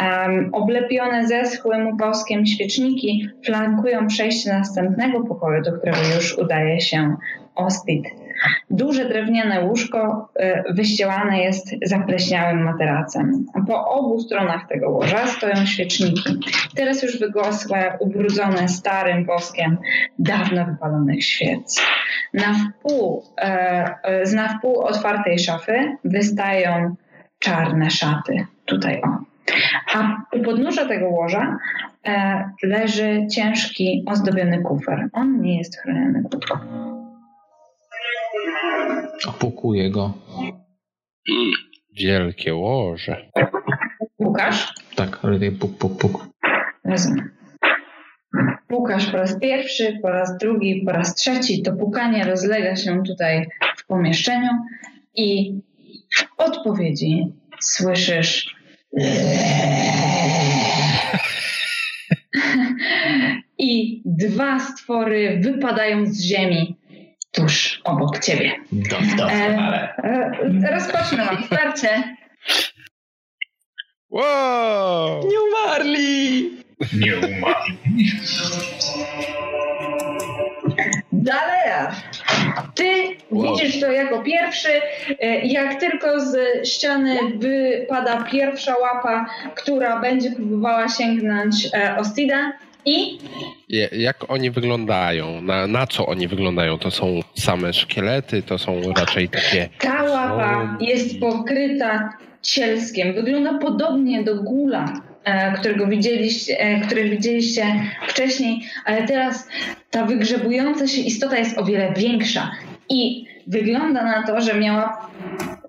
[0.00, 7.16] Um, oblepione zeschłym woskiem świeczniki flankują przejście następnego pokoju, do którego już udaje się
[7.54, 8.04] Ostit.
[8.70, 13.46] Duże drewniane łóżko y, wyścielane jest zapleśniałym materacem.
[13.66, 16.40] Po obu stronach tego łoża stoją świeczniki.
[16.76, 19.78] Teraz już wygosłe, ubrudzone starym woskiem
[20.18, 21.82] dawno wypalonych świec.
[22.34, 26.96] Na wpół, e, e, z na wpół otwartej szafy wystają
[27.38, 28.46] czarne szaty.
[28.64, 29.08] Tutaj o.
[29.94, 31.58] A u podnóża tego łoża
[32.06, 35.08] e, leży ciężki, ozdobiony kufer.
[35.12, 36.56] On nie jest chroniony kłódką.
[39.24, 40.12] Opukuję go.
[41.96, 43.30] Wielkie łoże.
[44.18, 44.74] Łukasz?
[44.94, 46.26] Tak, ale tutaj puk, puk, puk.
[46.84, 47.30] Rozumiem.
[48.68, 51.62] Pukasz po raz pierwszy, po raz drugi, po raz trzeci.
[51.62, 54.50] To pukanie rozlega się tutaj w pomieszczeniu
[55.14, 55.54] i
[56.16, 58.56] w odpowiedzi słyszysz
[63.58, 66.76] i dwa stwory wypadają z ziemi
[67.36, 68.52] tuż obok ciebie.
[68.72, 69.94] Doskonale.
[69.98, 70.30] E,
[70.68, 72.16] e, rozpocznę mam starcie.
[74.10, 75.28] Wow!
[75.28, 76.50] Nie umarli!
[76.92, 77.56] Nie umarł.
[81.12, 81.92] Dalea,
[82.74, 82.84] ty
[83.30, 83.56] Wow.
[83.56, 84.68] widzisz to jako pierwszy.
[85.20, 86.36] E, Jak tylko z
[86.68, 92.52] ściany wypada pierwsza łapa, która będzie próbowała sięgnąć e, Ostida
[92.86, 93.18] i
[93.92, 95.42] Jak oni wyglądają?
[95.42, 96.78] Na, na co oni wyglądają?
[96.78, 98.42] To są same szkielety?
[98.42, 99.68] To są raczej takie...
[99.78, 100.84] ta łapa O.
[100.84, 103.14] jest pokryta cielskiem.
[103.14, 104.92] Wygląda podobnie do gula,
[105.24, 107.66] e, którego widzieliście, e, których widzieliście
[108.08, 109.48] wcześniej, ale teraz
[109.90, 112.50] ta wygrzebująca się istota jest o wiele większa
[112.88, 115.10] i wygląda na to, że miała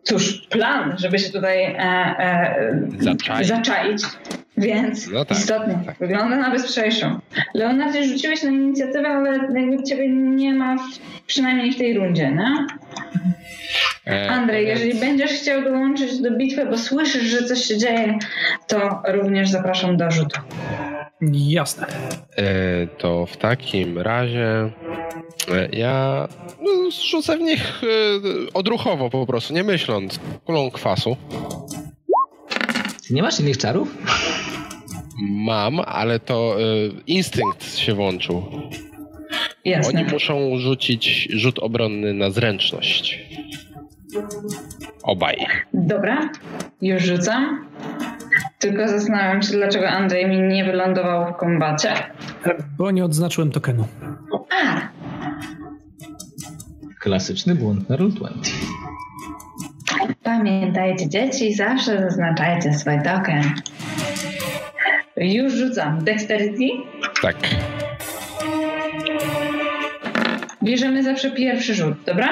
[0.04, 3.48] cóż, plan, żeby się tutaj e, e, Zaczaić.
[3.48, 4.04] zaczaić.
[4.58, 5.98] Więc No tak, istotnie, tak.
[6.00, 7.20] wygląda na bezprzejszą.
[7.54, 10.82] Leonardzie, rzuciłeś na inicjatywę, ale jakby ciebie nie ma w,
[11.28, 12.66] przynajmniej w tej rundzie, nie?
[14.14, 18.18] E, Andrzej, więc- jeżeli będziesz chciał dołączyć do bitwy, bo słyszysz, że coś się dzieje,
[18.68, 20.42] to również zapraszam do rzutu.
[21.34, 21.88] Jasne.
[22.38, 22.44] E,
[22.98, 24.70] to w takim razie
[25.52, 26.28] e, ja
[26.62, 27.88] no, rzucę w nich e,
[28.54, 30.20] odruchowo po prostu, nie myśląc.
[30.46, 31.18] Kulą kwasu.
[33.12, 33.98] Nie masz innych czarów?
[35.30, 36.64] Mam, ale to e,
[37.08, 38.44] instynkt się włączył.
[39.66, 40.00] Jasne.
[40.00, 43.20] Oni muszą rzucić rzut obronny na zręczność.
[45.04, 45.46] Obaj.
[45.74, 46.30] Dobra,
[46.82, 47.68] już rzucam.
[48.60, 51.94] Tylko zastanawiam się, dlaczego Andrzej mi nie wylądował w kombacie.
[52.78, 53.88] Bo nie odznaczyłem tokenu.
[54.64, 54.82] A,
[57.00, 58.52] Klasyczny błąd na Roll20.
[60.24, 63.44] Pamiętajcie, dzieci, zawsze zaznaczajcie swój token.
[65.18, 66.04] Już rzucam.
[66.04, 66.64] Dexterity?
[67.22, 67.36] Tak.
[70.64, 72.30] Bierzemy zawsze pierwszy rzut, dobra?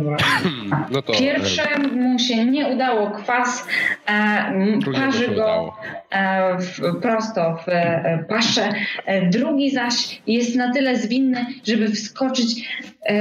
[0.90, 1.12] No to.
[1.12, 3.66] Pierwszemu się nie udało, kwas
[4.06, 5.76] e, parzy go udało.
[6.10, 8.72] e, w, prosto w e, paszczę.
[9.06, 12.68] E, drugi zaś jest na tyle zwinny, żeby wskoczyć
[13.06, 13.12] e,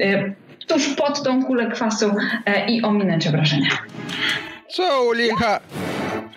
[0.00, 0.34] e,
[0.66, 2.10] tuż pod tą kulę kwasu
[2.46, 3.70] e, i ominąć obrażenia.
[4.68, 5.60] Co u licha?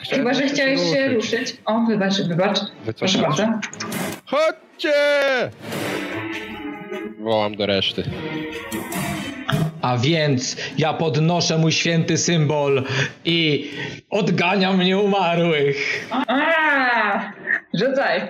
[0.03, 1.57] Chciałem Chyba, że chciałeś się ruszyć.
[1.65, 2.59] O, wybacz, wybacz.
[2.97, 3.21] Proszę Wycofać.
[3.21, 3.47] bardzo.
[4.25, 4.93] Chodźcie!
[7.19, 8.03] Wołam do reszty.
[9.81, 12.83] A więc ja podnoszę mój święty symbol
[13.25, 13.69] i
[14.09, 16.07] odganiam nieumarłych.
[16.27, 17.31] A,
[17.73, 18.21] rzucaj.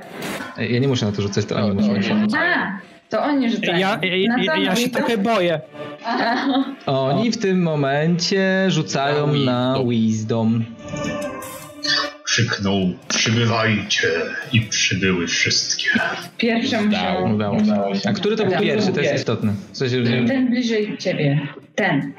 [0.57, 2.13] Ja nie muszę na to rzucać, to oni muszą.
[2.37, 2.79] A,
[3.09, 3.77] to oni rzucają.
[3.77, 5.61] Ja, ja, ja, ja się trochę boję.
[6.85, 10.65] Oni w tym momencie rzucają Na na wisdom.
[12.23, 12.75] Krzyknął,
[13.07, 14.07] przybywajcie
[14.53, 15.89] i przybyły wszystkie.
[16.37, 17.33] Pierwszy musiał.
[17.35, 17.59] Udało
[17.95, 18.09] się.
[18.09, 18.91] A który to był pierwszy?
[18.93, 19.53] To jest istotne.
[19.71, 21.47] W sensie, że- Ten bliżej ciebie.
[21.75, 22.13] Ten.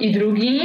[0.00, 0.60] I drugi.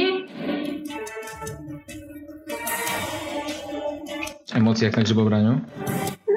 [4.54, 5.60] Emocje jak na grzybobraniu.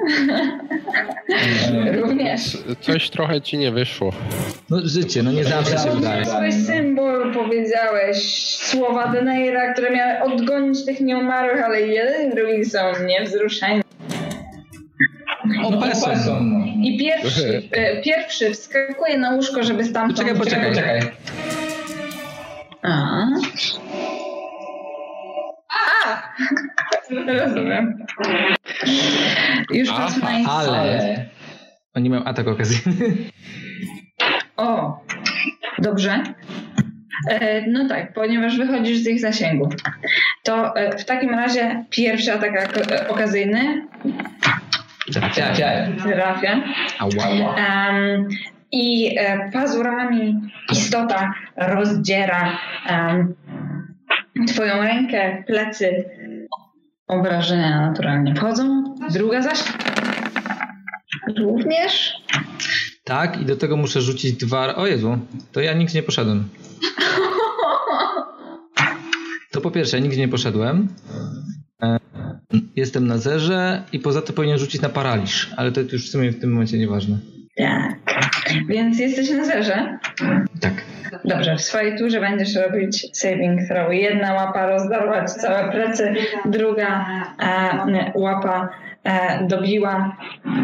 [2.00, 2.58] Również.
[2.80, 4.12] Coś trochę ci nie wyszło.
[4.70, 6.24] No życie, no nie zawsze się udaje.
[6.24, 8.16] Swój symbol powiedziałeś.
[8.56, 13.82] Słowa Deneira, które miały odgonić tych nieumarłych, ale jeden i drugi są niewzruszeni.
[15.64, 16.64] Ope są.
[16.82, 20.18] I pierwszy, e, pierwszy wskakuje na łóżko, żeby stamtąd...
[20.18, 21.00] Poczekaj, poczekaj, czekaj.
[22.82, 23.26] A.
[26.06, 26.22] A!
[27.10, 27.98] Rozumiem.
[29.74, 31.26] Już Aha, czas na Ale
[31.94, 33.16] oni mają atak okazyjny.
[34.56, 34.98] O,
[35.78, 36.22] dobrze.
[37.30, 39.68] E, no tak, ponieważ wychodzisz z ich zasięgu.
[40.44, 43.86] To e, w takim razie pierwszy atak ak- okazyjny
[45.12, 45.54] Trafia.
[46.02, 46.60] trafia.
[47.56, 48.28] Em,
[48.72, 50.34] I e, pazurami
[50.72, 53.34] istota rozdziera em,
[54.46, 56.04] twoją rękę, plecy.
[57.08, 58.94] Obrażenia naturalnie wchodzą.
[59.12, 59.58] Druga zaś
[61.36, 62.12] również.
[63.04, 64.74] Tak, i do tego muszę rzucić dwa...
[64.76, 65.18] O Jezu,
[65.52, 66.48] to ja nigdzie nie poszedłem.
[69.52, 70.88] To po pierwsze, ja nigdzie nie poszedłem.
[71.82, 71.98] E,
[72.76, 76.32] Jestem na zerze i poza to powinien rzucić na paraliż, ale to już w sumie
[76.32, 77.18] w tym momencie nieważne.
[77.58, 77.98] Tak.
[78.68, 79.98] Więc jesteś na zerze.
[80.60, 80.72] Tak.
[81.24, 83.92] Dobrze, w swojej turze będziesz robić saving throw.
[83.92, 86.14] Jedna łapa rozdarła ci całe plecy,
[86.44, 87.04] druga
[87.42, 88.68] e, łapa
[89.04, 90.16] e, dobiła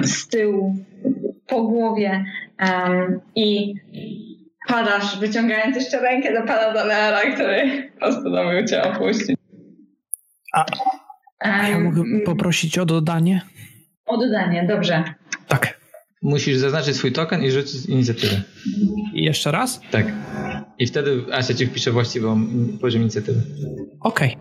[0.02, 0.76] z tyłu
[1.46, 2.24] po głowie
[2.58, 3.74] em, i
[4.68, 9.36] padasz, wyciągając jeszcze rękę do pana Daleara, który postanowił cię opuścić.
[10.54, 10.64] A-
[11.40, 13.40] A ja mogę poprosić o dodanie?
[14.06, 15.04] o dodanie, dobrze.
[16.24, 18.36] Musisz zaznaczyć swój token i rzucić inicjatywę.
[19.14, 19.80] I jeszcze raz?
[19.90, 20.06] Tak.
[20.78, 22.46] I wtedy Asia ci wpisze właściwą
[22.80, 23.40] poziom inicjatywy.
[24.00, 24.36] Okej.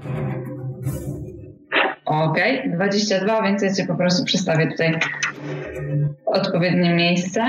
[2.05, 4.99] Okej, 22, więc ja cię po prostu przestawię tutaj
[6.25, 7.45] w odpowiednie miejsce.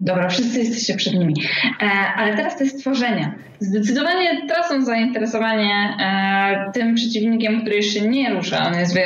[0.00, 1.34] Dobra, wszyscy jesteście przed nimi.
[1.82, 1.86] E,
[2.16, 3.34] ale teraz te stworzenia.
[3.58, 8.66] Zdecydowanie tracą zainteresowanie e, tym przeciwnikiem, który jeszcze nie rusza.
[8.66, 8.96] On jest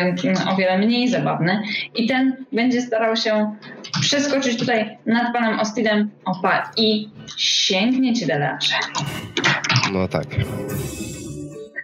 [0.52, 1.62] o wiele mniej zabawny.
[1.94, 3.56] I ten będzie starał się
[4.00, 8.74] przeskoczyć tutaj nad panem Ostidem opa i sięgnie ci Delearze.
[9.92, 10.26] No tak.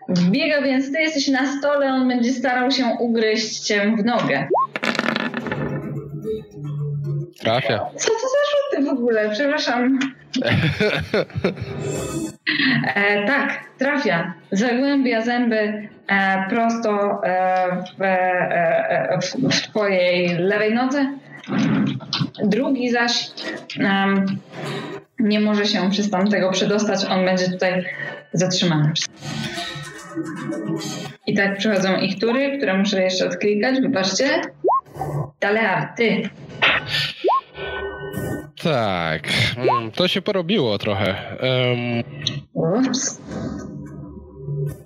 [0.08, 4.48] Wbiega więc, ty jesteś na stole, on będzie starał się ugryźć cię w nogę.
[7.40, 7.78] Trafia.
[7.96, 8.49] Co to za
[8.84, 9.30] w ogóle?
[9.30, 9.98] Przepraszam.
[12.94, 14.34] E, tak, trafia.
[14.52, 17.66] Zagłębia zęby e, prosto e,
[17.98, 18.06] w, e,
[19.10, 21.12] e, w, w twojej lewej nodze.
[22.44, 23.30] Drugi zaś
[25.18, 27.04] nie może się przez tamtego przedostać.
[27.04, 27.84] On będzie tutaj
[28.32, 28.92] zatrzymany.
[31.26, 33.80] I tak przychodzą ich tury, które muszę jeszcze odklikać.
[33.80, 34.40] Wybaczcie.
[35.40, 36.30] Dalear, ty.
[38.62, 39.28] Tak.
[39.56, 41.36] Mm, To się porobiło trochę.
[42.52, 43.20] Ups.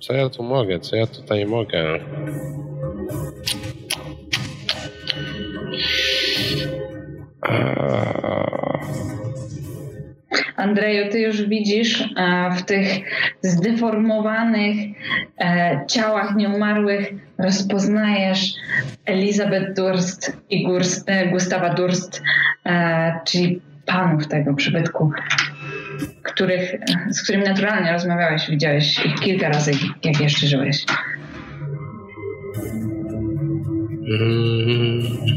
[0.00, 0.80] co ja tu mogę?
[0.80, 2.00] Co ja tutaj mogę?
[10.56, 12.88] Andrzeju, ty już widzisz e, w tych
[13.42, 14.76] zdeformowanych
[15.40, 18.54] e, ciałach nieumarłych rozpoznajesz
[19.06, 22.22] Elizabeth Durst i Gurst, e, Gustawa Durst,
[23.26, 25.12] czyli panów tego przybytku,
[26.22, 26.74] których,
[27.10, 29.72] z którymi naturalnie rozmawiałeś, widziałeś ich kilka razy,
[30.04, 30.84] jak jeszcze żyłeś.
[34.10, 35.34] Mm.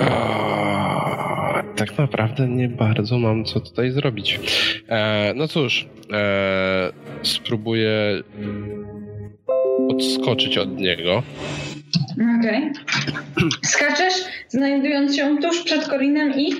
[0.00, 4.40] A, tak naprawdę nie bardzo mam co tutaj zrobić.
[4.88, 6.90] E, no cóż, e,
[7.22, 8.22] spróbuję
[9.90, 11.22] odskoczyć od niego.
[12.40, 12.72] Okej.
[13.62, 14.14] Skaczesz,
[14.48, 16.52] znajdując się tuż przed Korinem i...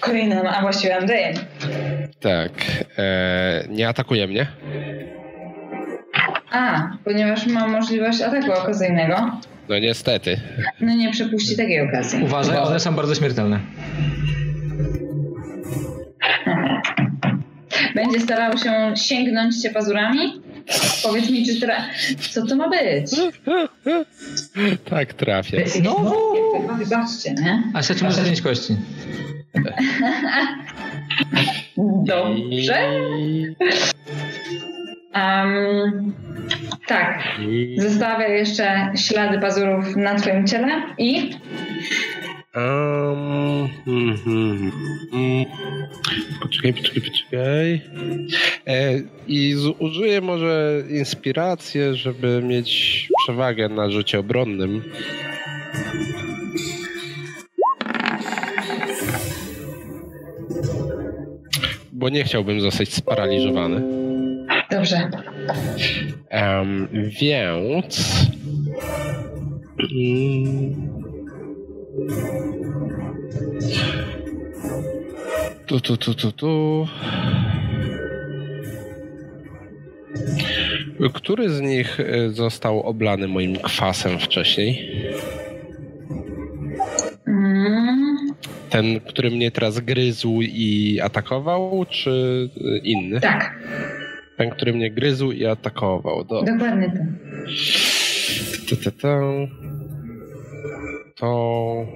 [0.00, 1.34] Korinem, a właściwie Andrzejem.
[2.20, 2.52] Tak.
[2.98, 4.46] E, nie atakuje mnie.
[6.52, 9.40] A, ponieważ mam możliwość ataku okazyjnego.
[9.70, 10.40] No niestety.
[10.80, 12.22] No nie przepuści takiej okazji.
[12.24, 13.60] Uważaj, one są bardzo śmiertelne.
[17.94, 20.42] Będzie starał się sięgnąć cię pazurami?
[21.02, 21.76] Powiedz mi, czy tra...
[22.30, 23.10] co to ma być?
[24.90, 25.66] Tak, trafię.
[25.68, 26.14] Znowu?
[26.78, 27.62] Wybaczcie, nie?
[27.74, 28.76] Asia, czy możesz zdjąć kości?
[32.06, 32.90] Dobrze.
[35.14, 36.12] Um,
[36.86, 37.22] tak.
[37.76, 41.30] Zostawia jeszcze ślady pazurów na twoim ciele i
[42.56, 44.72] Um, mm, mm,
[45.12, 45.46] mm.
[46.42, 47.82] Poczekaj, poczekaj, poczekaj.
[48.66, 54.82] E, I użyję może inspirację, żeby mieć przewagę na rzucie obronnym.
[61.92, 63.99] Bo nie chciałbym zostać sparaliżowany.
[64.70, 65.10] Dobrze.
[66.28, 66.88] Em,
[67.20, 68.26] więc.
[69.78, 70.74] Mm,
[75.66, 76.86] tu, tu, tu, tu, tu.
[81.14, 84.90] Który z nich e, został oblany moim kwasem wcześniej?
[87.26, 88.16] Mm,
[88.70, 93.20] Ten, który mnie teraz gryzł i atakował, czy e, inny?
[93.20, 93.58] tak,
[94.40, 96.24] Ten, który mnie gryzł i atakował.
[96.24, 96.92] Do, dokładnie
[98.68, 98.76] to.
[98.76, 99.46] to, to, to,
[101.16, 101.86] to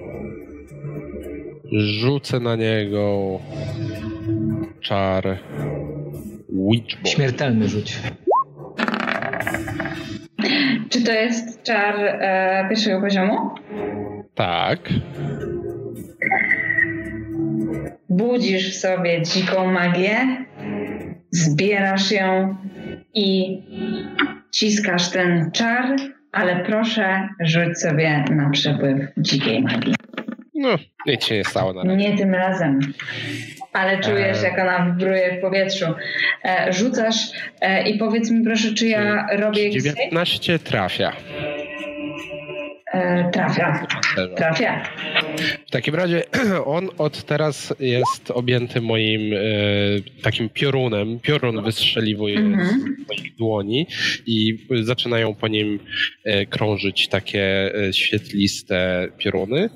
[1.71, 3.39] rzucę na niego
[4.81, 5.37] czar
[6.49, 7.09] Witchbolt.
[7.09, 7.99] Śmiertelny rzuć.
[10.89, 13.49] Czy to jest czar e, pierwszego poziomu?
[14.35, 14.89] Tak.
[18.09, 20.45] Budzisz w sobie dziką magię,
[21.31, 22.55] zbierasz ją
[23.13, 23.57] i
[24.51, 25.95] ciskasz ten czar,
[26.31, 29.95] ale proszę rzuć sobie na przepływ dzikiej magii.
[30.55, 30.69] No,
[31.05, 31.95] nic się nie stało na razie.
[31.97, 32.79] Nie tym razem.
[33.73, 34.43] Ale czujesz, Eee.
[34.43, 35.85] jak ona wibruje w powietrzu.
[36.45, 37.15] E, rzucasz
[37.61, 39.95] e, i powiedz mi proszę, czy ja robię jakiś save?
[39.95, 41.11] 19 trafia.
[42.95, 43.87] E, trafia.
[44.35, 44.83] Trafia.
[45.67, 46.23] W takim razie
[46.65, 49.37] on od teraz jest objęty moim e,
[50.21, 51.19] takim piorunem.
[51.19, 52.67] Piorun wystrzeliwuje Mhm.
[53.05, 53.87] z moich dłoni
[54.27, 55.79] i zaczynają po nim
[56.23, 59.69] e, krążyć takie e, świetliste pioruny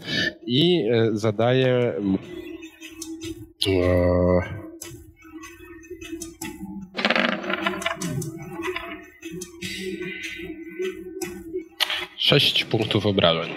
[0.46, 1.94] i e, zadaje
[3.68, 4.69] e,
[12.30, 13.50] Sześć punktów obrażeń.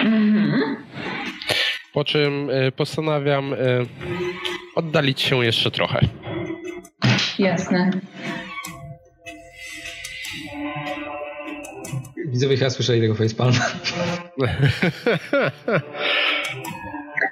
[0.00, 0.76] Mhm.
[1.92, 3.56] Po czym e, postanawiam e,
[4.74, 6.00] oddalić się jeszcze trochę.
[7.38, 7.90] Jasne.
[12.26, 13.58] Widzowie chyba słyszeli tego facepalma.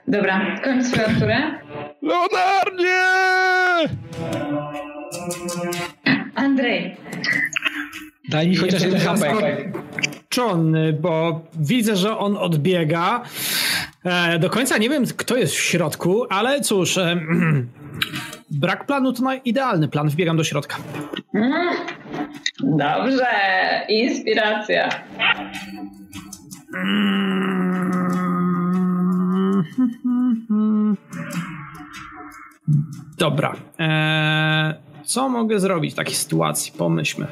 [0.09, 1.59] Dobra, kończ swoją turę.
[2.03, 3.05] Leonardzie!
[6.35, 6.97] Andrzej,
[8.31, 9.37] Daj mi chociaż jeden HP.
[10.29, 13.23] Czony, bo widzę, że on odbiega.
[14.05, 17.21] E, do końca nie wiem, kto jest w środku, ale cóż, e,
[18.51, 20.09] brak planu to idealny plan.
[20.09, 20.77] Wbiegam do środka.
[22.61, 23.27] Dobrze,
[23.89, 24.89] inspiracja.
[33.19, 33.57] Dobra.
[33.79, 36.73] E, co mogę zrobić w takiej sytuacji?
[36.79, 37.27] Pomyślmy.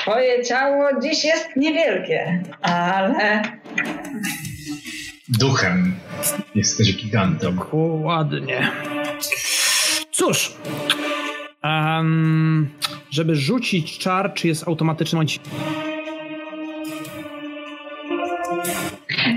[0.00, 3.42] Twoje ciało dziś jest niewielkie, ale
[5.28, 5.94] Duchem
[6.54, 7.56] jesteś gigantem.
[7.56, 8.70] Dokładnie.
[10.12, 10.52] Cóż.
[11.62, 12.68] em,
[13.10, 15.18] żeby rzucić czar, czy jest automatyczny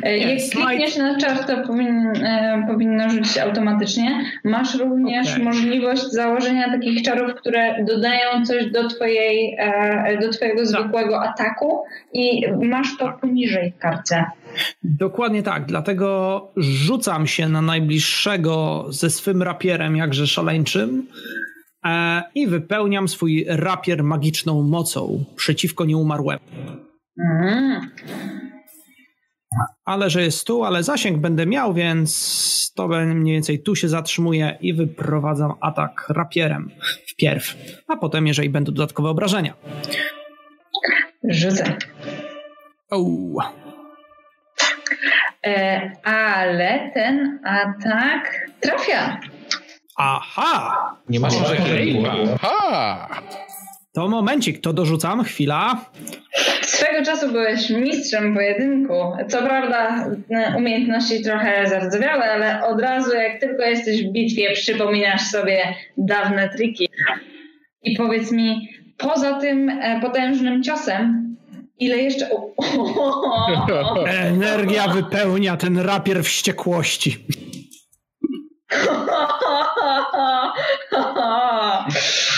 [0.06, 4.26] Jak Yes, klikniesz na czar, to powin, e, powinno rzucić automatycznie.
[4.44, 5.44] Masz również Okej.
[5.44, 11.84] możliwość założenia takich czarów, które dodają coś do, twojej, e, do twojego zwykłego ataku
[12.14, 14.26] i masz to poniżej w kartce.
[14.84, 21.08] Dokładnie tak, dlatego rzucam się na najbliższego ze swym rapierem, jakże szaleńczym
[21.86, 26.42] e, i wypełniam swój rapier magiczną mocą przeciwko nieumarłemu.
[27.20, 27.82] Mm.
[29.86, 33.90] Ale że jest tu, ale zasięg będę miał, więc to będzie mniej więcej tu się
[33.90, 36.72] zatrzymuję i wyprowadzam atak rapierem
[37.08, 37.56] wpierw,
[37.88, 39.54] a potem jeżeli będą dodatkowe obrażenia.
[41.24, 41.78] Rzucę.
[42.92, 43.40] Ouu.
[45.46, 49.20] E, ale ten atak trafia.
[49.98, 50.76] Aha!
[51.10, 51.34] Nie masz.
[52.42, 53.08] Aha!
[53.96, 55.86] To momencik, to dorzucam, chwila.
[56.62, 58.94] Swego czasu byłeś mistrzem pojedynku.
[59.30, 60.06] Co prawda
[60.58, 66.90] umiejętności trochę zardzewiałe, ale od razu jak tylko jesteś w bitwie przypominasz sobie dawne triki.
[67.84, 71.36] I powiedz mi, poza tym e, potężnym ciosem,
[71.80, 72.30] ile jeszcze...
[72.30, 72.54] O,
[74.08, 77.18] Energia wypełnia ten rapier wściekłości.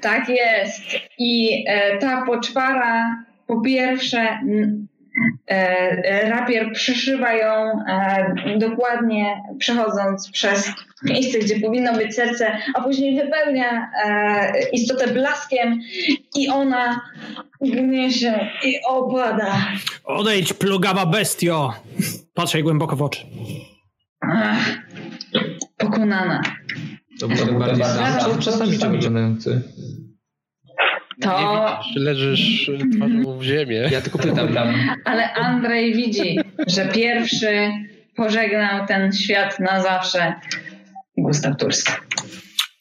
[0.00, 0.82] Tak jest.
[1.18, 4.86] I e, ta poczwara po pierwsze n-
[5.50, 10.72] e, rapier przeszywa ją e, dokładnie przechodząc przez
[11.02, 15.80] miejsce, gdzie powinno być serce, a później wypełnia e, istotę blaskiem
[16.36, 17.00] i ona
[17.60, 19.52] gnie się i opada.
[20.04, 21.72] Odejdź, plugawa bestio!
[22.34, 23.20] Patrzę jej głęboko w oczy.
[24.20, 24.78] Ach,
[25.78, 26.42] pokonana.
[27.20, 29.62] To był tak bardziej sam, czasami jeszcze wyglądający.
[31.22, 33.88] To, Czy leżysz twarzą w ziemię?
[33.90, 34.48] Ja tylko pytam.
[35.04, 37.70] ale Andrzej widzi, że pierwszy
[38.16, 40.34] pożegnał ten świat na zawsze.
[41.18, 41.92] Gustaw Turski.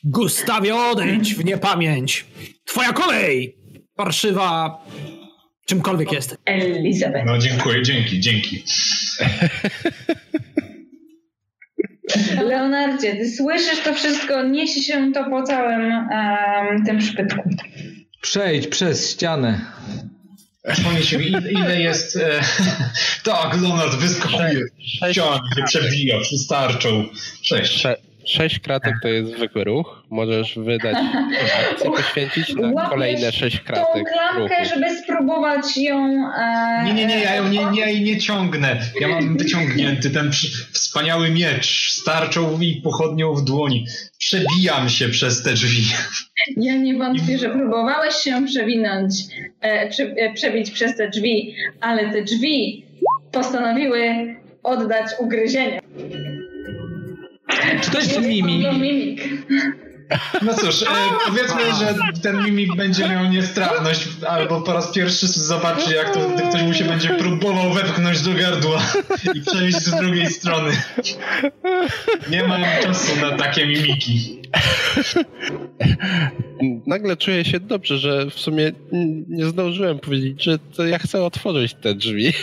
[0.04, 2.26] Gustawie, odejdź w niepamięć!
[2.66, 3.56] Twoja kolej!
[3.96, 4.78] Parszywa...
[5.68, 6.38] Czymkolwiek jest.
[6.46, 7.26] Elizabeth.
[7.26, 8.64] No dziękuję, dzięki, dzięki.
[12.44, 17.50] Leonardzie, ty słyszysz to wszystko, niesie się to po całym em, tym szpytku.
[18.22, 19.62] Przejdź przez ścianę.
[21.02, 22.18] Się, ile, jest...
[22.18, 22.40] E,
[23.32, 27.06] tak, Leonard wyskakuje, ścian się przebija, wystarczą.
[27.42, 27.72] Sześć.
[27.82, 27.96] sze,
[28.26, 30.04] sześć kratek to jest zwykły ruch.
[30.10, 30.96] Możesz wydać
[31.72, 34.70] akcję poświęcić na Łapiesz kolejne sześć Tą kratek klamkę, ruchu.
[34.76, 34.96] żeby
[35.26, 36.32] spróbować ją...
[36.38, 38.78] E, Nie, nie, nie, ja ją nie, nie, nie ciągnę.
[39.02, 43.86] Ja mam wyciągnięty ten przy, wspaniały miecz z tarczą i pochodnią w dłoni.
[44.18, 45.84] Przebijam się przez te drzwi.
[46.58, 49.14] Ja nie wątpię, że próbowałeś się przewinąć,
[49.62, 52.86] e, prze, e, przebić przez te drzwi, ale te drzwi
[53.32, 55.82] postanowiły oddać ugryzienie.
[57.82, 58.64] Czy to jest mimi?
[58.64, 59.22] To mimik.
[60.42, 60.86] No cóż, e,
[61.26, 66.20] powiedzmy, że ten mimik będzie miał niestrawność, albo po raz pierwszy zobaczy, jak to
[66.50, 68.82] ktoś mu się będzie próbował wepchnąć do gardła
[69.34, 70.72] i przejść z drugiej strony.
[72.30, 74.42] Nie mam czasu na takie mimiki.
[76.88, 78.72] Nagle czuję się dobrze, że w sumie
[79.28, 82.34] nie zdążyłem powiedzieć, że to ja chcę otworzyć te drzwi.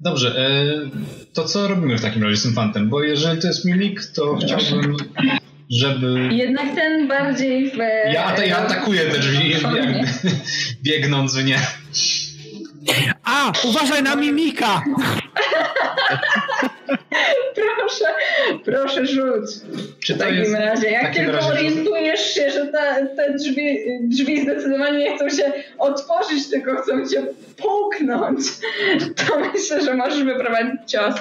[0.00, 0.90] Dobrze, e,
[1.32, 2.88] to co robimy w takim razie z tym fantem?
[2.88, 4.96] Bo jeżeli to jest mimik, to chciałbym,
[5.72, 6.28] żeby...
[6.32, 7.76] Jednak ten bardziej w...
[8.12, 9.54] Ja, ja atakuję te drzwi,
[10.82, 11.58] biegnąc w nie.
[13.24, 13.52] A!
[13.64, 14.82] Uważaj na mimika!
[17.78, 18.04] Proszę,
[18.64, 19.50] proszę rzuć.
[20.04, 20.54] Czy W takim jest...
[20.54, 25.30] razie, jak takim tylko razie- orientujesz się, że te, te drzwi, drzwi zdecydowanie nie chcą
[25.30, 27.22] się otworzyć, tylko chcą cię
[27.56, 28.38] połknąć,
[29.16, 31.14] to myślę, że możesz wyprowadzić cios.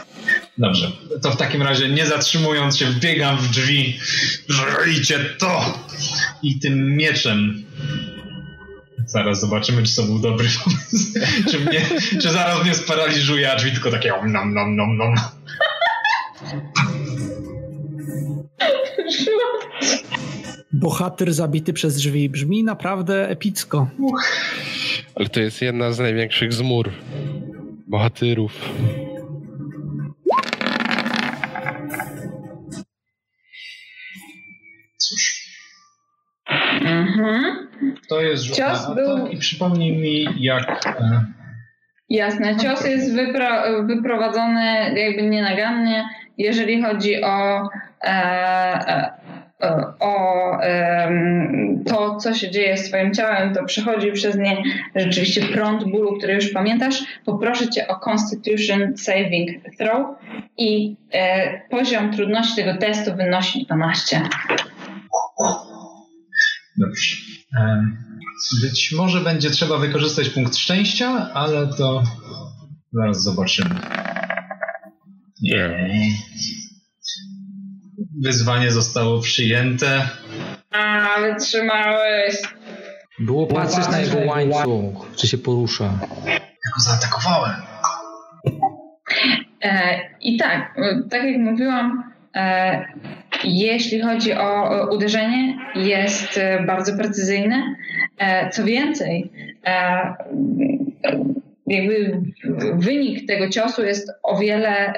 [0.58, 0.92] Dobrze,
[1.24, 4.00] to w takim razie nie zatrzymując się biegam w drzwi.
[4.50, 5.80] Żryjcie to!
[6.44, 7.64] I tym mieczem.
[9.12, 11.20] Zaraz zobaczymy, czy to był dobry pomysł.
[11.52, 11.82] czy, mnie,
[12.22, 15.16] czy zaraz mnie sparaliżuje, a drzwi tylko takie om nom nom nom nom.
[20.74, 23.88] Bohater zabity przez drzwi brzmi naprawdę epicko.
[25.16, 26.92] Ale to jest jedna z największych zmur
[27.88, 28.52] bohaterów.
[36.92, 37.68] Mhm.
[38.10, 40.86] to jest rzut Cios na był- i przypomnij mi, jak...
[40.86, 41.26] E,
[42.10, 43.48] Jasne, cios jest wypro,
[43.84, 47.70] wyprowadzony jakby nienagannie, jeżeli chodzi o,
[48.04, 48.12] e,
[49.62, 54.58] e, o em, to, co się dzieje z twoim ciałem, to przechodzi przez nie
[54.96, 60.08] rzeczywiście prąd bólu, który już pamiętasz, poproszę cię o Constitution Saving Throw
[60.58, 64.22] i e, poziom trudności tego testu wynosi 12.
[66.82, 67.16] Dobrze.
[68.62, 72.04] Być może będzie trzeba wykorzystać punkt szczęścia, ale to
[72.94, 73.76] zaraz zobaczymy.
[75.42, 75.90] Nie.
[78.24, 80.10] Wyzwanie zostało przyjęte.
[80.72, 82.36] A, wytrzymałeś.
[83.20, 85.94] Było patrzeć na jego łańcuch, czy się porusza.
[86.26, 87.56] Ja go zaatakowałem.
[89.62, 92.86] E, I tak, e, tak jak mówiłam, e,
[93.44, 97.76] jeśli chodzi o uderzenie, jest e, bardzo precyzyjne.
[98.18, 99.32] E, Co więcej,
[99.66, 100.14] e,
[101.68, 102.22] jakby
[102.74, 104.94] wynik tego ciosu jest o wiele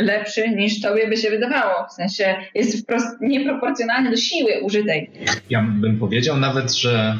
[0.00, 1.86] lepszy niż tobie by się wydawało.
[1.88, 5.10] W sensie jest wprost nieproporcjonalny do siły użytej.
[5.50, 7.18] Ja bym powiedział nawet, że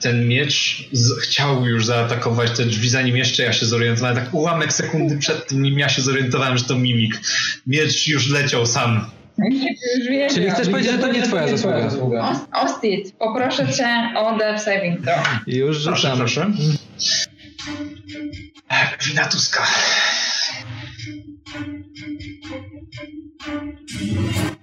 [0.00, 0.88] ten miecz
[1.22, 4.16] chciał już zaatakować te drzwi, zanim jeszcze ja się zorientowałem.
[4.16, 7.14] Tak ułamek sekundy przed tym, nim ja się zorientowałem, że to mimik.
[7.66, 9.10] Miecz już leciał sam.
[10.30, 11.48] Czyli chcesz powiedzieć, że to nie twoja
[11.88, 12.28] zasługa?
[12.30, 15.18] Os- Ostit, poproszę cię o Death Saving Throw.
[15.46, 16.18] Już rzucam.
[16.18, 16.50] proszę.
[19.08, 19.62] Wina Tuska.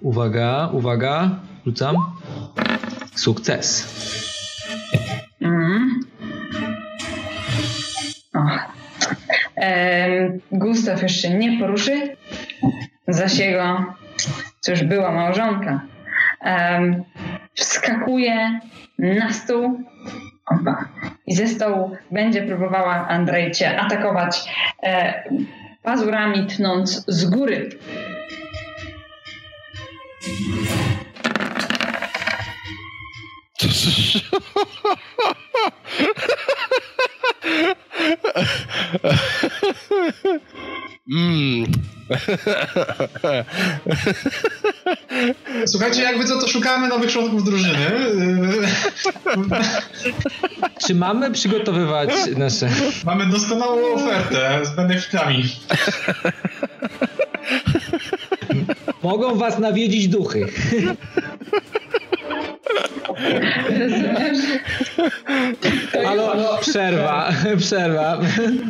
[0.01, 1.39] Uwaga, uwaga.
[1.65, 1.95] Rzucam.
[3.15, 3.87] Sukces.
[8.33, 8.39] O.
[9.55, 12.15] Em, Gustaw się nie poruszy.
[13.07, 13.93] Zaś jego,
[14.59, 15.81] cóż, była małżonka.
[16.41, 17.03] Em,
[17.53, 18.59] wskakuje
[18.99, 19.79] na stół
[20.45, 20.85] Opa.
[21.27, 24.49] i ze stołu będzie próbowała Andrzej cię atakować
[24.83, 25.23] e,
[25.83, 27.69] pazurami tnąc z góry.
[41.11, 41.65] Mm.
[45.65, 47.91] Słuchajcie, jakby co, to szukamy nowych członków drużyny.
[50.87, 52.69] Czy mamy przygotowywać nasze...
[53.05, 55.43] Mamy doskonałą ofertę z benefitami.
[59.03, 60.45] Mogą was nawiedzić duchy.
[66.03, 68.19] Halo, przerwa, przerwa.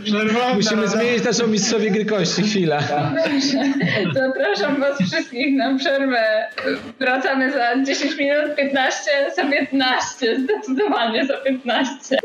[0.04, 2.44] Przerwa, Musimy zmienić naszą mistrzowie gry kości.
[2.44, 2.80] Chwila.
[2.80, 3.74] Dobrze.
[4.14, 6.46] Zapraszam Was wszystkich na przerwę.
[7.00, 10.40] Wracamy za 10 minut, 15, za 15.
[10.40, 12.18] Zdecydowanie za 15.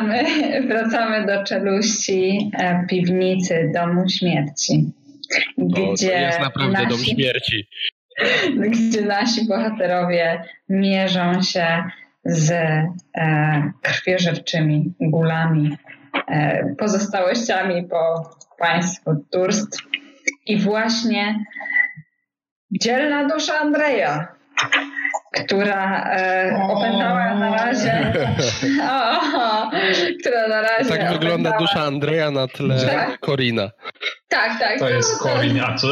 [0.00, 4.92] Wracamy, wracamy do czeluści e, piwnicy Domu Śmierci.
[5.58, 7.68] Gdzie to jest naprawdę nasi, dom śmierci.
[8.70, 11.84] Gdzie nasi bohaterowie mierzą się
[12.24, 15.76] z e, krwiożerczymi gulami,
[16.28, 19.78] e, pozostałościami po państwu Turst.
[20.46, 21.44] I właśnie
[22.70, 24.28] dzielna dusza Andrzeja
[25.32, 27.92] która e, opętała na razie.
[28.90, 29.70] O,
[30.20, 30.90] która na razie.
[30.90, 33.20] Tak wygląda dusza Andrzeja na tle tak?
[33.20, 33.70] Korina.
[34.28, 34.78] Tak, tak.
[34.78, 35.88] To jest Korin, a co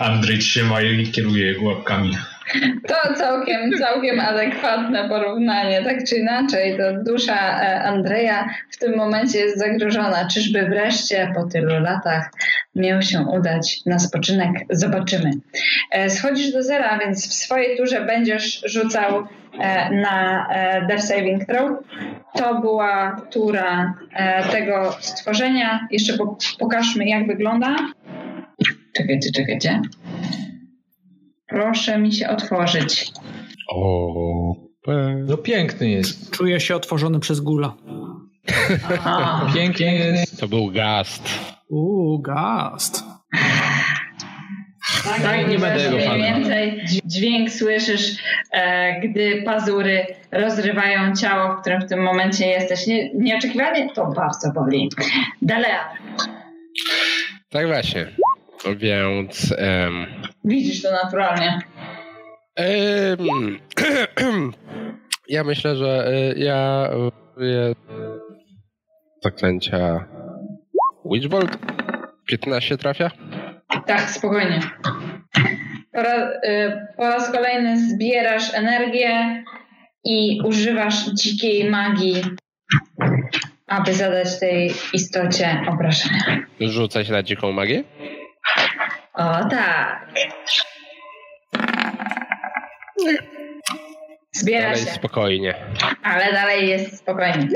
[0.00, 2.16] Andrzej trzyma i kieruje łapkami.
[2.88, 5.82] To całkiem, całkiem adekwatne porównanie.
[5.82, 10.28] Tak czy inaczej, to dusza e, Andrzeja w tym momencie jest zagrożona.
[10.28, 12.30] Czyżby wreszcie po tylu latach
[12.74, 14.50] miał się udać na spoczynek?
[14.70, 15.30] Zobaczymy.
[15.90, 19.26] E, schodzisz do zera, więc w swojej turze będziesz rzucał
[19.60, 20.48] e, na
[20.88, 21.70] Death Saving Throw.
[22.34, 23.94] To była tura
[24.50, 25.86] tego stworzenia.
[25.90, 26.12] Jeszcze
[26.58, 27.76] pokażmy, jak wygląda.
[28.92, 29.80] Czekajcie, czekajcie.
[31.52, 33.12] Proszę mi się otworzyć.
[33.68, 34.54] O,
[35.26, 36.30] no piękny jest.
[36.30, 37.74] Czuję się otworzony przez gula.
[38.90, 40.40] Aha, pięknie jest.
[40.40, 41.28] To był gast.
[41.68, 43.04] Uuu, gast.
[45.04, 48.16] Tak, tak nie będę go Mniej więcej dźwięk słyszysz,
[48.52, 52.86] e, gdy pazury rozrywają ciało, w którym w tym momencie jesteś.
[52.86, 54.88] Nie, nieoczekiwanie to bardzo boli.
[55.42, 55.92] Dalea.
[57.50, 58.06] Tak właśnie.
[58.76, 59.54] Więc.
[59.58, 60.06] Um,
[60.44, 61.58] Widzisz to naturalnie.
[62.58, 63.58] Um,
[65.28, 66.90] ja myślę, że y, ja.
[67.40, 67.74] Y,
[69.24, 70.08] zaklęcia.
[71.12, 71.58] Witchbolt?
[72.26, 73.10] 15 trafia?
[73.86, 74.60] Tak, spokojnie.
[75.92, 79.44] Po raz, y, po raz kolejny zbierasz energię
[80.04, 82.22] i używasz dzikiej magii,
[83.66, 86.46] aby zadać tej istocie obrażenia.
[86.60, 87.84] Rzucać na dziką magię?
[89.14, 90.08] O tak.
[94.32, 94.90] Zbiera dalej się.
[94.90, 95.54] spokojnie.
[96.02, 97.48] Ale dalej jest spokojnie.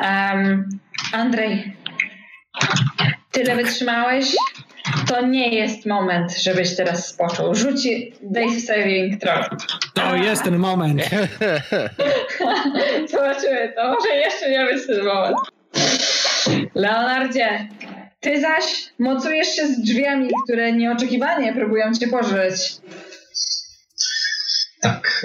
[0.00, 0.68] Um,
[1.12, 1.76] Andrzej,
[3.30, 4.26] tyle wytrzymałeś?
[5.08, 7.54] To nie jest moment, żebyś teraz spoczął.
[7.54, 9.48] Rzuci Dave Saving Throw.
[9.94, 11.02] To jest ten moment.
[13.10, 15.36] Zobaczymy, to może jeszcze nie być ten moment.
[16.74, 17.68] Leonardzie,
[18.24, 18.64] ty zaś
[18.98, 22.54] mocujesz się z drzwiami, które nieoczekiwanie próbują cię pożreć.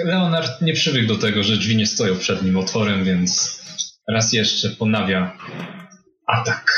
[0.04, 3.60] Leonard nie przywykł do tego, że drzwi nie stoją przed nim otworem, więc
[4.08, 5.36] raz jeszcze ponawia
[6.26, 6.72] atak.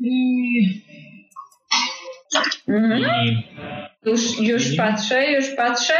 [0.00, 0.84] I,
[2.68, 3.00] Mhm.
[3.26, 3.46] i
[4.04, 5.94] Już, już patrzę, już patrzę.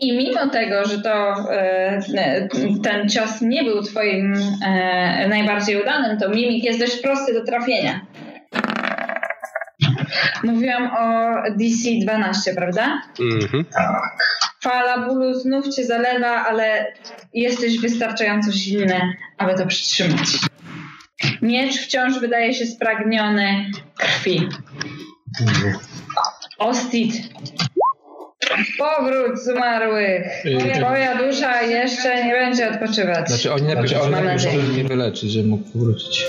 [0.00, 2.48] I mimo tego, że to e,
[2.82, 4.34] ten cios nie był twoim
[4.66, 8.06] e, najbardziej udanym, to mimik jest dość prosty do trafienia.
[10.44, 13.02] Mówiłam o DC 12, prawda?
[13.20, 13.64] Mhm.
[14.62, 16.92] Fala bólu znów cię zalewa, ale
[17.34, 19.00] jesteś wystarczająco silny,
[19.38, 20.28] aby to przytrzymać.
[21.42, 24.48] Miecz wciąż wydaje się spragniony krwi.
[26.58, 27.14] Ostit.
[28.78, 30.44] Powrót z umarłych.
[30.44, 33.28] Yy, Twoja dusza jeszcze nie będzie odpoczywać.
[33.28, 34.58] Znaczy oni najpierw Mam oni nadzieję.
[34.58, 36.24] muszą mnie wyleczyć, żeby mógł powrócić.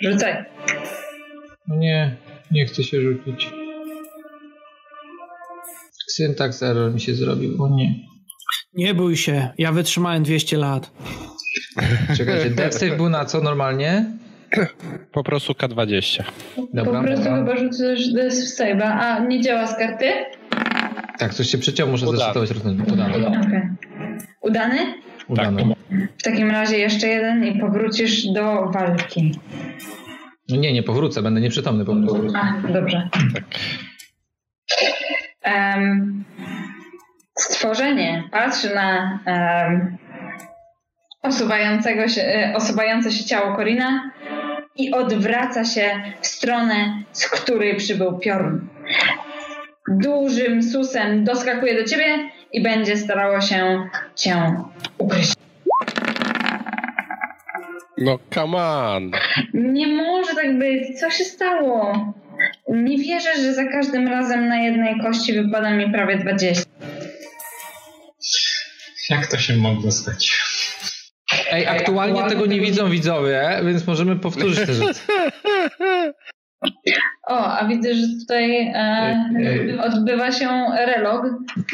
[0.00, 0.44] Rzucaj.
[1.68, 2.16] No nie,
[2.50, 3.50] nie chcę się rzucić.
[6.08, 7.94] Syntax error mi się zrobił, o nie.
[8.74, 10.90] Nie bój się, ja wytrzymałem 200 lat.
[12.16, 14.04] Czekajcie, death save był na co normalnie?
[15.12, 16.22] Po prostu K20.
[16.74, 17.36] Dobra, po prostu dobra.
[17.38, 18.82] chyba rzucasz des save'a.
[19.00, 20.12] A nie działa z karty?
[21.18, 22.18] Tak, coś się przeciął, muszę Udany.
[22.18, 22.92] zresetować rozwiązanie.
[22.92, 23.40] Udane.
[23.40, 23.62] Okej.
[24.40, 24.78] Udany?
[25.28, 25.74] Udane.
[26.18, 29.38] W takim razie jeszcze jeden i powrócisz do walki.
[30.48, 32.26] No nie, nie powrócę, będę nieprzytomny po prostu.
[32.36, 33.08] A, dobrze.
[35.42, 36.24] Em,
[37.38, 39.96] stworzenie patrzy na em,
[41.22, 44.10] osuwającego się, e, osuwające się ciało Korina
[44.76, 48.68] i odwraca się w stronę, z której przybył piorun.
[49.90, 54.54] Dużym susem doskakuje do ciebie i będzie starało się cię
[54.98, 55.34] ugryźć.
[57.98, 59.10] No come on.
[59.54, 61.00] Nie może tak być.
[61.00, 62.14] Co się stało?
[62.68, 66.64] Nie wierzę, że za każdym razem na jednej kości wypada mi prawie 20.
[69.10, 70.40] jak to się mogło stać?
[71.50, 75.00] Ej, aktualnie tego nie widzą widzowie, więc możemy powtórzyć te rzeczy.
[77.28, 80.48] O, a widzę, że tutaj e, odbywa się
[80.86, 81.26] relog.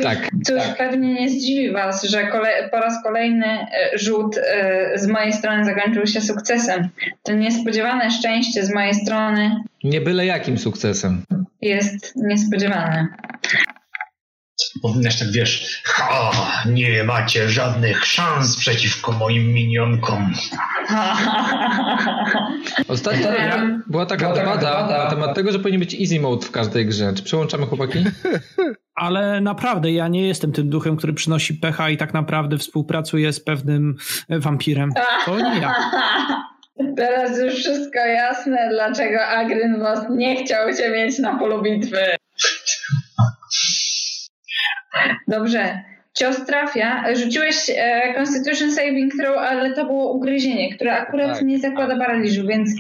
[0.02, 0.18] Tak.
[0.46, 5.32] Cóż, pewnie nie zdziwi Was, że kole- po raz kolejny e, rzut e, z mojej
[5.32, 6.88] strony zakończył się sukcesem.
[7.22, 11.22] To niespodziewane szczęście z mojej strony Nie byle jakim sukcesem.
[11.62, 13.08] jest niespodziewane.
[14.82, 16.30] Powinnaś tak, wiesz, ha,
[16.66, 20.32] nie macie żadnych szans przeciwko moim minionkom.
[22.88, 26.86] Ostatnio Em, była taka debata na temat tego, że powinien być easy mode w każdej
[26.86, 27.12] grze.
[27.14, 28.04] Czy przełączamy chłopaki?
[28.94, 33.40] Ale naprawdę, ja nie jestem tym duchem, który przynosi pecha i tak naprawdę współpracuje z
[33.40, 33.96] pewnym
[34.28, 34.90] e, wampirem.
[35.24, 35.74] To nie ja.
[36.96, 41.98] Teraz już wszystko jasne, dlaczego Agrynwos nie chciał cię mieć na polu bitwy.
[45.28, 45.82] Dobrze.
[46.14, 47.14] Cios trafia.
[47.16, 51.42] Rzuciłeś e, Constitution Saving Throw, ale to było ugryzienie, które akurat Tak.
[51.42, 52.70] nie zakłada paraliżu, więc...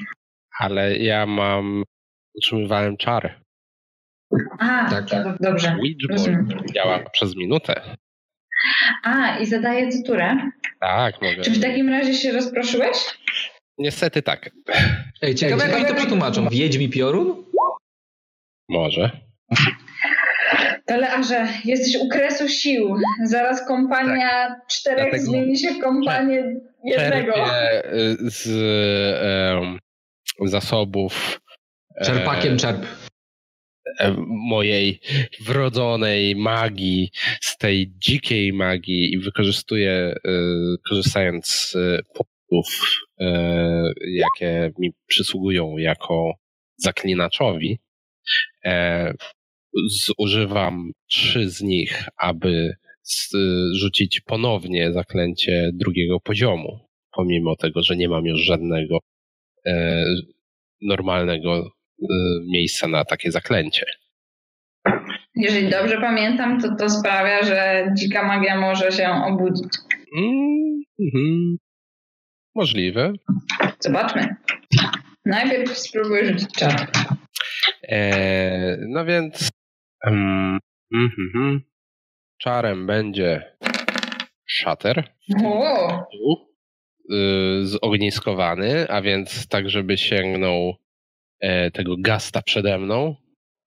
[0.58, 1.84] Ale ja mam...
[2.34, 3.40] Utrzymywałem czar.
[4.58, 5.10] A, Tak.
[5.10, 5.76] to dobrze.
[6.74, 7.96] Działa przez minutę.
[9.02, 10.36] A, i zadaję ci turę.
[10.80, 11.42] Tak, mogę.
[11.42, 12.96] Czy w takim razie się rozproszyłeś?
[13.78, 14.50] Niestety tak.
[15.22, 16.48] Ej, ciekawe jak oni to przetłumaczą.
[16.48, 17.44] Wiedźmi piorun?
[18.68, 19.10] Może.
[20.86, 22.96] Telearze, jesteś u kresu sił.
[23.24, 25.10] Zaraz kompania czterech Tak.
[25.10, 26.44] Dlatego- zmieni się w kompanię
[26.84, 27.32] jednego.
[27.32, 28.46] Czerpię y, z
[29.22, 29.78] em,
[30.48, 31.40] zasobów
[32.00, 32.86] e, Czerpakiem czerp.
[34.00, 35.00] e, mojej
[35.40, 40.14] wrodzonej magii, z tej dzikiej magii i wykorzystuję, e,
[40.88, 42.80] korzystając z e, punktów,
[43.20, 43.26] e,
[44.06, 46.32] jakie mi przysługują jako
[46.76, 47.78] zaklinaczowi,
[49.86, 52.74] zużywam trzy z nich, aby
[53.72, 56.80] zrzucić ponownie zaklęcie drugiego poziomu,
[57.12, 58.98] pomimo tego, że nie mam już żadnego
[59.66, 60.04] e,
[60.82, 62.06] normalnego e,
[62.52, 63.86] miejsca na takie zaklęcie.
[65.36, 69.68] Jeżeli dobrze pamiętam, to to sprawia, że dzika magia może się obudzić.
[70.18, 71.56] Mm.
[72.54, 73.12] Możliwe.
[73.80, 74.36] Zobaczmy.
[75.24, 76.90] Najpierw spróbuj rzucić czar.
[77.88, 79.50] E, no więc
[80.06, 80.58] mm,
[80.94, 81.60] mhm.
[82.38, 83.56] czarem będzie
[84.46, 85.04] szater.
[85.44, 86.06] O,
[87.12, 90.74] y, zogniskowany, a więc tak, żeby sięgnął
[91.40, 93.16] e, tego gasta przede mną.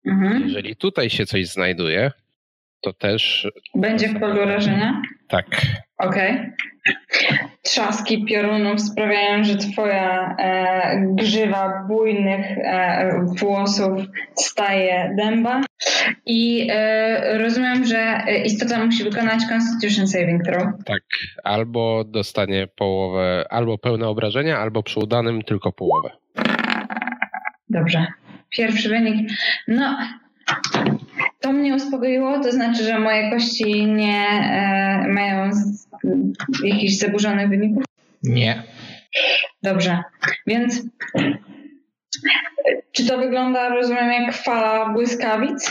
[0.07, 0.43] mhm.
[0.43, 2.11] Jeżeli tutaj się coś znajduje,
[2.81, 5.03] to też Będzie w polu rażenia?
[5.29, 5.47] tak.
[5.99, 6.53] Okej.
[7.63, 14.03] Trzaski piorunów sprawiają, że twoja e, grzywa bujnych e, włosów
[14.37, 15.61] staje dęba.
[16.27, 20.65] I e, rozumiem, że istota musi wykonać Constitution Saving Throw.
[20.85, 21.03] Tak,
[21.45, 26.11] albo dostanie połowę, albo pełne obrażenia, albo przy udanym tylko połowę.
[27.69, 28.07] Dobrze.
[28.51, 29.31] Pierwszy wynik.
[29.69, 29.99] No,
[31.41, 35.89] to mnie uspokoiło, to znaczy, że moje kości nie e, mają z,
[36.65, 37.85] jakichś zaburzonych wyników?
[38.23, 38.63] Nie.
[39.63, 40.03] Dobrze,
[40.47, 40.83] więc
[42.93, 45.71] czy to wygląda, rozumiem, jak fala błyskawic?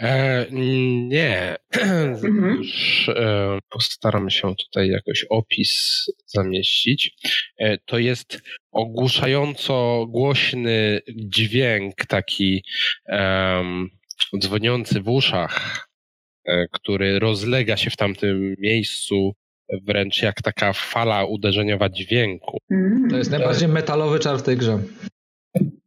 [0.00, 1.56] E, nie.
[1.82, 2.56] Mhm.
[2.56, 7.10] Już e, postaram się tutaj jakoś opis zamieścić.
[7.58, 8.42] E, to jest
[8.72, 12.64] ogłuszająco głośny dźwięk, taki
[14.38, 15.86] dzwoniący w uszach,
[16.44, 19.32] e, który rozlega się w tamtym miejscu
[19.86, 22.58] wręcz jak taka fala uderzeniowa dźwięku.
[23.10, 24.78] To jest najbardziej metalowy czar w tej grze.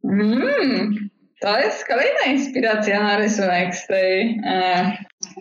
[0.04, 1.10] Mm,
[1.40, 4.96] to jest kolejna inspiracja na rysunek z tej, e,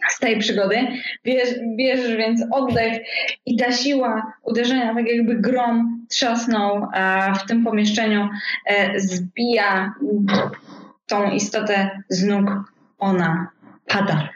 [0.09, 0.87] z tej przygody.
[1.25, 3.01] Bierz, bierzesz więc oddech
[3.45, 8.29] i ta siła uderzenia, tak jakby grom trzasnął e, w tym pomieszczeniu,
[8.95, 9.93] zbija
[11.07, 12.70] tą istotę z nóg
[13.01, 13.51] ona
[13.87, 14.29] pada.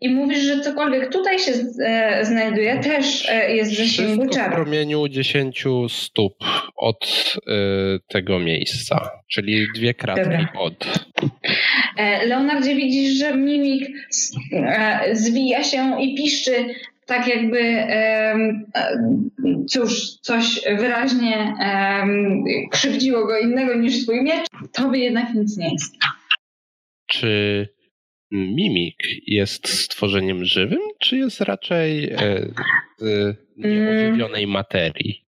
[0.00, 1.52] I mówisz, że cokolwiek tutaj się
[1.84, 6.34] e, znajduje, też e, jest w zasięgu w promieniu 10 stóp
[6.76, 7.52] od e,
[8.08, 10.48] tego miejsca, czyli dwie kratki Dobra.
[10.58, 11.08] od.
[12.26, 13.88] Leonardzie, widzisz, że mimik
[15.12, 16.52] zwija się i piszczy
[17.06, 17.86] tak jakby
[19.68, 21.54] cóż, coś wyraźnie
[22.70, 25.94] krzywdziło go innego niż swój miecz, to by jednak nic nie jest
[27.08, 27.68] czy
[28.30, 32.18] mimik jest stworzeniem żywym, czy jest raczej e,
[32.98, 35.28] z nieożywionej materii?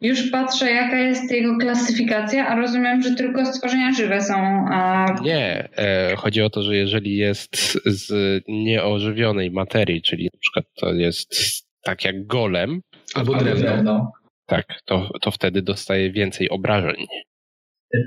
[0.00, 4.34] Już patrzę, jaka jest jego klasyfikacja, a rozumiem, że tylko stworzenia żywe są.
[4.70, 5.06] A...
[5.22, 10.92] Nie, e, chodzi o to, że jeżeli jest z nieożywionej materii, czyli na przykład to
[10.92, 11.34] jest
[11.82, 12.80] tak jak golem.
[13.14, 14.12] Albo drewno.
[14.46, 17.06] Tak, to, to wtedy dostaje więcej obrażeń.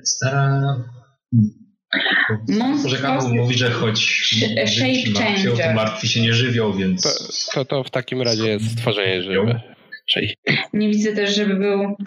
[0.03, 0.75] Stara
[2.47, 4.47] może Kamu mówi, że choć się,
[5.57, 7.01] to martwi się nie żywią, więc...
[7.01, 7.09] To,
[7.53, 9.61] to, to w takim razie jest stworzenie żywe.
[10.09, 10.35] Czyli...
[10.73, 11.97] Nie widzę też, żeby był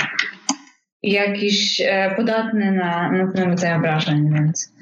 [1.02, 4.72] jakiś e, podatny na, na ten rodzaj obrażeń, więc...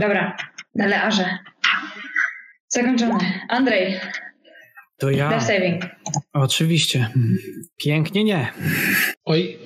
[0.00, 0.36] Dobra,
[0.74, 1.38] Delearze.
[2.68, 3.40] Zakończone.
[3.48, 4.00] Andrzej.
[4.98, 5.28] To ja.
[5.28, 5.82] Death saving.
[6.32, 7.08] Oczywiście.
[7.76, 8.52] Pięknie nie.
[9.24, 9.58] Oj,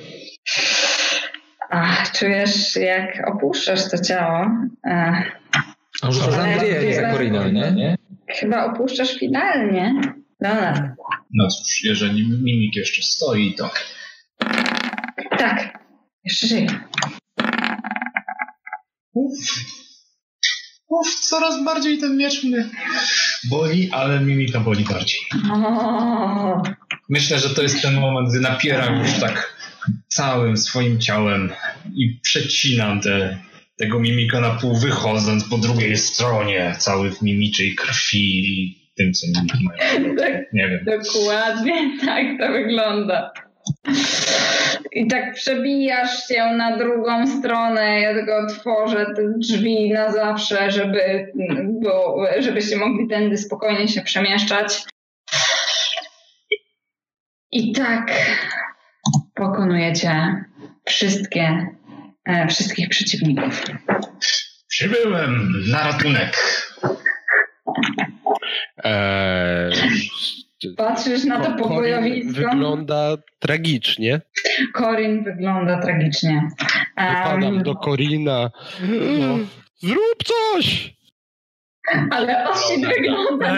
[1.71, 4.51] Ach, czujesz, jak opuszczasz to ciało.
[4.85, 5.23] A
[6.03, 7.97] Andrzeja, nie za Korina, nie?
[8.29, 9.95] Chyba opuszczasz finalnie.
[10.41, 10.83] Leonard.
[11.35, 13.71] No cóż, jeżeli mimik jeszcze stoi, to...
[15.39, 15.79] Tak,
[16.25, 16.67] jeszcze żyje.
[19.15, 19.35] Uff.
[20.89, 22.65] Uff, coraz bardziej ten miecz mnie
[23.51, 25.21] boli, ale mimika boli bardziej.
[25.53, 26.63] O.
[27.09, 29.56] Myślę, że to jest ten moment, gdy napieram już tak
[30.09, 31.53] całym swoim ciałem
[31.95, 33.39] i przecinam te,
[33.79, 39.27] tego mimika na pół, wychodząc po drugiej stronie, cały w mimiczej krwi i tym, co
[39.27, 40.17] mimiki mają.
[40.17, 40.85] Tak, Nie wiem.
[40.85, 43.33] Dokładnie tak to wygląda.
[44.93, 51.33] I tak przebijasz się na drugą stronę, ja tylko otworzę te drzwi na zawsze, żeby,
[51.83, 54.83] bo, żebyście mogli tędy spokojnie się przemieszczać.
[57.53, 58.13] I tak
[59.37, 60.45] pokonujecie
[60.85, 61.67] wszystkie,
[62.25, 63.63] e, wszystkich przeciwników.
[64.69, 66.37] Przybyłem na ratunek.
[68.85, 69.73] Eee,
[70.77, 72.33] Patrzysz na to pokojowisko.
[72.33, 74.21] Wygląda tragicznie.
[74.75, 76.49] Korin wygląda tragicznie.
[76.97, 78.51] Wypadam do Korina.
[79.21, 79.39] No.
[79.79, 80.96] Zrób coś!
[82.11, 83.47] Ale Osid wygląda.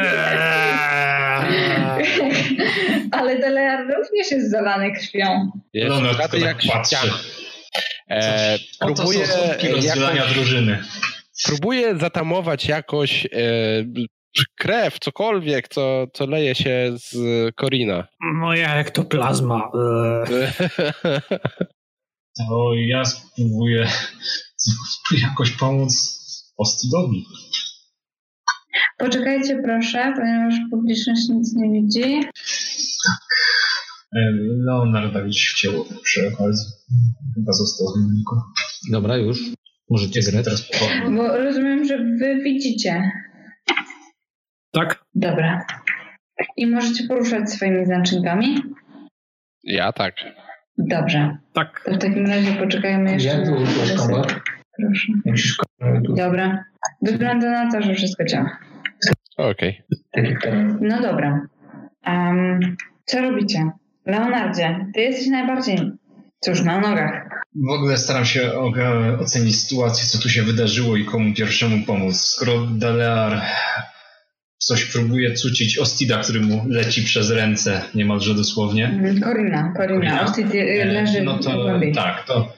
[3.12, 5.50] Ale Delear również jest zalany krwią.
[5.72, 6.96] Jest no, no, tak jak patrzy.
[8.10, 9.26] E, próbuję
[9.60, 10.82] jakoś, drużyny.
[11.44, 13.28] Próbuję zatamować jakoś e,
[14.58, 17.16] krew, cokolwiek, co, co leje się z
[17.54, 18.06] Korina.
[18.40, 19.70] No ja jak to plazma.
[22.38, 23.88] to ja spróbuję
[25.28, 26.18] jakoś pomóc
[26.56, 27.26] Ostidowi.
[28.98, 32.20] Poczekajcie proszę, ponieważ publiczność nic nie widzi.
[33.04, 33.28] Tak.
[34.66, 36.66] Leonard Dawidź w ciało przy okazji.
[37.34, 39.42] Chyba został z Dobra, już.
[39.90, 40.44] Możecie grać.
[40.44, 40.70] teraz
[41.16, 43.10] Bo rozumiem, że wy widzicie.
[44.72, 45.04] Tak.
[45.14, 45.66] Dobra.
[46.56, 48.62] I możecie poruszać swoimi znacznikami?
[49.64, 50.14] Ja tak.
[50.78, 51.38] Dobrze.
[51.52, 51.82] Tak.
[51.84, 53.28] To w takim razie poczekajmy jeszcze.
[53.28, 54.08] Jak wyłączyłaś Proszę.
[54.08, 54.40] kombat?
[55.24, 55.67] Musisz kombat.
[56.16, 56.64] Dobra.
[57.02, 58.58] Wygląda na to, że wszystko działa.
[59.36, 59.82] Okej.
[60.12, 60.74] Teraz.
[60.80, 61.46] No dobra.
[62.06, 63.70] Um, co robicie?
[64.06, 65.78] Leonardzie, ty jesteś najbardziej,
[66.40, 67.28] cóż, na nogach.
[67.54, 68.52] W ogóle staram się
[69.20, 72.16] ocenić sytuację, co tu się wydarzyło i komu pierwszemu pomóc.
[72.20, 73.42] Skoro Dalear
[74.58, 79.00] coś próbuje cucić Ostida, który mu leci przez ręce, niemalże dosłownie.
[79.02, 79.72] Korina, Korina.
[79.76, 80.24] Korina?
[80.24, 82.52] Ostid E, leży No to tak, to,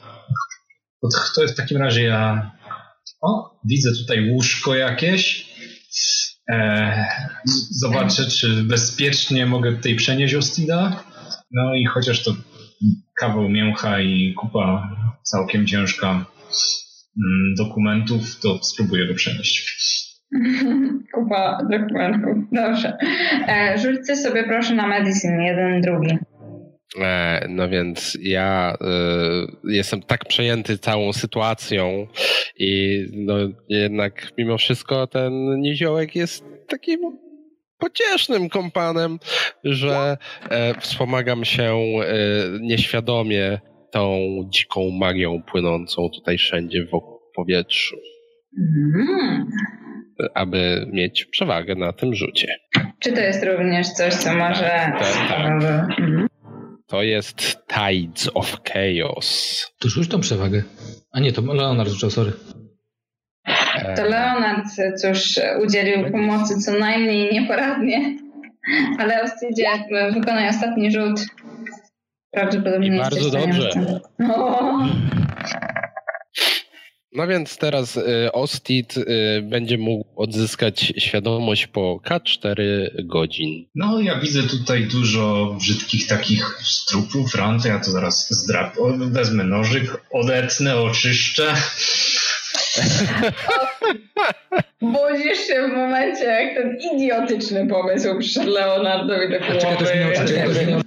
[1.03, 2.51] to, to w takim razie ja.
[3.21, 5.51] O, widzę tutaj łóżko jakieś.
[6.51, 7.07] E,
[7.71, 11.03] zobaczę, czy bezpiecznie mogę tutaj przenieść Ostida.
[11.53, 12.35] No i chociaż to
[13.21, 19.81] kawał mięcha i kupa całkiem ciężka mm, dokumentów, to spróbuję go przenieść.
[21.15, 22.37] Kupa dokumentów.
[22.53, 22.97] Dobrze.
[23.49, 26.19] E, rzućcie sobie proszę na medicine, jeden, drugi.
[26.99, 28.87] E, No więc ja e,
[29.73, 32.07] jestem tak przejęty całą sytuacją
[32.59, 33.35] i no
[33.69, 37.01] jednak mimo wszystko ten niziołek jest takim
[37.79, 39.19] pociesznym kompanem,
[39.65, 40.17] że
[40.51, 41.79] e, wspomagam się
[42.61, 43.61] nieświadomie
[43.93, 44.19] tą
[44.49, 47.97] dziką magią płynącą tutaj wszędzie wokół w powietrzu,
[48.59, 49.47] Mm.
[50.35, 52.49] aby mieć przewagę na tym rzucie.
[53.01, 54.61] Czy to jest również coś, co może...
[54.99, 55.47] tak, tak.
[55.51, 56.27] Mhm.
[56.91, 59.67] To jest Tides of Chaos.
[59.79, 60.63] To rzuć tą przewagę.
[61.13, 62.33] A nie, to Leonard rzucał, sorry.
[63.97, 68.17] To Leonard, cóż, udzielił pomocy co najmniej nieporadnie,
[68.99, 69.65] ale Ostidzie
[70.15, 71.27] wykonaj ostatni rzut.
[72.31, 74.01] Prawdopodobnie I bardzo dobrze.
[74.35, 74.61] O,
[77.13, 82.57] No więc teraz y, Ostit y, będzie mógł odzyskać świadomość po K4
[83.05, 83.67] godzin.
[83.75, 89.45] No, ja widzę tutaj dużo brzydkich takich strupów, ran, to ja to zaraz zdrap, wezmę
[89.45, 91.55] nożyk, odetnę, oczyszczę.
[94.81, 99.85] Budzisz się w momencie, jak ten idiotyczny pomysł przyszedł Leonardowi do Czekaj, to głowy.
[99.87, 100.83] czekaj, to już minęło.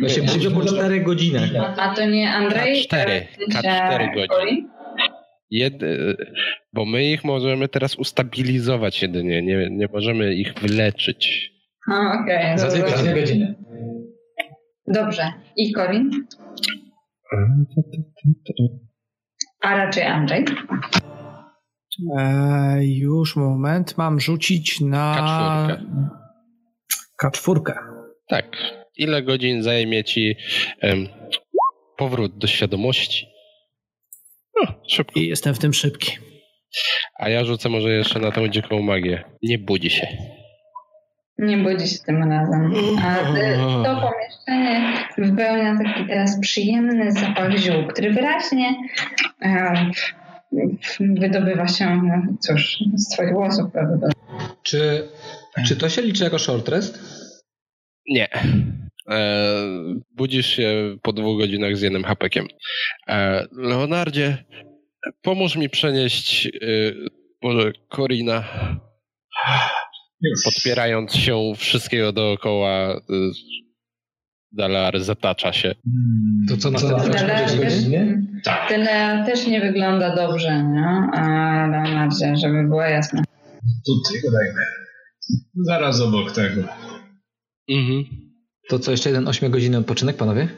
[0.00, 1.50] Ja się budzę po 4 godzinach.
[1.78, 2.86] A to nie Andrzej?
[2.88, 4.68] K4, e, w sensie K4 godzin.
[5.52, 6.16] Jed, y,
[6.72, 11.52] bo my ich możemy teraz ustabilizować jedynie, nie, nie możemy ich wyleczyć.
[11.90, 12.58] A, okej.
[12.58, 13.54] Za dwie godziny.
[14.86, 15.32] Dobrze.
[15.56, 16.10] I Corin?
[19.60, 20.44] A raczej Andrzej?
[22.18, 25.16] E, już moment, mam rzucić na
[27.22, 27.30] K4.
[27.30, 27.74] K4.
[28.28, 28.56] Tak.
[28.96, 30.36] Ile godzin zajmie ci
[30.80, 31.08] em,
[31.96, 33.26] powrót do świadomości?
[34.62, 35.20] No, szybko.
[35.20, 36.18] I jestem w tym szybki.
[37.18, 39.24] A ja rzucę może jeszcze na tą dziką magię.
[39.42, 40.06] Nie budzi się.
[41.38, 42.72] Nie budzi się tym razem.
[43.02, 43.16] A
[43.84, 48.74] to pomieszczenie wypełnia taki teraz przyjemny zapach ziół, który wyraźnie
[51.00, 54.22] wydobywa się, no, cóż, z twoich włosów prawdopodobnie.
[54.62, 55.08] Czy,
[55.66, 56.98] czy to się liczy jako short rest?
[58.08, 58.28] Nie.
[59.10, 59.64] E,
[60.10, 62.46] budzisz się po dwóch godzinach z jednym hapekiem.
[63.08, 64.44] E, Leonardzie,
[65.22, 66.50] pomóż mi przenieść e,
[67.42, 68.44] może Korina,
[70.44, 72.94] podpierając się wszystkiego dookoła.
[72.94, 73.00] E,
[74.54, 75.68] Dalar zatacza się.
[75.68, 78.22] Mm, To co no też, godziny?
[78.44, 78.68] Tak.
[78.68, 80.86] tyle też nie wygląda dobrze, nie?
[81.14, 81.22] A
[81.66, 83.22] Leonardzie, żeby było jasne.
[83.86, 84.60] Tutaj go dajmy.
[85.54, 86.62] Zaraz obok tego.
[87.70, 88.04] Mhm.
[88.72, 90.48] To co, jeszcze jeden 8-godzinny odpoczynek, panowie?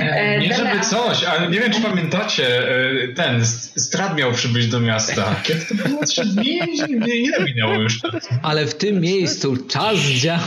[0.00, 0.72] E, Nie dobra.
[0.72, 5.34] żeby coś, ale nie wiem, czy pamiętacie, e, ten Strad miał przybyć do miasta.
[5.42, 6.04] Kiedy to było?
[6.04, 6.60] Trzy dni?
[7.06, 8.00] Ile minęło już?
[8.42, 10.38] Ale w tym miejscu czas dzia...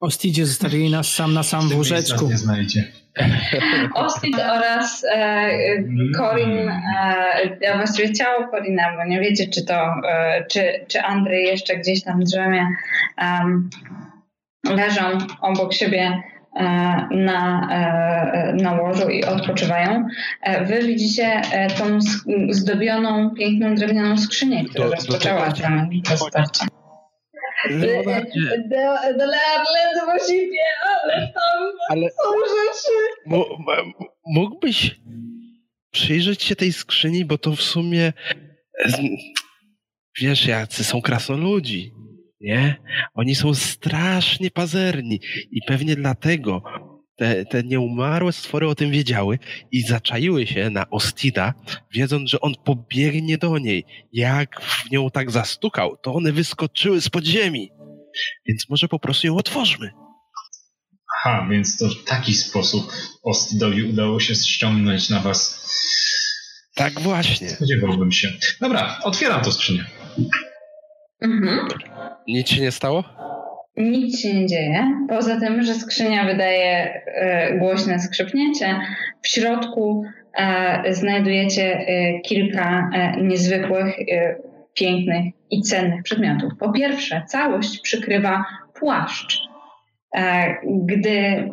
[0.00, 2.28] Ostidzie zostawili nas sam na sam w łóżeczku.
[2.28, 2.92] nie znajdzie.
[3.94, 5.48] Ostit oraz e,
[6.16, 9.74] Corin, e, a właściwie ciało Corina, bo nie wiecie, czy to,
[10.08, 12.66] e, czy, czy Andrzej jeszcze gdzieś tam drzemie,
[13.16, 13.70] em,
[14.64, 16.22] leżą obok siebie
[16.56, 16.62] e,
[17.10, 20.08] na, e, na łożu i odpoczywają.
[20.42, 21.42] E, wy widzicie
[21.78, 21.98] tą
[22.50, 25.52] zdobioną, piękną drewnianą skrzynię, która Do- do rozpoczęła
[26.10, 26.66] rozparcie.
[27.70, 29.26] Leonardzie, Do,
[29.74, 30.64] ledwo sipie,
[31.04, 32.92] ale tam ale są rzeczy.
[34.26, 35.00] Mógłbyś
[35.90, 38.12] przyjrzeć się tej skrzyni, bo to w sumie
[40.20, 41.92] wiesz, jacy są krasnoludzi,
[42.40, 42.76] nie?
[43.14, 46.62] Oni są strasznie pazerni i pewnie dlatego
[47.16, 49.38] te, te nieumarłe stwory o tym wiedziały
[49.72, 51.54] i zaczaiły się na Ostida,
[51.94, 53.84] wiedząc, że on pobiegnie do niej.
[54.12, 57.70] Jak w nią tak zastukał, to one wyskoczyły z podziemi.
[58.46, 59.90] Więc może po prostu ją otworzmy.
[61.16, 62.92] Aha, więc to w taki sposób
[63.22, 65.70] Ostidowi udało się ściągnąć na was.
[66.74, 67.50] Tak właśnie.
[67.50, 68.32] Spodziewałbym się.
[68.60, 69.84] Dobra, otwieram to skrzynię.
[71.22, 71.68] Mhm.
[72.32, 73.04] Nic się nie stało?
[73.76, 75.06] Nic się nie dzieje.
[75.08, 78.80] Poza tym, że skrzynia wydaje e, głośne skrzypnięcie,
[79.22, 80.04] w środku
[80.34, 82.90] e, znajdujecie e, kilka
[83.22, 83.96] niezwykłych,
[84.74, 86.52] pięknych i cennych przedmiotów.
[86.58, 88.44] Po pierwsze, całość przykrywa
[88.74, 89.50] płaszcz.
[90.64, 91.48] Gdy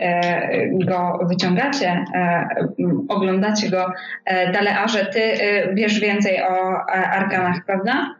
[0.85, 2.05] go wyciągacie,
[3.09, 3.93] oglądacie go,
[4.53, 5.21] Dalearze, ty
[5.73, 8.15] wiesz więcej o arkanach, prawda?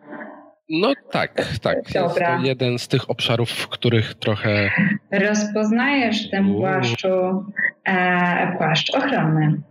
[0.70, 1.78] No tak, tak.
[1.78, 2.38] Jest Dobra.
[2.38, 4.70] to jeden z tych obszarów, w których trochę.
[5.12, 7.44] Rozpoznajesz w tym płaszczu
[7.86, 9.62] e, płaszcz ochronny.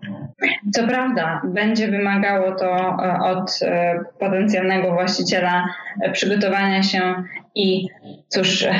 [0.74, 5.64] Co prawda, będzie wymagało to e, od e, potencjalnego właściciela
[6.02, 7.14] e, przygotowania się
[7.54, 7.88] i
[8.28, 8.74] cóż, e,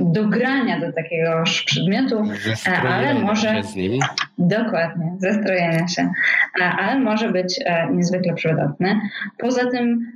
[0.00, 2.22] dogrania do takiegoż przedmiotu,
[2.88, 3.98] ale może- się z nim.
[4.38, 6.12] dokładnie, zestrojenia się,
[6.78, 7.60] ale może być
[7.92, 9.00] niezwykle przydatny.
[9.38, 10.12] Poza tym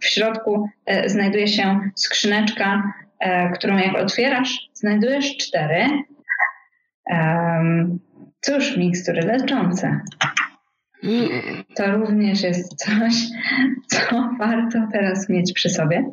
[0.00, 5.88] w środku e, znajduje się skrzyneczka, e, którą jak otwierasz, znajdujesz cztery.
[8.40, 10.00] Cóż, mikstury leczące.
[11.76, 13.14] To również jest coś,
[13.86, 16.04] co warto teraz mieć przy sobie.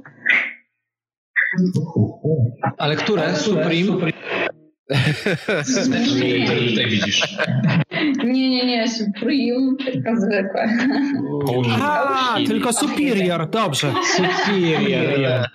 [2.77, 3.35] Ale które?
[3.35, 4.11] Supreme?
[5.88, 7.38] Tutaj, tutaj widzisz.
[8.23, 10.69] Nie, nie, nie, Supreme, tylko zwykłe.
[11.81, 13.93] A, tylko superior, dobrze.
[14.18, 15.45] Superior.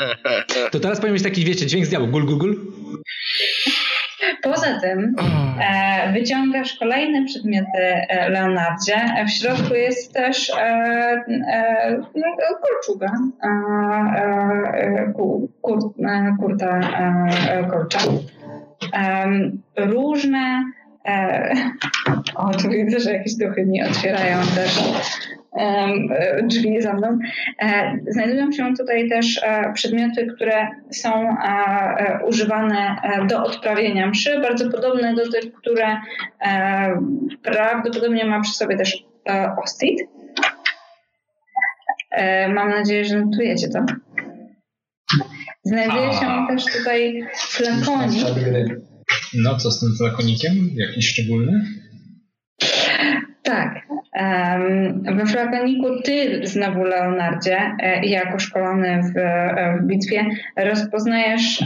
[0.71, 2.09] To teraz powinien mieć taki, wiecie, dźwięk z diabła.
[2.09, 2.73] Gul, gul, gul.
[4.43, 5.15] Poza tym
[5.61, 8.95] e, wyciągasz kolejne przedmioty e, Leonardzie.
[8.97, 12.27] E, W środku jest też e, e, no,
[12.63, 17.99] kolczuga, e, e, ku, kur, e, kurta e, kolcza.
[19.77, 20.65] Różne
[21.07, 21.55] e,
[22.37, 24.79] o, tu widzę, że jakieś duchy mi otwierają też
[25.59, 25.89] e,
[26.43, 27.19] drzwi za mną.
[27.63, 29.41] E, Znajdują się tutaj też
[29.75, 31.37] przedmioty, które są
[32.29, 32.97] używane
[33.29, 35.97] do odprawienia mszy, bardzo podobne do tych, które
[37.43, 39.05] prawdopodobnie ma przy sobie też
[39.65, 40.01] Ostit.
[42.49, 44.06] Mam nadzieję, że notujecie to.
[45.67, 46.47] Znajduje się A.
[46.47, 48.27] też tutaj flakonik.
[49.35, 50.71] No co z tym flakonikiem?
[50.75, 51.65] Jakiś szczególny?
[53.43, 53.87] Tak.
[55.17, 60.27] We flakoniku ty znowu, Leonardzie, e, jako szkolony w, e, w bitwie,
[60.57, 61.65] rozpoznajesz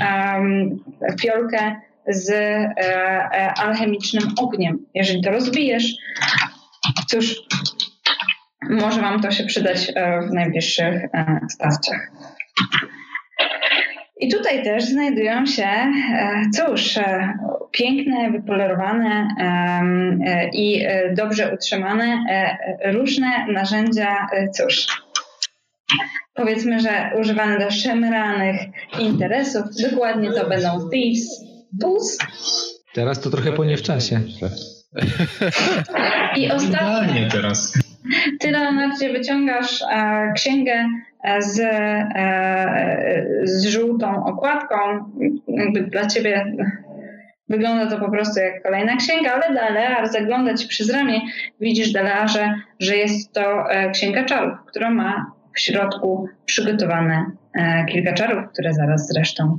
[1.20, 1.76] fiolkę
[2.08, 4.86] z e, alchemicznym ogniem.
[4.94, 5.94] Jeżeli to rozbijesz,
[7.08, 7.34] cóż,
[8.70, 9.92] może wam to się przydać
[10.28, 11.02] w najbliższych
[11.48, 12.10] starciach.
[14.20, 15.92] I tutaj też znajdują się, e,
[16.56, 17.34] cóż, e,
[17.72, 20.86] piękne, wypolerowane e, i
[21.16, 22.24] dobrze utrzymane
[22.84, 24.86] różne narzędzia, cóż,
[26.34, 28.60] powiedzmy, że używane do szemranych
[28.98, 29.62] interesów.
[29.90, 31.44] Dokładnie to będą Thieves
[31.80, 32.18] Tools.
[32.94, 34.20] Teraz to trochę po nie w czasie.
[36.36, 37.72] I ostatnie, teraz.
[38.40, 40.88] Ty Leonardzie wyciągasz e, księgę
[41.24, 44.76] e, z, e, z żółtą okładką.
[45.48, 46.56] Jakby dla ciebie
[47.48, 51.20] wygląda to po prostu jak kolejna księga, ale Dalear zagląda ci przez ramię.
[51.60, 57.30] Widzisz Dalearze, że jest to księga czarów, która ma w środku przygotowane
[57.88, 59.58] kilka czarów, które zaraz zresztą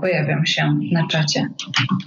[0.00, 1.40] pojawią się na czacie.
[1.40, 1.98] Mhm.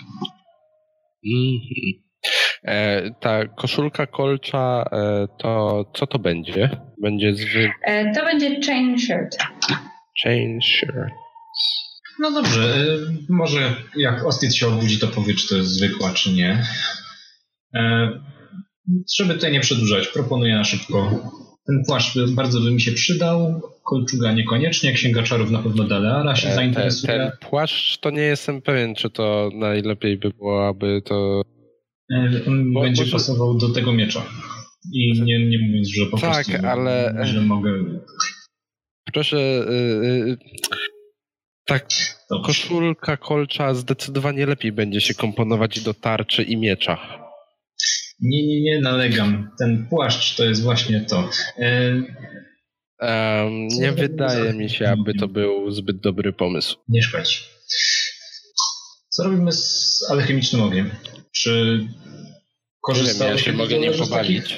[2.64, 6.70] E, ta koszulka kolcza, e, to co to będzie?
[7.02, 9.38] Będzie zwykły E, to będzie chain shirt.
[10.24, 11.14] chain shirt.
[12.20, 12.88] No dobrze,
[13.30, 16.64] może jak Ostit się obudzi, to powie, czy to jest zwykła, czy nie.
[19.18, 21.10] Żeby tutaj nie przedłużać, proponuję na szybko.
[21.68, 26.48] Ten płaszcz bardzo by mi się przydał, kolczuga niekoniecznie, księga czarów na pewno Daleara się
[26.48, 27.14] E, Ten, zainteresuje.
[27.14, 31.42] ten płaszcz, to nie jestem pewien, czy to najlepiej by było, aby to...
[32.14, 34.26] E, On Bo- będzie może- pasował do tego miecza.
[34.94, 37.72] I nie, nie mówiąc, że po Tak, prostu, ale- że mogę...
[39.14, 40.38] Proszę, y,
[41.68, 41.88] tak,
[42.30, 42.46] Dobrze.
[42.48, 46.98] koszulka kolcza zdecydowanie lepiej będzie się komponować do tarczy i miecza.
[48.20, 49.50] Nie, nie, nie, nalegam.
[49.60, 51.30] Ten płaszcz to jest właśnie to.
[51.60, 52.02] E,
[53.00, 56.78] Em, nie wydaje mi się, aby to był zbyt dobry pomysł.
[56.90, 57.38] Nie szkodzi.
[59.10, 60.90] Co robimy z alchemicznym ogniem?
[61.36, 61.80] Czy
[62.82, 63.48] korzystałeś...
[63.48, 64.58] Ja się mogę nim pobawić.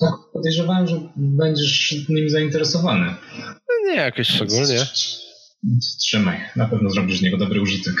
[0.00, 3.14] Tak, podejrzewałem, że będziesz nim zainteresowany.
[3.68, 4.78] No nie, jakoś szczególnie.
[6.00, 7.94] Trzymaj, na pewno zrobisz z niego dobry użytek.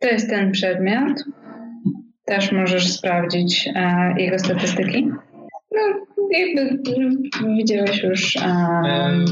[0.00, 1.24] To jest ten przedmiot.
[2.26, 5.06] Też możesz sprawdzić e, jego statystyki.
[5.72, 5.80] No,
[6.30, 6.78] jakby
[7.56, 9.24] widziałeś już e, e,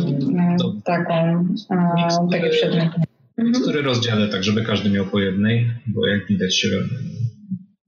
[0.85, 2.90] taką, e, taki przedmiot.
[3.39, 3.55] Mhm.
[3.55, 6.69] W który rozdziale, tak żeby każdy miał po jednej, bo jak widać się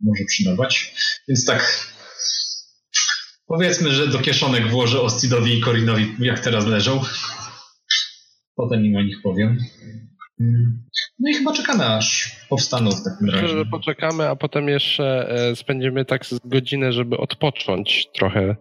[0.01, 0.95] może przydawać.
[1.29, 1.93] Więc tak,
[3.47, 7.03] powiedzmy, że do kieszonek włożę Ostidowi i Korinowi, jak teraz leżą.
[8.57, 9.59] Potem im o nich powiem.
[11.19, 13.49] No i chyba czekamy, aż powstaną w takim razie.
[13.49, 18.57] Że poczekamy, a potem jeszcze e, spędzimy tak z godzinę, żeby odpocząć trochę.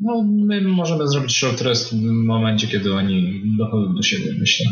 [0.00, 4.66] No, my możemy zrobić short rest w momencie, kiedy oni dochodzą do siebie, myślę.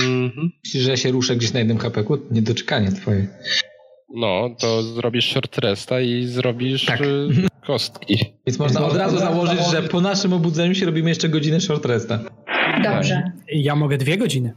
[0.00, 0.50] Mhm.
[0.64, 2.18] Myślisz, że ja się ruszę gdzieś na jednym hapeku?
[2.30, 3.28] Niedoczekanie twoje.
[4.14, 7.00] No, to zrobisz short resta i zrobisz tak.
[7.00, 7.28] Y,
[7.66, 8.34] kostki.
[8.46, 12.18] Więc można od razu założyć, że po naszym obudzeniu się robimy jeszcze godzinę short resta.
[12.82, 13.22] Dobrze.
[13.52, 14.52] Ja mogę dwie godziny.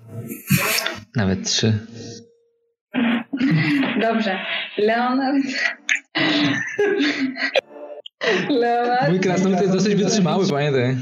[1.16, 1.80] Nawet trzy.
[4.02, 4.40] Dobrze.
[4.78, 5.44] Leonard.
[8.50, 9.10] Leonard.
[9.10, 10.96] Mój krasnolud jest dosyć wytrzymały, pamiętaj.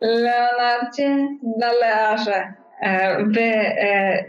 [0.00, 2.54] Leonardzie, na Learze.
[2.80, 4.24] E, wy e,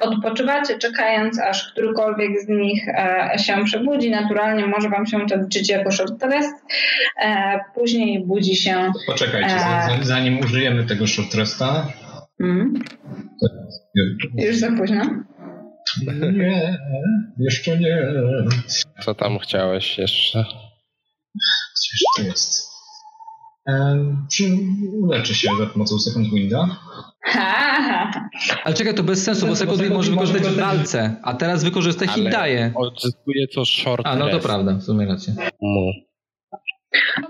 [0.00, 4.10] odpoczywacie, czekając, aż którykolwiek z nich e, się przebudzi.
[4.10, 6.54] Naturalnie może wam się to liczyć jako short rest.
[7.74, 8.92] Później budzi się.
[9.06, 9.60] Poczekajcie,
[10.02, 11.92] zanim użyjemy tego short resta.
[12.38, 12.74] Hmm?
[14.34, 15.04] Już za późno.
[16.32, 16.78] Nie,
[17.38, 17.98] jeszcze nie.
[19.00, 20.44] Co tam chciałeś jeszcze?
[21.74, 22.63] Coś to jest.
[24.32, 24.44] Czy
[25.08, 26.76] leczy się za pomocą Second Winda?
[28.64, 32.16] Ale czekaj, to bez sensu, bo Second Wind może wykorzystać w walce, a teraz wykorzystać
[32.16, 32.72] i daje.
[32.74, 35.34] Odzyskuje to short A, no to prawda, w sumie racie.
[35.62, 35.80] No.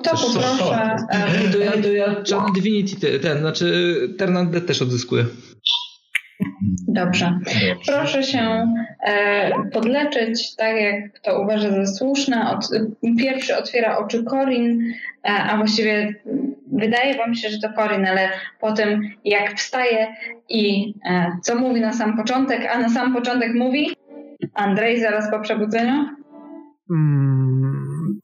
[0.03, 0.97] To poproszę.
[1.53, 5.27] To ja, to ja John Divinity, ten, znaczy Ternand też odzyskuje.
[6.89, 7.39] Dobrze.
[7.87, 8.73] Proszę się
[9.07, 12.51] e, podleczyć tak, jak to uważa za słuszne.
[12.51, 12.69] Od,
[13.19, 14.93] pierwszy otwiera oczy Corin,
[15.25, 16.15] e, a właściwie
[16.73, 18.29] wydaje wam się, że to Corin, ale
[18.61, 20.17] potem jak wstaje
[20.49, 23.91] i e, co mówi na sam początek, a na sam początek mówi
[24.55, 26.05] Andrzej zaraz po przebudzeniu?
[26.89, 28.21] Hmm,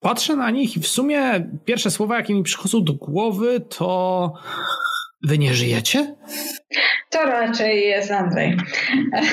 [0.00, 1.20] patrzę na nich i w sumie
[1.64, 4.32] pierwsze słowa, jakie mi przychodzą do głowy, to
[5.24, 6.14] Wy nie żyjecie?
[7.10, 8.56] To raczej jest Andrzej.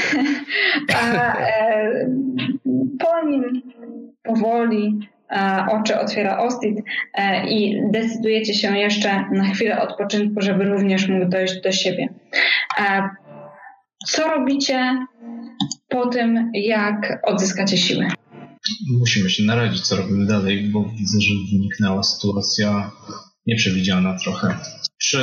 [0.96, 2.08] A e,
[3.00, 3.62] po nim
[4.24, 5.00] powoli
[5.72, 6.78] oczy otwiera Ostit
[7.14, 12.08] e, i decydujecie się jeszcze na chwilę odpoczynku, żeby również mógł dojść do siebie.
[12.80, 13.10] E,
[14.08, 14.98] co robicie
[15.90, 18.08] po tym, jak odzyskacie siłę?
[19.00, 22.92] Musimy się naradzić, co robimy dalej, bo widzę, że wyniknęła sytuacja
[23.48, 24.58] nieprzewidziana trochę.
[25.02, 25.18] Czy,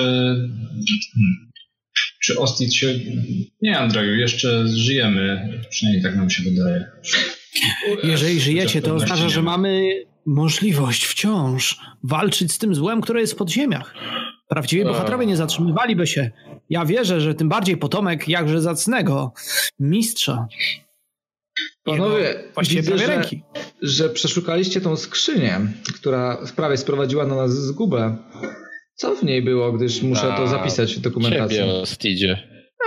[2.23, 2.95] czy Ostit się...
[3.63, 5.49] Nie, Andreju, jeszcze żyjemy.
[5.71, 6.87] Przynajmniej tak nam się wydaje.
[8.03, 9.91] Jeżeli żyjecie, to oznacza, że mamy
[10.27, 13.95] możliwość wciąż walczyć z tym złem, które jest w podziemiach.
[14.49, 16.31] Prawdziwi bohaterowie nie zatrzymywaliby się.
[16.71, 19.33] Ja wierzę, że tym bardziej potomek jakże zacnego
[19.81, 20.47] mistrza.
[21.85, 23.43] Panowie, właściwie widzę, że, ręki.
[23.83, 25.61] że przeszukaliście tą skrzynię,
[25.95, 28.17] która w prawie sprowadziła na nas zgubę.
[28.99, 31.59] Co w niej było, gdyż muszę A, to zapisać w dokumentacji?
[31.59, 32.39] Ciebie o Stidzie.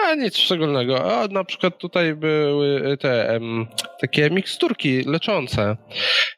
[0.06, 1.22] A nic szczególnego.
[1.22, 3.68] A na przykład tutaj były te em,
[4.02, 5.78] takie miksturki leczące.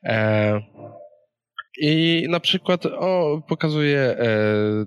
[0.03, 0.61] E,
[1.81, 4.27] I na przykład o, pokazuje e,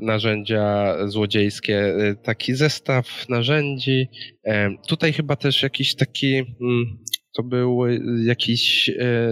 [0.00, 4.08] narzędzia złodziejskie, e, taki zestaw narzędzi.
[4.44, 6.98] E, tutaj chyba też jakiś taki, mm,
[7.36, 9.30] to były jakieś e,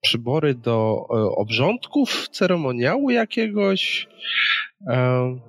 [0.00, 4.08] przybory do e, obrządków, ceremoniału jakiegoś.
[4.88, 5.40] E,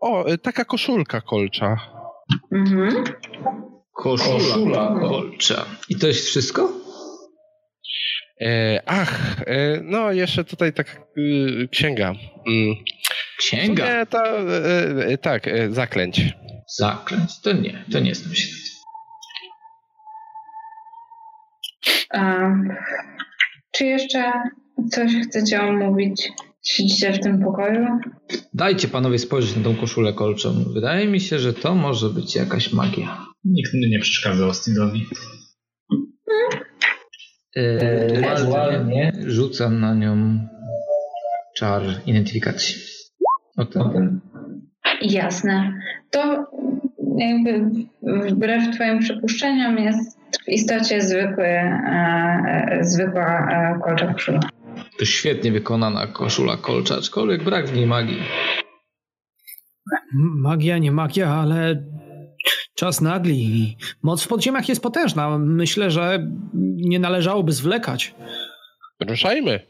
[0.00, 1.76] o, e, taka koszulka kolcza.
[2.52, 3.04] Mhm.
[3.92, 5.66] Koszula, Koszula kolcza.
[5.88, 6.72] I to jest wszystko?
[8.40, 12.14] E, ach, e, no jeszcze tutaj tak e, księga.
[12.46, 12.74] Mm.
[13.38, 13.98] Księga?
[13.98, 14.18] Nie, to,
[15.22, 16.20] tak, zaklęć.
[16.78, 17.40] Zaklęć?
[17.40, 18.48] To nie, to nie znam się.
[23.72, 24.32] Czy jeszcze
[24.90, 26.32] coś chcecie omówić?
[26.64, 27.86] Siedzicie w tym pokoju?
[28.54, 30.64] Dajcie panowie spojrzeć na tą koszulę kolczą.
[30.74, 33.26] Wydaje mi się, że to może być jakaś magia.
[33.44, 35.06] Nikt nie przeszkadza Ostidowi.
[37.56, 40.38] Eee, rzucam na nią
[41.56, 42.76] czar identyfikacji.
[43.56, 44.20] O tym.
[45.02, 45.74] Jasne.
[46.10, 46.46] To
[47.18, 47.70] jakby
[48.04, 54.40] wbrew twoim przypuszczeniom jest w istocie zwykły, e, zwykła e, kolcza koszula.
[54.98, 58.22] To świetnie wykonana koszula kolcza, aczkolwiek brak w niej magii.
[60.14, 61.84] Magia, nie magia, ale
[62.74, 63.76] czas nagli.
[64.02, 65.38] Moc w podziemiach jest potężna.
[65.38, 66.26] Myślę, że
[66.76, 68.14] nie należałoby zwlekać.
[69.08, 69.60] Ruszajmy.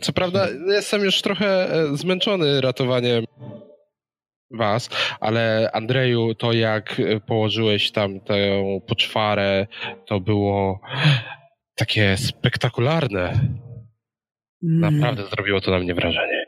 [0.00, 3.24] Co prawda jestem już trochę e, zmęczony ratowaniem
[4.56, 9.66] was, ale Andrzeju, to jak położyłeś tam tę poczwarę,
[10.06, 10.80] to było
[11.74, 13.40] takie spektakularne.
[14.62, 14.80] Mm.
[14.80, 16.46] Naprawdę zrobiło to na mnie wrażenie.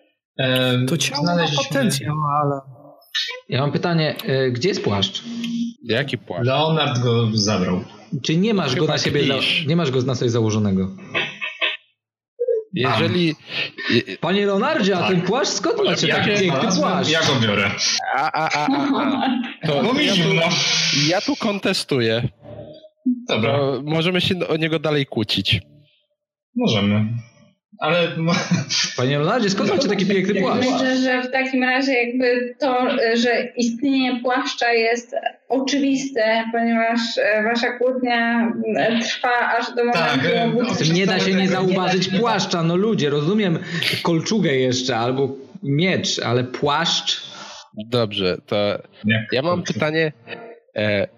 [0.88, 2.60] to ciało ma potencjał, ale...
[3.48, 5.24] Ja mam pytanie, e, gdzie jest płaszcz?
[5.84, 6.46] Jaki płaszcz?
[6.46, 7.84] Leonard go zabrał.
[8.22, 9.22] Czy nie masz Chyba go na siebie,
[9.66, 10.90] nie masz go na sobie założonego?
[12.76, 13.34] Jeżeli...
[14.20, 15.08] Panie Leonardzie, a tak.
[15.08, 17.10] ten płaszcz skąd macie taki piękny płaszcz?
[17.10, 17.70] Ja go biorę.
[18.16, 20.20] A, a, a, a, To, no ja, tu,
[21.08, 22.28] ja tu kontestuję.
[23.28, 23.52] Dobra.
[23.52, 25.60] To możemy się o niego dalej kłócić.
[26.56, 27.04] Możemy.
[27.78, 28.08] Ale...
[28.96, 30.70] Panie Leonardzie, skąd macie taki piękny płaszcz?
[30.70, 35.14] Myślę, że w takim razie jakby to, że istnienie płaszcza jest
[35.48, 40.74] oczywiste, ponieważ e, wasza kłótnia e, trwa aż do momentu...
[40.78, 42.62] Tak, nie da się nie zauważyć płaszcza.
[42.62, 43.58] No ludzie, rozumiem
[44.02, 45.28] kolczugę jeszcze albo
[45.62, 47.22] miecz, ale płaszcz...
[47.86, 48.56] Dobrze, to
[49.32, 50.12] ja mam pytanie.
[50.76, 51.08] E,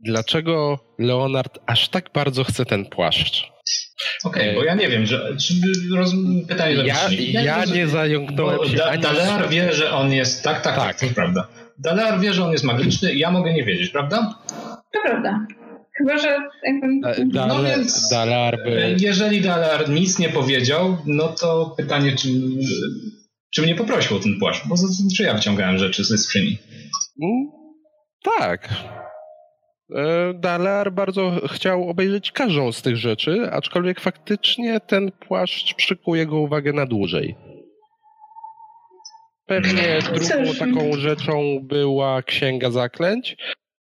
[0.00, 3.53] dlaczego Leonard aż tak bardzo chce ten płaszcz?
[4.24, 5.54] Okej, okay, bo ja nie wiem, że czy,
[5.96, 6.12] roz,
[6.48, 10.76] pytanie ja, ja, ja nie zająknąłem się da, Dalear wie, że on jest, tak, tak,
[10.76, 11.48] tak, to prawda.
[11.78, 14.34] Dalear wie, że on jest magiczny ja mogę nie wiedzieć, prawda?
[14.92, 15.46] To prawda.
[15.96, 16.38] Chyba, że...
[17.26, 18.96] Dale, no więc Dalar by...
[19.00, 22.28] jeżeli Dalar nic nie powiedział, no to pytanie, czy,
[23.50, 24.74] czy mnie poprosił o ten płaszcz, bo
[25.16, 26.58] czy ja wciągałem rzeczy ze skrzyni?
[27.22, 27.50] Mm,
[28.38, 28.68] tak.
[29.94, 36.38] E, Dalar bardzo chciał obejrzeć każdą z tych rzeczy, aczkolwiek faktycznie ten płaszcz przykuje jego
[36.38, 37.36] uwagę na dłużej.
[39.46, 43.36] Pewnie drugą taką rzeczą była Księga Zaklęć,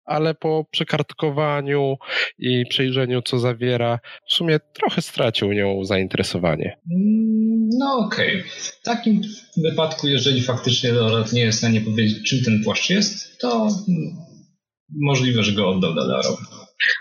[0.05, 1.95] ale po przekartkowaniu
[2.39, 6.77] i przejrzeniu, co zawiera, w sumie trochę stracił nią zainteresowanie.
[7.79, 8.39] No okej.
[8.39, 8.49] Okay.
[8.49, 9.21] W takim
[9.57, 13.67] wypadku, jeżeli faktycznie Lorat nie jest w stanie powiedzieć, czym ten płaszcz jest, to
[15.01, 16.43] możliwe, że go oddał Dalarowi.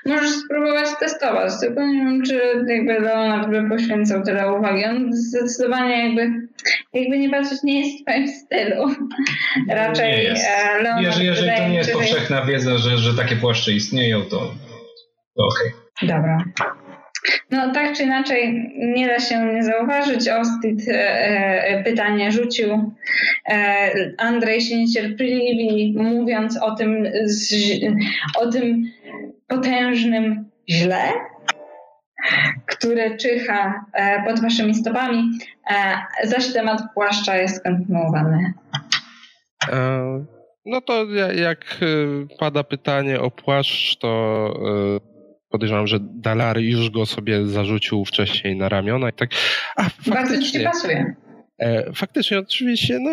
[0.07, 4.85] Możesz spróbować testować, tylko nie wiem, czy jakby Leonard by poświęcał tyle uwagi.
[4.85, 6.49] On zdecydowanie jakby,
[6.93, 9.09] jakby nie patrzeć, nie jest w twoim stylu.
[9.71, 10.47] Raczej nie jest.
[10.47, 14.39] E, Leonard jeżeli, jeżeli to nie jest powszechna wiedza, że, że takie płaszcze istnieją, to,
[15.37, 15.73] to okej.
[16.03, 16.09] Okay.
[16.09, 16.45] Dobra.
[17.51, 20.29] No tak czy inaczej nie da się nie zauważyć.
[20.29, 22.95] Ostit e, e, pytanie rzucił.
[23.49, 27.55] E, Andrzej się niecierpliwi mówiąc o tym, z,
[28.39, 28.85] o tym
[29.47, 31.13] potężnym źle,
[32.67, 35.31] które czyha e, pod waszymi stopami,
[35.71, 38.53] e, zaś temat płaszcza jest kontynuowany.
[40.67, 41.05] No to
[41.37, 41.65] jak
[42.39, 44.55] pada pytanie o płaszcz, to
[45.51, 49.31] podejrzewam, że Dalary już go sobie zarzucił wcześniej na ramiona i tak.
[49.77, 51.15] A, faktycznie, Bardzo ci się pasuje.
[51.95, 53.11] Faktycznie, oczywiście, no,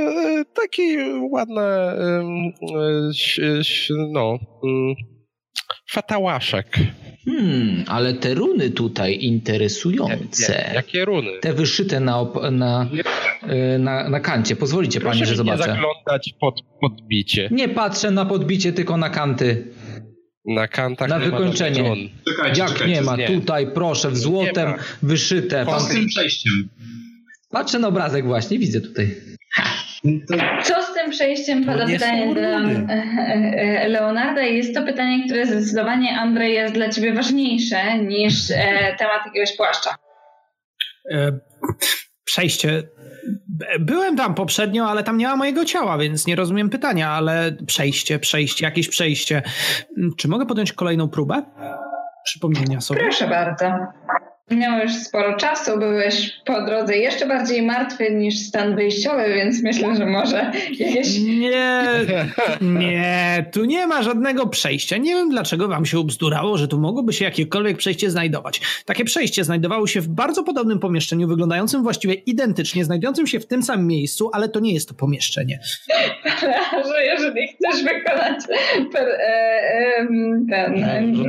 [0.64, 0.97] taki
[1.31, 1.93] ładna,
[4.11, 4.95] no, mm,
[5.91, 6.77] fatałaszek.
[7.25, 10.72] Hmm, ale te runy tutaj interesujące.
[10.73, 11.31] jakie runy?
[11.41, 12.89] Te wyszyte na, na,
[13.80, 14.55] na, na kancie.
[14.55, 15.57] Pozwolicie Proszę pani, że zobaczę.
[15.57, 17.49] nie zaglądać pod podbicie.
[17.51, 19.67] Nie patrzę na podbicie, tylko na kanty.
[20.48, 21.95] Na kantach Na wykończenie.
[22.27, 23.15] Czekajcie, Jak czekajcie, nie ma?
[23.15, 23.27] Nie.
[23.27, 25.65] Tutaj proszę, w złotem wyszyte.
[25.65, 25.80] Pan...
[25.80, 26.53] Z tym przejściem.
[27.51, 29.15] Patrzę na obrazek właśnie, widzę tutaj.
[30.64, 32.88] Co z tym przejściem pada pytanie do e,
[33.83, 38.56] e, Leonarda i jest to pytanie, które zdecydowanie Andrzej jest dla ciebie ważniejsze niż e,
[38.99, 39.95] temat jakiegoś płaszcza.
[42.26, 42.84] Przejście.
[43.80, 48.20] Byłem tam poprzednio, ale tam nie ma mojego ciała, więc nie rozumiem pytania, ale przejście,
[48.20, 49.42] przejście, jakieś przejście.
[50.18, 51.44] Czy mogę podjąć kolejną próbę?
[52.26, 53.00] Przypomnienia sobie.
[53.00, 53.66] Proszę bardzo.
[54.51, 60.06] Miałeś sporo czasu, byłeś po drodze jeszcze bardziej martwy niż stan wyjściowy, więc myślę, że
[60.06, 61.19] może jakieś...
[61.19, 61.83] Nie,
[62.61, 64.98] nie, tu nie ma żadnego przejścia.
[64.98, 68.61] Nie wiem, dlaczego wam się ubzdurało, że tu mogłoby się jakiekolwiek przejście znajdować.
[68.85, 73.64] Takie przejście znajdowało się w bardzo podobnym pomieszczeniu, wyglądającym właściwie identycznie, znajdującym się w tym
[73.64, 75.59] samym miejscu, ale to nie jest to pomieszczenie.
[76.90, 78.43] że jeżeli chcesz wykonać
[78.93, 80.07] per, e, e,
[80.49, 80.82] ten...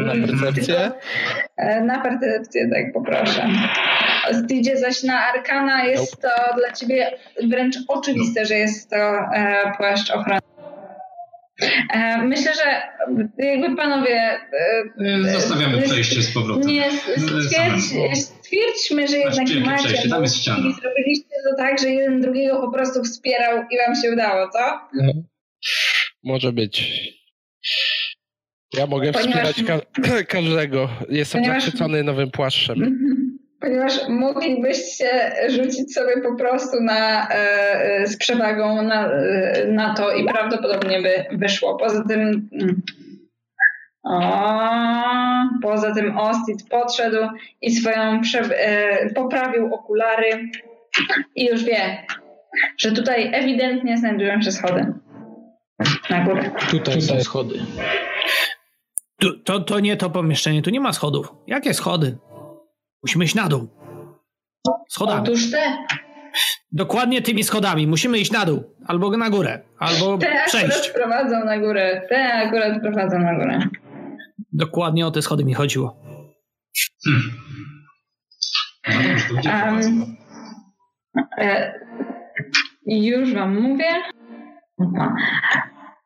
[0.07, 0.93] Na percepcję?
[1.83, 3.49] Na percepcję, tak, po proszę.
[4.51, 7.19] Idzie zaś na Arkana, jest to dla ciebie
[7.51, 10.41] wręcz oczywiste, że jest to e, płaszcz ochrony.
[11.95, 12.83] E, myślę, że
[13.39, 14.41] jakby panowie...
[15.27, 16.67] E, Zostawiamy przejście z powrotem.
[16.71, 19.85] Nie, stwierdź, stwierdzmy, że jednak macie...
[19.85, 20.59] Przejście, tam jest ściana.
[20.59, 24.59] I zrobiliście to tak, że jeden drugiego po prostu wspierał i wam się udało, co?
[24.95, 25.13] No,
[26.25, 26.85] może być.
[28.75, 29.53] Ja mogę Ponieważ...
[29.53, 30.89] wspierać ka każdego.
[31.09, 31.65] Jestem Ponieważ...
[31.65, 32.77] zachwycony nowym płaszczem.
[33.61, 40.25] Ponieważ moglibyście rzucić sobie po prostu na, e, z przewagą na, e, na to i
[40.25, 41.77] prawdopodobnie by wyszło.
[41.77, 42.83] Poza tym mm,
[44.05, 44.21] o,
[45.63, 47.29] poza tym Ostit podszedł
[47.63, 48.21] i swoją
[48.51, 50.51] e, poprawił okulary
[51.35, 52.07] i już wie,
[52.79, 54.87] że tutaj ewidentnie znajdują się schody
[56.11, 56.51] na górę.
[56.71, 57.59] Tutaj są schody.
[59.19, 61.35] To, to, to nie to pomieszczenie, tu nie ma schodów.
[61.47, 62.19] Jakie schody?
[63.03, 63.69] Musimy iść na dół.
[64.89, 65.23] Schodami.
[65.23, 65.77] Otóż te.
[66.73, 67.87] Dokładnie tymi schodami.
[67.87, 68.77] Musimy iść na dół.
[68.87, 69.61] Albo na górę.
[69.79, 70.87] Albo te przejść.
[70.87, 72.07] Te prowadzą na górę.
[72.09, 73.69] Te akurat prowadzą na górę.
[74.53, 76.03] Dokładnie o te schody mi chodziło.
[77.05, 77.47] Hmm.
[78.89, 80.17] Um,
[81.39, 81.73] e,
[82.87, 84.03] już wam mówię.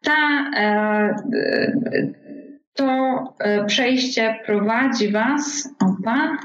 [0.02, 1.14] Ta, e,
[2.80, 5.68] to e, przejście prowadzi was.
[5.80, 6.38] Opa.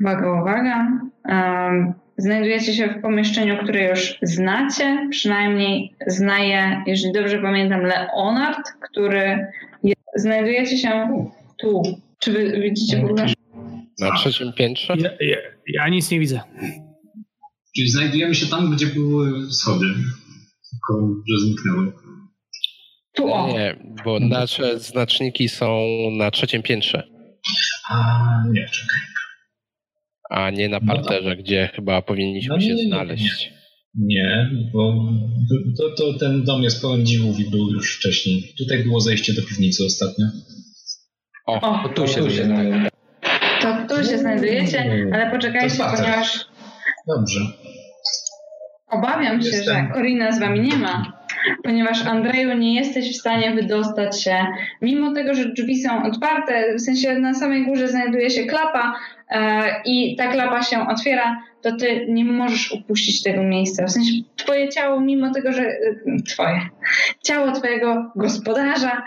[0.00, 0.88] Uwaga, uwaga.
[2.18, 5.08] Znajdujecie się w pomieszczeniu, które już znacie.
[5.10, 9.46] Przynajmniej znaje, jeżeli dobrze pamiętam, Leonard, który
[9.82, 11.08] jest, znajdujecie się
[11.58, 11.82] tu.
[12.20, 13.26] Czy wy widzicie w ogóle?
[14.00, 14.94] Na trzecim piętrze?
[14.98, 15.36] Ja, ja,
[15.74, 16.40] ja nic nie widzę.
[17.76, 19.86] Czyli znajdujemy się tam, gdzie były schody,
[20.70, 21.92] tylko że zniknęły.
[23.16, 23.48] Tu o.
[23.48, 27.02] Nie, bo nasze znaczniki są na trzecim piętrze.
[27.90, 29.00] A, nie, czekaj
[30.30, 33.52] a nie na parterze, no gdzie chyba powinniśmy no, się nie, znaleźć.
[33.94, 34.94] Nie, bo
[35.78, 38.54] to, to, ten dom jest pełen dziwów i był już wcześniej.
[38.58, 40.26] Tutaj było zejście do piwnicy ostatnio.
[41.46, 42.88] O, o tu się, znajdujecie.
[43.60, 46.46] To tu się znajdujecie, ale poczekajcie, ponieważ...
[47.08, 47.40] Dobrze.
[48.90, 49.86] Obawiam się, Jestem.
[49.86, 51.15] że Korina z wami nie ma,
[51.62, 54.46] ponieważ Andrzeju nie jesteś w stanie wydostać się,
[54.82, 58.94] mimo tego, że drzwi są otwarte, w sensie na samej górze znajduje się klapa,
[59.30, 63.84] E, i ta klapa się otwiera, to ty nie możesz upuścić tego miejsca.
[63.86, 65.76] W sensie twoje ciało, mimo tego, że e,
[66.28, 66.60] twoje
[67.22, 69.02] ciało twojego gospodarza,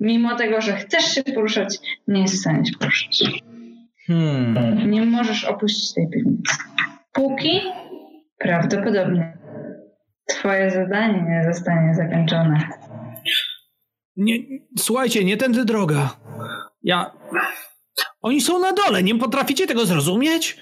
[0.00, 3.24] mimo tego, że chcesz się poruszać, nie jest w stanie się poruszać.
[4.06, 4.90] Hmm.
[4.90, 6.54] Nie możesz opuścić tej piwnicy.
[7.12, 7.60] Póki
[8.38, 9.33] prawdopodobnie
[10.28, 12.68] twoje zadanie nie zostanie zakończone.
[14.16, 14.34] Nie,
[14.78, 16.16] słuchajcie, nie tędy droga.
[16.82, 17.10] Ja
[18.22, 20.56] oni są na dole, nie potraficie tego zrozumieć?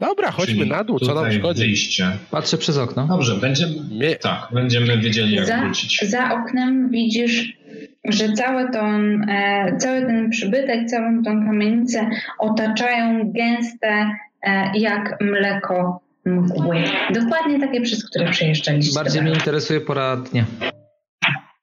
[0.00, 1.60] Dobra, chodźmy Czyli na dół, co nam szkodzi.
[1.60, 2.10] Wyjście.
[2.30, 3.06] Patrzę przez okno.
[3.06, 4.16] Dobrze, będziemy, Nie.
[4.16, 6.00] tak, będziemy wiedzieli jak za, wrócić.
[6.10, 7.58] Za oknem widzisz,
[8.04, 14.10] że cały, ton, e, cały ten przybytek, całą tą kamienicę otaczają gęste
[14.42, 16.84] e, jak mleko mgły.
[17.14, 18.94] Dokładnie takie, przez które przejeżdżaliście.
[18.94, 20.44] Bardziej mnie interesuje pora dnia.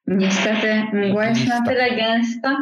[0.08, 2.58] Niestety mgła jest na tyle gęsta,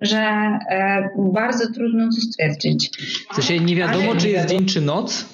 [0.00, 2.90] że e, bardzo trudno to stwierdzić.
[3.30, 5.28] W sensie nie wiadomo, Ale czy jest dzień, czy noc?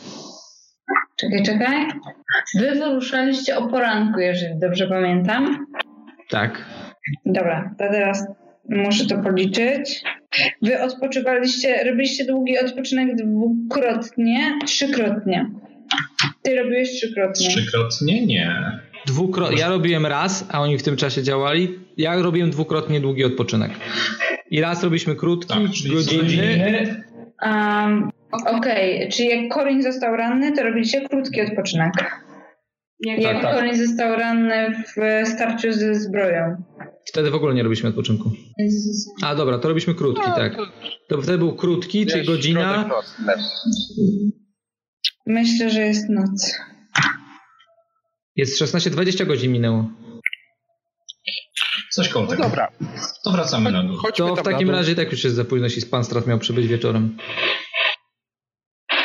[1.16, 1.86] Czekaj, czekaj.
[2.54, 5.66] Wy wyruszaliście o poranku, jeżeli dobrze pamiętam.
[6.30, 6.64] Tak.
[7.26, 8.26] Dobra, to teraz
[8.68, 10.02] muszę to policzyć.
[10.62, 15.50] Wy odpoczywaliście, robiliście długi odpoczynek dwukrotnie, trzykrotnie.
[16.42, 17.48] Ty robiłeś trzykrotnie.
[17.48, 18.80] Trzykrotnie nie.
[19.06, 19.50] Dwukro...
[19.50, 21.78] Ja robiłem raz, a oni w tym czasie działali.
[21.96, 23.70] Ja robiłem dwukrotnie długi odpoczynek.
[24.50, 27.04] I raz robiliśmy krótki, tak, godzinny.
[27.42, 29.08] Um, Okej, okay.
[29.12, 31.92] czyli jak Corin został ranny, to robiliście krótki odpoczynek.
[33.00, 33.76] Jak, tak, jak tak.
[33.76, 36.62] został ranny w starciu ze zbroją.
[37.06, 38.30] Wtedy w ogóle nie robiliśmy odpoczynku.
[39.22, 40.56] A dobra, to robiliśmy krótki, no, tak.
[41.08, 42.90] To wtedy był krótki, czyli godzina.
[45.26, 46.54] Myślę, że jest noc.
[48.36, 49.90] Jest 16-20 godzin minęło.
[51.90, 52.42] Coś koło tego.
[52.42, 52.72] No dobra.
[53.24, 53.96] To wracamy na dół.
[54.16, 57.16] to w takim razie tak już jest za późno, jeśli pan Strat miał przybyć wieczorem.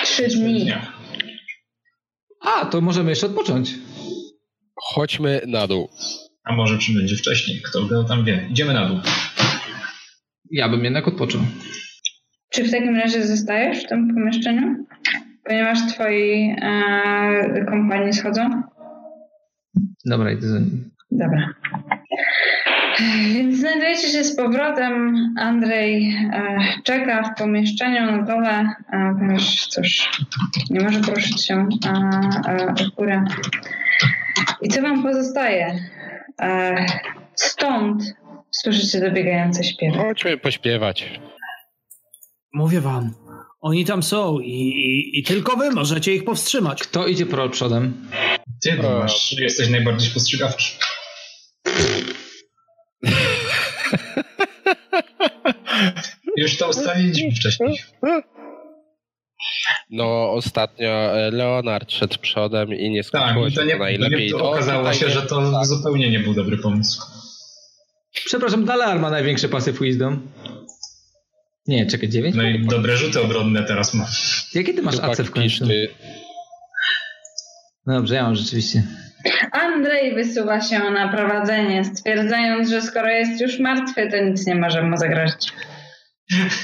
[0.04, 0.72] Trzy dni.
[2.42, 3.74] A, to możemy jeszcze odpocząć.
[4.76, 5.90] Chodźmy na dół.
[6.44, 8.48] A może przybędzie wcześniej, kto tam wie.
[8.52, 9.00] Idziemy na dół.
[10.52, 11.42] Ja bym jednak odpoczął.
[12.50, 14.86] Czy w takim razie zostajesz w tym pomieszczeniu?
[15.46, 18.62] Ponieważ twoi e, kompanii schodzą?
[20.06, 20.92] Dobra, idę za nim.
[21.12, 21.54] Dobra.
[23.34, 25.16] Więc znajdujecie się z powrotem.
[25.40, 30.10] Andrzej e, czeka w pomieszczeniu na dole, e, ponieważ cóż,
[30.70, 31.68] nie może poruszyć się
[32.48, 33.24] e, w górę.
[34.62, 35.80] I co wam pozostaje?
[37.36, 38.04] Stąd
[38.62, 39.98] Słyszycie dobiegające śpiewy.
[39.98, 41.20] Chodźmy pośpiewać.
[42.54, 43.14] Mówię wam,
[43.66, 46.84] oni tam są i, i, i tylko wy możecie ich powstrzymać.
[46.84, 48.08] Kto idzie pro przodem?
[48.64, 50.72] Ty no, masz, jesteś najbardziej spostrzegawczy.
[56.38, 57.78] Już to ustaliliśmy wcześniej.
[59.90, 64.30] No ostatnio e, Leonard szedł przodem i nie skończyło tak, się to, nie, to najlepiej.
[64.30, 65.66] To, nie, to okazało się, że to tak.
[65.66, 67.02] zupełnie nie był dobry pomysł.
[68.26, 70.28] Przepraszam, Dalar ma największy pasyw wisdom.
[71.68, 72.36] Nie, czekaj, 9?
[72.36, 74.06] No i dobre rzuty obronne teraz ma.
[74.54, 75.66] Jakie ty masz AC w końcu?
[77.86, 78.84] No dobrze, ja mam rzeczywiście.
[79.52, 84.84] Andrzej wysuwa się na prowadzenie, stwierdzając, że skoro jest już martwy, to nic nie może
[84.84, 85.54] mu zagrozić.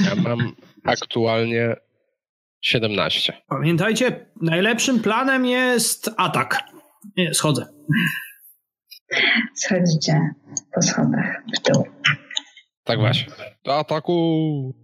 [0.05, 0.55] Ja mam
[0.85, 1.75] aktualnie
[2.61, 3.33] 17.
[3.47, 6.59] Pamiętajcie, najlepszym planem jest atak.
[7.17, 7.65] Nie, schodzę.
[9.55, 10.19] Schodzicie
[10.75, 11.87] po schodach w dół.
[12.83, 13.33] Tak właśnie.
[13.65, 14.80] Do ataku!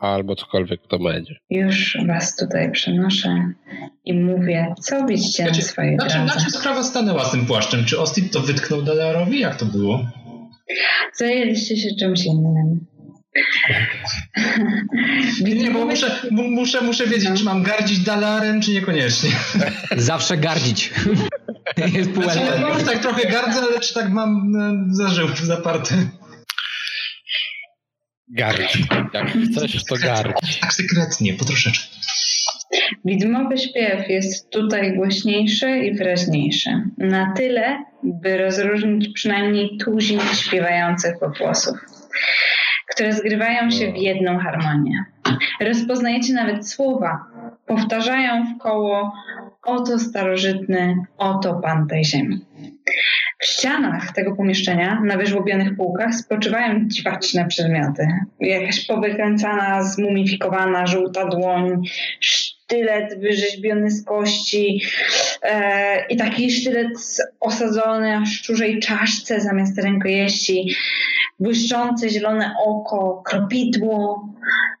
[0.00, 1.34] Albo cokolwiek to będzie.
[1.50, 3.52] Już was tutaj przenoszę
[4.04, 6.32] i mówię, co widzicie znaczy, na swojej znaczy, drodze.
[6.32, 7.84] Znaczy sprawa stanęła z tym płaszczem?
[7.84, 9.40] Czy Austin to wytknął Dalarowi?
[9.40, 10.00] Jak to było?
[11.14, 12.86] Zajęliście się czymś innym.
[15.44, 19.30] Nie, bo muszę, muszę, muszę wiedzieć, czy mam gardzić Dalarem, czy niekoniecznie.
[19.96, 20.90] Zawsze gardzić.
[21.94, 25.94] Jest znaczy, ja tak trochę gardzę, ale czy tak mam e, zażył zaparty?
[28.30, 28.78] Gardź.
[29.14, 30.60] Jak chcesz, to gardź.
[30.60, 31.96] Tak sekretnie, po troszeczkę.
[33.04, 36.70] Widmowy śpiew jest tutaj głośniejszy i wyraźniejszy.
[36.98, 41.76] Na tyle, by rozróżnić przynajmniej tuzin śpiewających pogłosów
[42.90, 45.04] które zgrywają się w jedną harmonię.
[45.60, 47.24] Rozpoznajecie nawet słowa,
[47.66, 49.12] powtarzają w koło
[49.62, 52.44] oto starożytny, oto pan tej ziemi.
[53.40, 58.08] W ścianach tego pomieszczenia, na wyżłobionych półkach, spoczywają dziwaczne przedmioty.
[58.40, 61.82] Jakaś powykręcana, zmumifikowana, żółta dłoń,
[62.20, 64.82] sztylet wyrzeźbiony z kości
[65.42, 66.88] e, i taki sztylet
[67.40, 70.76] osadzony na szczurzej czaszce zamiast rękojeści,
[71.40, 74.28] błyszczące zielone oko, kropidło.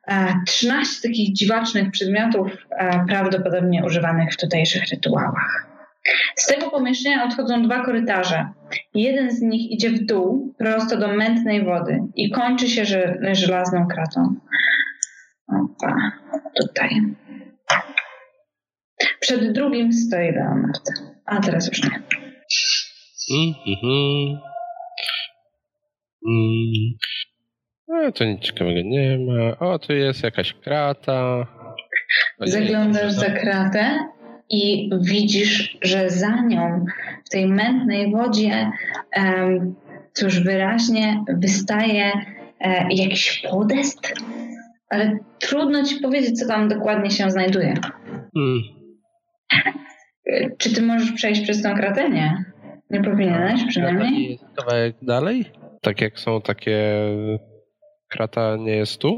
[0.08, 5.69] E, 13 takich dziwacznych przedmiotów, e, prawdopodobnie używanych w tutejszych rytuałach.
[6.36, 8.48] Z tego pomieszczenia odchodzą dwa korytarze.
[8.94, 12.84] Jeden z nich idzie w dół, prosto do mętnej wody i kończy się
[13.32, 14.34] żelazną kratą.
[15.48, 16.12] Opa,
[16.60, 16.90] tutaj.
[19.20, 20.90] Przed drugim stoi Leonard.
[21.26, 22.02] A teraz już nie.
[23.32, 24.38] Mm-hmm.
[26.26, 26.98] Mm.
[27.88, 29.58] No, to nic ciekawego nie ma.
[29.58, 31.46] O, tu jest jakaś krata.
[32.40, 33.98] Zaglądasz za kratę
[34.50, 36.84] i widzisz, że za nią
[37.24, 38.70] w tej mętnej wodzie
[39.16, 39.74] um,
[40.12, 42.12] cóż wyraźnie wystaje
[42.60, 44.14] e, jakiś podest,
[44.90, 47.74] ale trudno ci powiedzieć, co tam dokładnie się znajduje.
[48.34, 48.62] Hmm.
[50.58, 52.10] Czy ty możesz przejść przez tą kratę?
[52.10, 52.44] Nie.
[52.90, 54.30] Nie powinieneś przynajmniej.
[54.30, 55.44] Jest kawałek dalej?
[55.82, 56.78] Tak jak są takie...
[58.08, 59.16] Krata nie jest tu?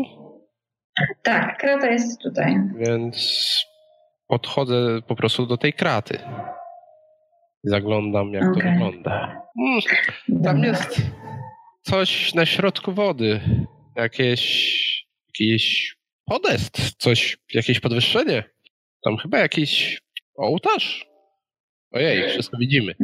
[1.22, 2.56] Tak, krata jest tutaj.
[2.78, 3.42] Więc
[4.32, 6.18] podchodzę po prostu do tej kraty.
[7.64, 8.62] Zaglądam, jak okay.
[8.62, 9.42] to wygląda.
[9.58, 9.80] Mm,
[10.44, 11.02] tam jest
[11.82, 13.40] coś na środku wody.
[13.96, 18.44] Jakieś, jakiś podest, coś, jakieś podwyższenie.
[19.04, 20.00] Tam chyba jakiś
[20.36, 21.06] ołtarz.
[21.92, 22.94] Ojej, wszystko widzimy.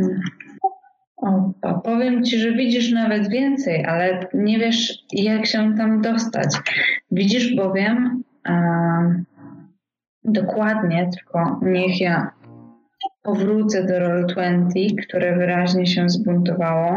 [1.17, 1.53] O,
[1.85, 6.49] powiem ci, że widzisz nawet więcej, ale nie wiesz, jak się tam dostać.
[7.11, 8.25] Widzisz bowiem
[10.33, 12.31] dokładnie, tylko niech ja
[13.23, 16.97] powrócę do Roll20, które wyraźnie się zbuntowało.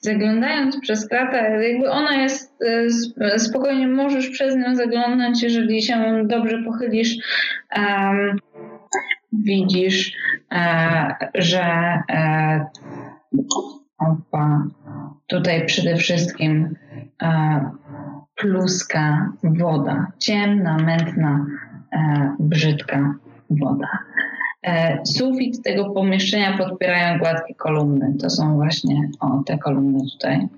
[0.00, 2.62] Zaglądając przez kratę, jakby ona jest
[3.20, 7.16] e, spokojnie, możesz przez nią zaglądnąć, jeżeli się dobrze pochylisz.
[7.76, 8.38] Um,
[9.32, 10.12] widzisz,
[10.52, 11.62] e, że
[12.10, 12.66] e,
[13.98, 14.66] opa,
[15.26, 16.76] tutaj przede wszystkim
[17.22, 17.70] e,
[18.36, 21.46] pluska woda, ciemna, mętna,
[21.92, 23.14] e, brzydka
[23.50, 23.88] woda.
[24.62, 28.14] E, sufit tego pomieszczenia podpierają gładkie kolumny.
[28.20, 30.48] To są właśnie o, te kolumny tutaj.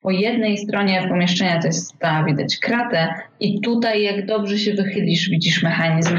[0.00, 5.28] Po jednej stronie pomieszczenia to jest ta, widać kratę i tutaj jak dobrze się wychylisz,
[5.30, 6.16] widzisz mechanizm,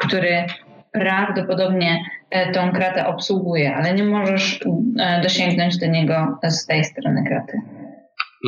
[0.00, 0.44] który
[0.92, 4.60] prawdopodobnie e, tą kratę obsługuje, ale nie możesz
[4.98, 7.58] e, dosięgnąć do niego z tej strony kraty.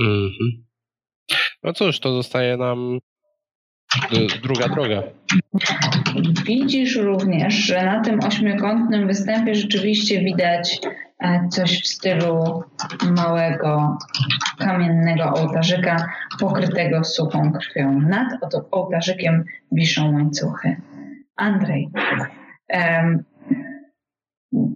[0.01, 0.65] Mhm.
[1.63, 2.99] No cóż, to zostaje nam
[4.43, 5.03] druga droga.
[6.47, 10.81] Widzisz również, że na tym ośmiokątnym występie rzeczywiście widać
[11.19, 12.63] e, coś w stylu
[13.17, 13.99] małego
[14.59, 15.97] kamiennego ołtarzyka
[16.41, 18.01] pokrytego suchą krwią.
[18.01, 20.77] Nad ołtarzykiem wiszą łańcuchy.
[21.37, 21.89] Andrzej,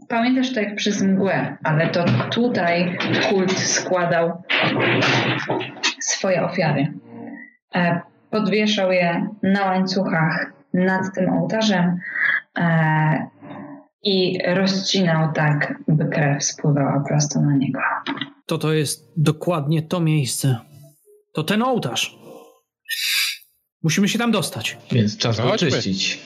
[0.09, 2.99] pamiętasz to jak przez mgłę, ale to tutaj
[3.31, 4.43] kult składał
[6.01, 6.93] swoje ofiary.
[7.75, 11.99] E, podwieszał je na łańcuchach nad tym ołtarzem
[12.59, 13.27] e,
[14.03, 17.81] i rozcinał tak, by krew spływała prosto na niego.
[18.47, 20.57] To to jest dokładnie to miejsce.
[21.33, 22.19] To ten ołtarz.
[23.83, 24.79] Musimy się tam dostać.
[24.93, 26.21] Więc czas go oczyścić.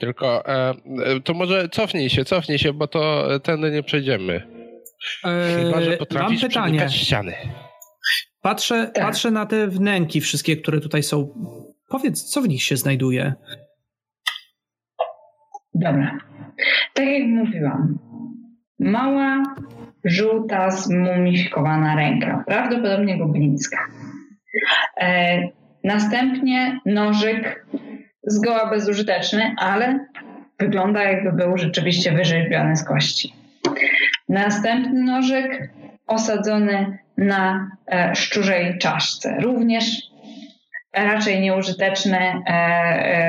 [0.00, 4.42] Tylko e, e, to może cofnij się, cofnij się, bo to tędy nie przejdziemy.
[5.24, 6.88] Eee, Chyba, że potrafisz mam pytanie.
[6.88, 7.34] ściany.
[8.42, 9.04] Patrzę, tak.
[9.04, 11.28] patrzę na te wnęki wszystkie, które tutaj są.
[11.88, 13.34] Powiedz, co w nich się znajduje?
[15.74, 16.18] Dobra.
[16.94, 17.98] Tak jak mówiłam,
[18.78, 19.42] mała,
[20.04, 23.78] żółta, zmumifikowana ręka, prawdopodobnie goblińska.
[25.00, 25.38] E,
[25.84, 27.66] następnie nożyk,
[28.22, 30.06] zgoła bezużyteczny, ale
[30.58, 33.34] wygląda jakby był rzeczywiście wyrzeźbiony z kości.
[34.28, 35.70] Następny nożyk
[36.06, 39.36] osadzony na e, szczurzej czaszce.
[39.40, 39.84] Również
[40.94, 42.52] raczej nieużyteczny, e,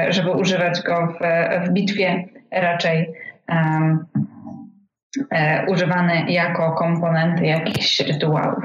[0.07, 1.19] e, żeby używać go w,
[1.67, 3.13] w bitwie, raczej
[3.49, 4.05] um,
[5.67, 8.63] używany jako komponenty jakichś rytuałów.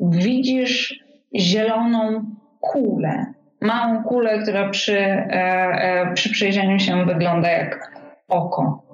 [0.00, 1.04] Widzisz
[1.36, 2.24] zieloną
[2.60, 3.26] kulę,
[3.64, 5.28] małą kulę, która przy,
[6.14, 7.90] przy przyjrzeniu się wygląda jak
[8.28, 8.84] oko.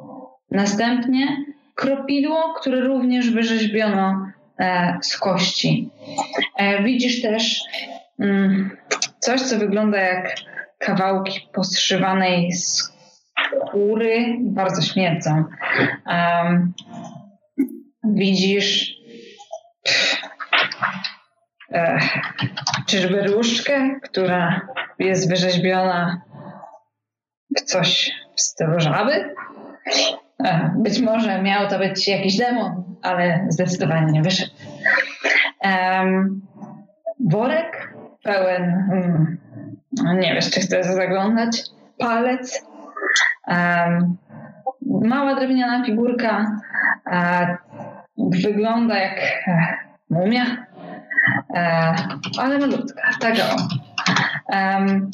[0.51, 1.27] Następnie
[1.75, 4.27] kropidło, które również wyrzeźbiono
[4.59, 5.91] e, z kości.
[6.57, 7.61] E, widzisz też
[8.19, 8.77] mm,
[9.19, 10.35] coś, co wygląda jak
[10.79, 15.45] kawałki poszywanej skóry, bardzo śmierdzą.
[18.05, 18.95] widzisz
[21.73, 21.99] e,
[22.87, 24.61] czyżby różdżkę, która
[24.99, 26.23] jest wyrzeźbiona
[27.57, 29.35] w coś w stylu żaby?
[30.45, 34.53] E, być może miał to być jakiś demon, ale zdecydowanie nie wyszedł.
[37.31, 39.39] Worek pełen, um,
[40.19, 41.63] nie wiesz, czy chcesz zaglądać,
[41.99, 42.67] palec,
[44.81, 46.47] mała drewniana figurka,
[48.17, 49.55] wygląda jak uh,
[50.11, 50.67] mumia,
[52.39, 53.57] ale malutka, taka o.
[54.53, 55.11] Um,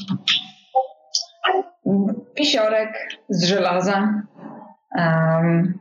[2.35, 4.23] pisiorek z żelaza,
[4.97, 5.79] um,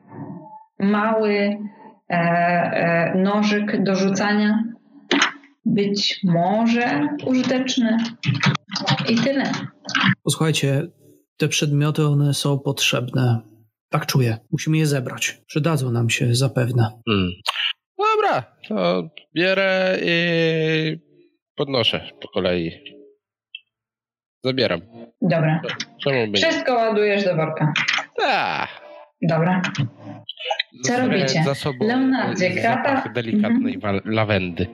[0.79, 1.57] mały
[2.09, 4.63] e, e, nożyk do rzucania,
[5.65, 7.97] być może użyteczny
[9.09, 9.51] i tyle.
[10.23, 10.87] Posłuchajcie,
[11.37, 13.41] te przedmioty, one są potrzebne.
[13.89, 14.37] Tak czuję.
[14.51, 15.41] Musimy je zebrać.
[15.47, 16.89] Przydadzą nam się zapewne.
[17.09, 17.29] Hmm.
[17.97, 20.97] Dobra, to bierę i
[21.55, 22.71] podnoszę po kolei.
[24.43, 24.81] Zabieram.
[25.21, 25.61] Dobra.
[26.35, 27.73] Wszystko ładujesz do worka.
[28.17, 28.69] Tak.
[29.21, 29.61] Dobra.
[30.83, 31.43] Co robicie?
[31.81, 33.09] Leonardzie, krata...
[33.13, 34.01] delikatnej mhm.
[34.05, 34.67] lawendy.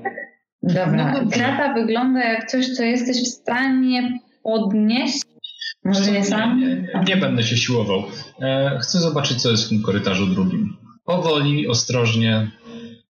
[0.64, 1.12] Dobra.
[1.12, 5.22] No krata wygląda jak coś, co jesteś w stanie podnieść.
[5.84, 6.60] Może nie sam?
[6.60, 8.04] Nie, nie będę się siłował.
[8.42, 10.78] E, chcę zobaczyć, co jest w tym korytarzu drugim.
[11.06, 12.52] Powoli, ostrożnie,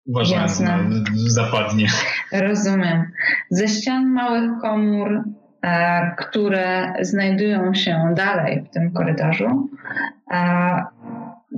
[0.06, 0.80] uważając na
[1.28, 1.88] zapadnie.
[2.32, 3.12] Rozumiem.
[3.50, 5.24] Ze ścian małych komór
[5.64, 9.70] E, które znajdują się dalej w tym korytarzu,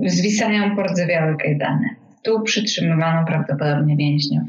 [0.04, 1.88] zwisają pordzewiałe kajdany.
[2.24, 4.44] Tu przytrzymywano prawdopodobnie więźniów.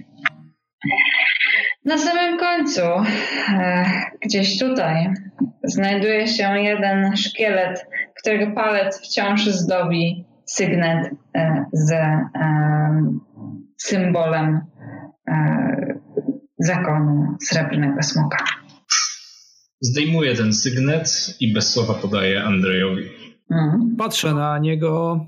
[1.86, 3.86] Na samym końcu, e,
[4.22, 5.14] gdzieś tutaj,
[5.64, 7.88] znajduje się jeden szkielet,
[8.20, 11.92] którego palec wciąż zdobi sygnet e, z
[13.78, 14.62] symbolem
[16.60, 18.38] zakonu srebrnego smoka.
[19.82, 23.04] Zdejmuję ten sygnet i bez słowa podaję Andrejowi.
[23.52, 23.96] Mhm.
[23.98, 25.26] Patrzę na niego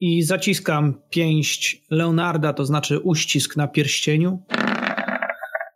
[0.00, 4.42] i zaciskam pięść Leonarda, to znaczy uścisk na pierścieniu.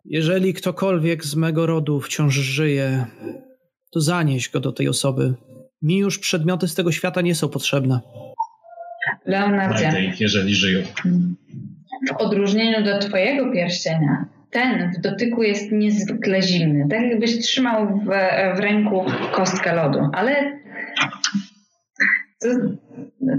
[0.05, 3.05] Jeżeli ktokolwiek z mego rodu wciąż żyje,
[3.91, 5.33] to zanieś go do tej osoby.
[5.81, 7.99] Mi już przedmioty z tego świata nie są potrzebne.
[9.25, 10.13] Leonardzie.
[10.19, 10.83] jeżeli żyją.
[12.07, 16.87] W odróżnieniu do twojego pierścienia, ten w dotyku jest niezwykle zimny.
[16.89, 18.05] Tak jakbyś trzymał w,
[18.57, 20.59] w ręku kostkę lodu, ale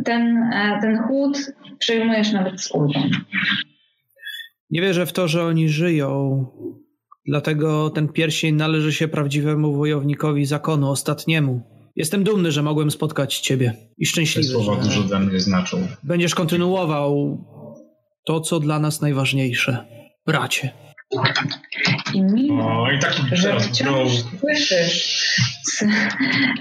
[0.04, 0.50] ten,
[0.82, 1.38] ten chłód
[1.78, 3.00] przejmujesz nawet z ulgą.
[4.70, 6.46] Nie wierzę w to, że oni żyją.
[7.26, 11.62] Dlatego ten pierścień należy się prawdziwemu wojownikowi zakonu, ostatniemu.
[11.96, 15.78] Jestem dumny, że mogłem spotkać ciebie i Te szczęśliwy, słowa że dużo dla mnie znaczą.
[16.02, 17.38] będziesz kontynuował
[18.24, 19.84] to, co dla nas najważniejsze.
[20.26, 20.70] Bracie.
[22.14, 25.38] I mimo, O, i taki że wciąż słyszysz,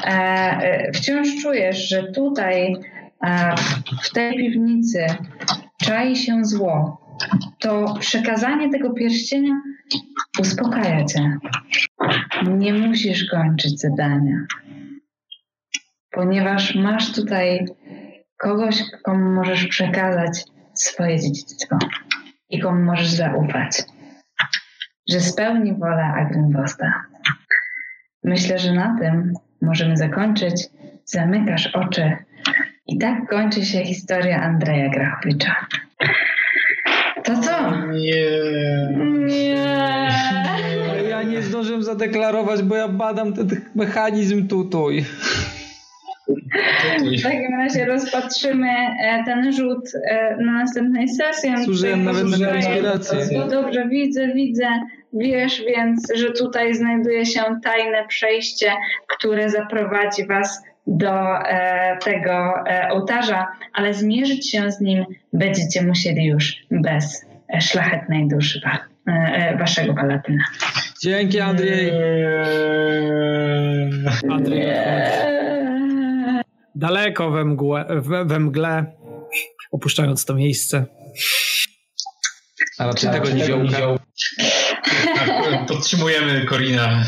[0.03, 2.75] e, e, wciąż czujesz, że tutaj
[3.25, 3.55] e,
[4.03, 5.05] w tej piwnicy
[5.81, 7.01] czai się zło,
[7.59, 9.61] to przekazanie tego pierścienia
[10.39, 11.37] uspokaja cię.
[12.47, 14.45] Nie musisz kończyć zadania,
[16.11, 17.65] ponieważ masz tutaj
[18.37, 20.43] kogoś, komu możesz przekazać
[20.73, 21.77] swoje dziedzictwo
[22.49, 23.83] i komu możesz zaufać
[25.09, 26.93] że spełni wolę Agrinbosta.
[28.23, 30.69] Myślę, że na tym możemy zakończyć.
[31.05, 32.17] Zamykasz oczy.
[32.87, 35.55] I tak kończy się historia Andrzeja Grachowicza.
[37.23, 37.85] To co?
[37.85, 38.25] Nie.
[39.25, 40.09] Nie.
[41.09, 45.05] Ja nie zdążyłem zadeklarować, bo ja badam ten mechanizm tutaj.
[46.27, 51.65] W takim razie rozpatrzymy e, ten rzut e, na następnej sesji.
[51.65, 53.19] Zużyłem nawet na inspirację.
[53.37, 54.67] No dobrze, widzę, widzę.
[55.13, 58.71] Wiesz więc, że tutaj znajduje się tajne przejście,
[59.07, 66.25] które zaprowadzi Was do e, tego e, ołtarza, ale zmierzyć się z nim będziecie musieli
[66.25, 70.43] już bez e, szlachetnej duszy wa, e, e, Waszego palatyna.
[71.01, 71.91] Dzięki Andrzej.
[74.29, 74.63] Andrzej
[76.75, 78.85] daleko we, mgłę, we, we mgle,
[79.71, 80.85] opuszczając to miejsce.
[82.79, 83.99] A raczej tego nie wziął.
[85.15, 85.29] Tak,
[85.67, 87.03] podtrzymujemy Korina,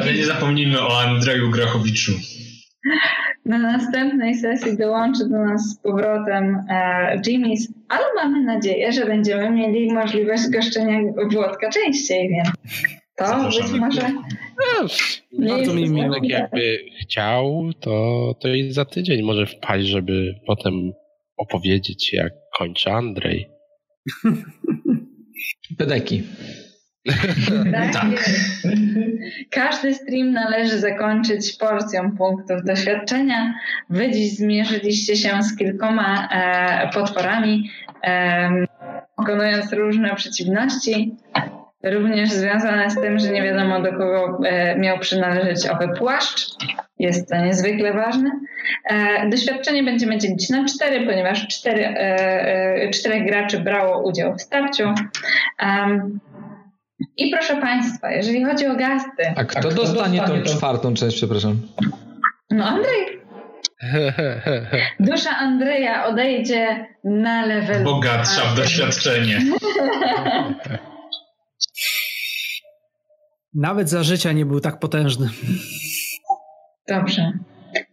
[0.00, 2.12] ale nie zapomnijmy o Andrzeju Grachowiczu.
[3.44, 9.50] Na następnej sesji dołączy do nas z powrotem e, Jimmy's, ale mamy nadzieję, że będziemy
[9.50, 11.00] mieli możliwość goszczenia
[11.32, 12.48] Włodka częściej, więc
[13.16, 13.78] to być Zapraszamy.
[13.78, 14.02] może
[14.58, 14.88] No,
[15.32, 16.16] nie Bardzo jest mi miło.
[16.22, 20.92] jakby chciał, to, to i za tydzień może wpaść, żeby potem
[21.36, 23.48] opowiedzieć, jak kończy Andrzej.
[25.78, 26.22] Pedeki.
[27.72, 28.30] Tak Tak.
[29.50, 33.54] Każdy stream należy zakończyć porcją punktów doświadczenia.
[33.90, 37.70] Wy dziś zmierzyliście się z kilkoma e, potworami,
[38.02, 38.66] em,
[39.16, 41.16] pokonując różne przeciwności,
[41.84, 46.50] również związane z tym, że nie wiadomo do kogo e, miał przynależeć owy płaszcz.
[46.98, 48.30] Jest to niezwykle ważne.
[48.84, 54.94] E, doświadczenie będziemy dzielić na cztery, ponieważ cztery, e, czterech graczy brało udział w starciu.
[57.16, 61.60] I proszę Państwa, jeżeli chodzi o gasty, A kto dostanie tą czwartą część, przepraszam?
[62.50, 63.20] no Andrzej,
[65.00, 67.84] dusza Andrzeja odejdzie na level.
[67.84, 69.40] Bogatsza w doświadczenie.
[73.54, 75.28] Nawet za życia nie był tak potężny.
[76.88, 77.32] Dobrze.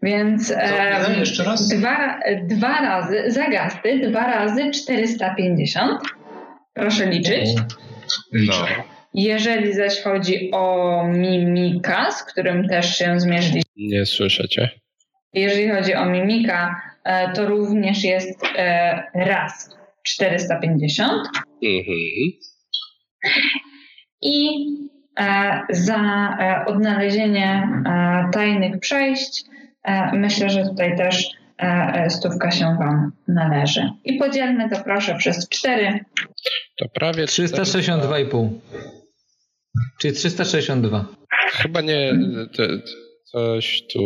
[0.04, 1.16] Więc e?
[1.20, 1.68] Jeszcze raz?
[1.68, 6.02] dwa, dwa razy za gasty, dwa razy 450.
[6.74, 7.50] Proszę liczyć.
[8.34, 8.54] No.
[9.14, 14.70] Jeżeli zaś chodzi o mimika, z którym też się zmierzyliśmy, Nie słyszycie?
[15.34, 21.28] jeżeli chodzi o mimika, e, to również jest e, raz 450.
[21.64, 21.96] Mhm.
[24.22, 24.66] I
[25.20, 25.98] e, za
[26.40, 29.46] e, odnalezienie e, tajnych przejść
[30.14, 31.32] myślę, że tutaj też
[32.10, 33.90] stówka się Wam należy.
[34.04, 36.00] I podzielmy to proszę przez cztery.
[36.78, 38.50] To prawie 362,5.
[40.02, 41.06] Czyli 362.
[41.52, 42.14] Chyba nie.
[42.58, 42.64] To,
[43.32, 44.00] coś tu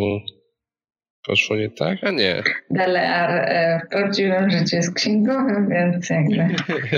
[1.26, 2.44] poszło nie tak, a nie.
[2.70, 6.56] Delear e, w prawdziwym życiu jest księgowym, więc jakby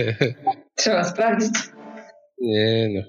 [0.77, 1.53] trzeba sprawdzić.
[2.41, 3.01] Nie no.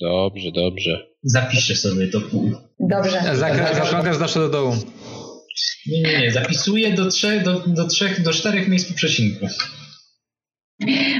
[0.00, 1.06] Dobrze, dobrze.
[1.22, 2.54] Zapiszę sobie to pół.
[2.80, 3.36] Dobrze.
[3.74, 4.76] Zakrągasz zawsze do dołu.
[5.86, 6.32] Nie, nie, nie.
[6.32, 9.46] Zapisuję do trzech, do, do trzech, do czterech miejsc po przecinku.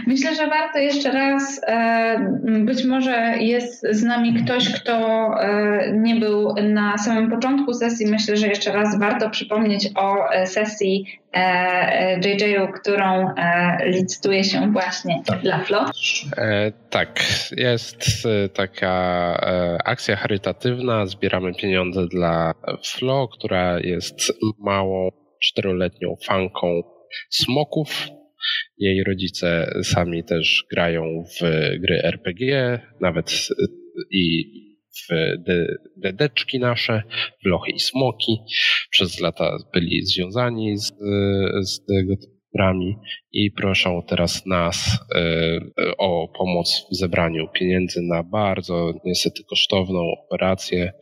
[0.06, 4.94] Myślę, że warto jeszcze raz, e, być może jest z nami ktoś, kto
[5.40, 8.06] e, nie był na samym początku sesji.
[8.06, 11.06] Myślę, że jeszcze raz warto przypomnieć o e, sesji
[12.24, 13.28] JJ-u, którą
[13.84, 15.40] licytuje się właśnie Tak.
[15.40, 15.84] dla Flo.
[16.36, 17.20] E, tak,
[17.56, 18.04] jest
[18.54, 18.92] taka
[19.84, 21.06] akcja charytatywna.
[21.06, 22.54] Zbieramy pieniądze dla
[22.84, 25.08] Flo, która jest małą,
[25.40, 26.82] czteroletnią fanką
[27.30, 28.17] smoków.
[28.78, 31.42] Jej rodzice sami też grają w
[31.80, 33.48] gry RPG, nawet
[34.10, 34.44] i
[35.10, 35.14] w
[35.46, 37.02] de- dedeczki nasze,
[37.44, 38.38] w lochy i smoki.
[38.90, 40.92] Przez lata byli związani z,
[41.62, 42.14] z tego
[42.54, 42.96] grami
[43.32, 45.60] i proszą teraz nas e,
[45.98, 50.92] o pomoc w zebraniu pieniędzy na bardzo niestety kosztowną operację,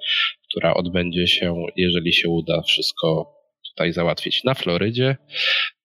[0.48, 3.35] która odbędzie się, jeżeli się uda wszystko
[3.76, 5.16] tutaj załatwić na Florydzie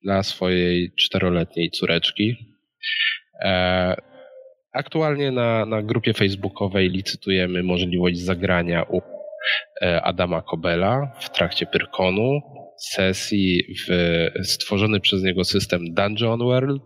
[0.04, 2.36] dla swojej czteroletniej córeczki.
[3.42, 3.96] E,
[4.74, 9.02] aktualnie na, na grupie facebookowej licytujemy możliwość zagrania u
[9.82, 12.40] e, Adama Kobela w trakcie Pyrkonu
[12.78, 16.82] sesji w stworzony przez niego system Dungeon World.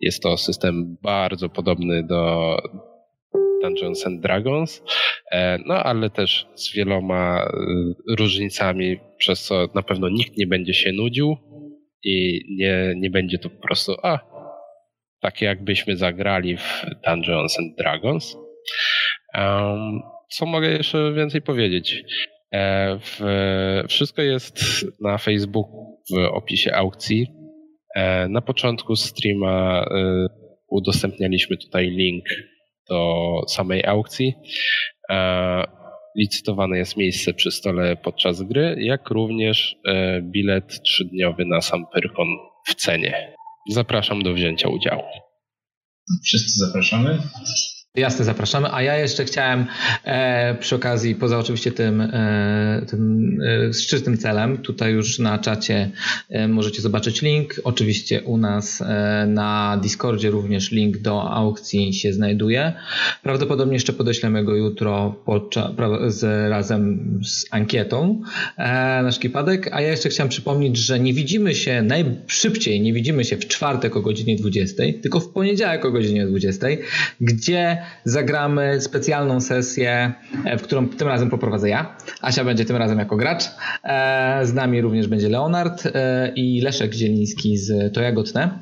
[0.00, 2.56] Jest to system bardzo podobny do
[3.62, 4.82] Dungeons and Dragons,
[5.32, 10.74] e, no ale też z wieloma e, różnicami, przez co na pewno nikt nie będzie
[10.74, 11.36] się nudził
[12.04, 14.18] i nie, nie będzie to po prostu, a
[15.20, 18.36] takie jakbyśmy zagrali w Dungeons and Dragons.
[19.34, 22.04] Um, co mogę jeszcze więcej powiedzieć?
[22.52, 23.20] E, w,
[23.88, 24.58] wszystko jest
[25.00, 27.26] na Facebooku w opisie aukcji.
[27.94, 30.26] E, na początku streama e,
[30.68, 32.24] udostępnialiśmy tutaj link
[32.90, 34.34] do samej aukcji.
[36.18, 39.76] Licytowane jest miejsce przy stole podczas gry, jak również
[40.22, 42.26] bilet trzydniowy na sam Pyrkon
[42.68, 43.34] w cenie.
[43.70, 45.02] Zapraszam do wzięcia udziału.
[46.24, 47.18] Wszyscy zapraszamy.
[47.96, 48.68] Jasne, zapraszamy.
[48.72, 49.66] A ja jeszcze chciałem
[50.04, 53.38] e, przy okazji, poza oczywiście tym, e, tym
[53.70, 55.90] e, szczytnym celem, tutaj już na czacie
[56.30, 57.60] e, możecie zobaczyć link.
[57.64, 62.72] Oczywiście u nas e, na Discordzie również link do aukcji się znajduje.
[63.22, 65.70] Prawdopodobnie jeszcze podeślemy go jutro podczas,
[66.08, 68.22] z, razem z ankietą
[68.56, 69.68] e, na szkipadek.
[69.72, 73.96] A ja jeszcze chciałem przypomnieć, że nie widzimy się najszybciej, nie widzimy się w czwartek
[73.96, 76.66] o godzinie 20, tylko w poniedziałek o godzinie 20,
[77.20, 80.12] gdzie zagramy specjalną sesję,
[80.44, 81.96] e, w którą tym razem poprowadzę ja.
[82.20, 83.44] Asia będzie tym razem jako gracz.
[83.84, 88.58] E, z nami również będzie Leonard e, i Leszek Zieliński z To Jagotne.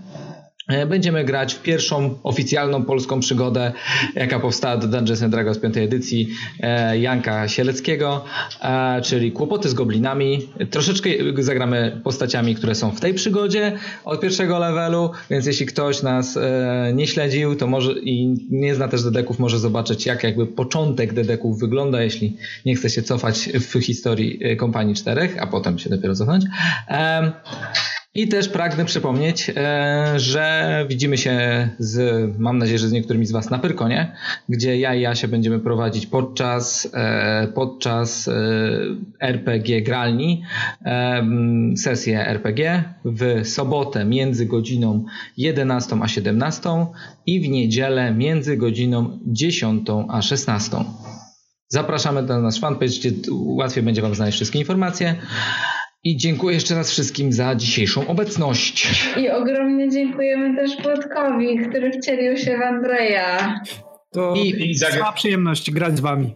[0.68, 3.72] E, będziemy grać w pierwszą oficjalną polską przygodę,
[4.14, 6.28] jaka powstała do Dungeons and Dragons 5 edycji
[6.60, 8.24] e, Janka Sieleckiego,
[8.62, 10.48] e, czyli Kłopoty z Goblinami.
[10.70, 16.38] Troszeczkę zagramy postaciami, które są w tej przygodzie od pierwszego levelu, więc jeśli ktoś nas
[16.94, 21.60] nie śledził to może i nie zna też dedeków, może zobaczyć jak jakby początek dedeków
[21.60, 22.36] wygląda, jeśli
[22.66, 26.44] nie chce się cofać w historii kompanii czterech, a potem się dopiero cofnąć.
[28.16, 33.32] I też pragnę przypomnieć, e, że widzimy się z, mam nadzieję, że z niektórymi z
[33.32, 34.16] Was na Pyrkonie,
[34.48, 38.32] gdzie ja i Jasia będziemy prowadzić podczas, e, podczas e,
[39.20, 40.42] RPG gralni
[41.76, 45.04] sesję RPG w sobotę między godziną
[45.36, 46.86] 11 a 17
[47.26, 50.76] i w niedzielę między godziną 10 a 16.
[51.68, 55.14] Zapraszamy na nasz fanpage, gdzie łatwiej będzie Wam znaleźć wszystkie informacje.
[56.04, 58.88] I dziękuję jeszcze raz wszystkim za dzisiejszą obecność.
[59.16, 63.60] I ogromnie dziękujemy też Włodkowi, który wcielił się w Andrzeja.
[64.12, 65.12] To I, i za...
[65.14, 66.34] przyjemność grać z wami.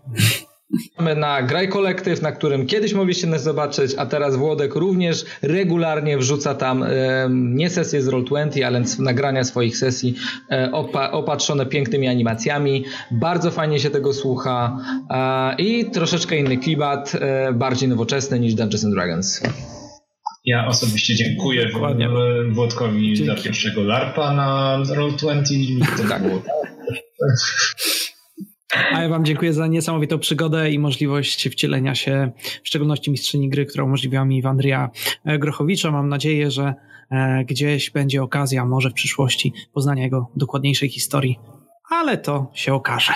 [0.98, 6.18] Mamy na Graj Kolektyw, na którym kiedyś mogliście nas zobaczyć, a teraz Włodek również regularnie
[6.18, 6.88] wrzuca tam e,
[7.30, 10.14] nie sesje z Roll20, ale nagrania swoich sesji
[10.50, 12.84] e, opa opatrzone pięknymi animacjami.
[13.10, 14.78] Bardzo fajnie się tego słucha
[15.10, 19.42] e, i troszeczkę inny klimat, e, bardziej nowoczesny niż Dungeons and Dragons.
[20.44, 21.70] Ja osobiście dziękuję
[22.52, 23.26] Włodkowi Dzięki.
[23.26, 25.80] za pierwszego LARPa na Roll20.
[25.96, 26.22] To tak.
[26.22, 26.42] było
[28.92, 32.30] a ja Wam dziękuję za niesamowitą przygodę i możliwość wcielenia się,
[32.62, 34.90] w szczególności mistrzyni gry, która umożliwiła mi Wandria
[35.24, 35.90] Grochowicza.
[35.90, 36.74] Mam nadzieję, że
[37.10, 41.38] e, gdzieś będzie okazja, może w przyszłości, poznania jego dokładniejszej historii,
[41.90, 43.12] ale to się okaże.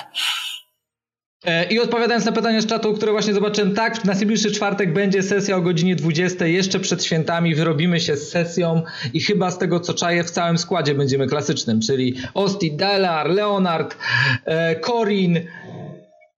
[1.45, 5.23] E, I odpowiadając na pytanie z czatu, które właśnie zobaczyłem, tak, w najbliższy czwartek będzie
[5.23, 8.83] sesja o godzinie 20, jeszcze przed świętami wyrobimy się z sesją
[9.15, 13.97] i chyba z tego co czaję w całym składzie będziemy klasycznym, czyli Osti, Delar, Leonard,
[14.45, 15.41] e, Corin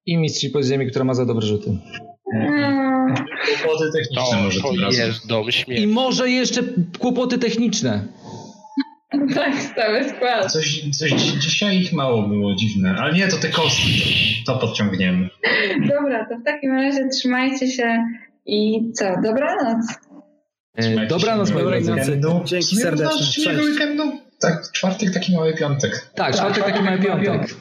[0.06, 1.78] i Mistrz Podziemi, która ma za dobre rzuty.
[3.62, 4.60] Kłopoty techniczne to, może
[5.66, 6.62] I może jeszcze
[6.98, 8.08] kłopoty techniczne.
[9.34, 10.52] Tak, stały skład.
[10.52, 14.02] Coś, coś dzisiaj ich mało było dziwne, ale nie, to te kostki,
[14.46, 15.28] to, to podciągniemy.
[15.80, 18.04] Dobra, to w takim razie trzymajcie się
[18.46, 19.86] i co, dobranoc.
[20.74, 22.20] E, dobranoc, moi drodzy.
[22.44, 23.44] Dzięki serdecznie.
[23.44, 24.02] Miłego weekendu.
[24.40, 26.10] Tak, czwartek taki mały piątek.
[26.14, 27.54] Tak, czwartek taki mały piątek.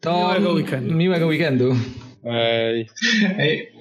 [0.00, 0.94] To miłego weekendu.
[0.94, 1.76] Miłego weekendu.
[2.24, 2.88] Hej.
[3.36, 3.72] Hej.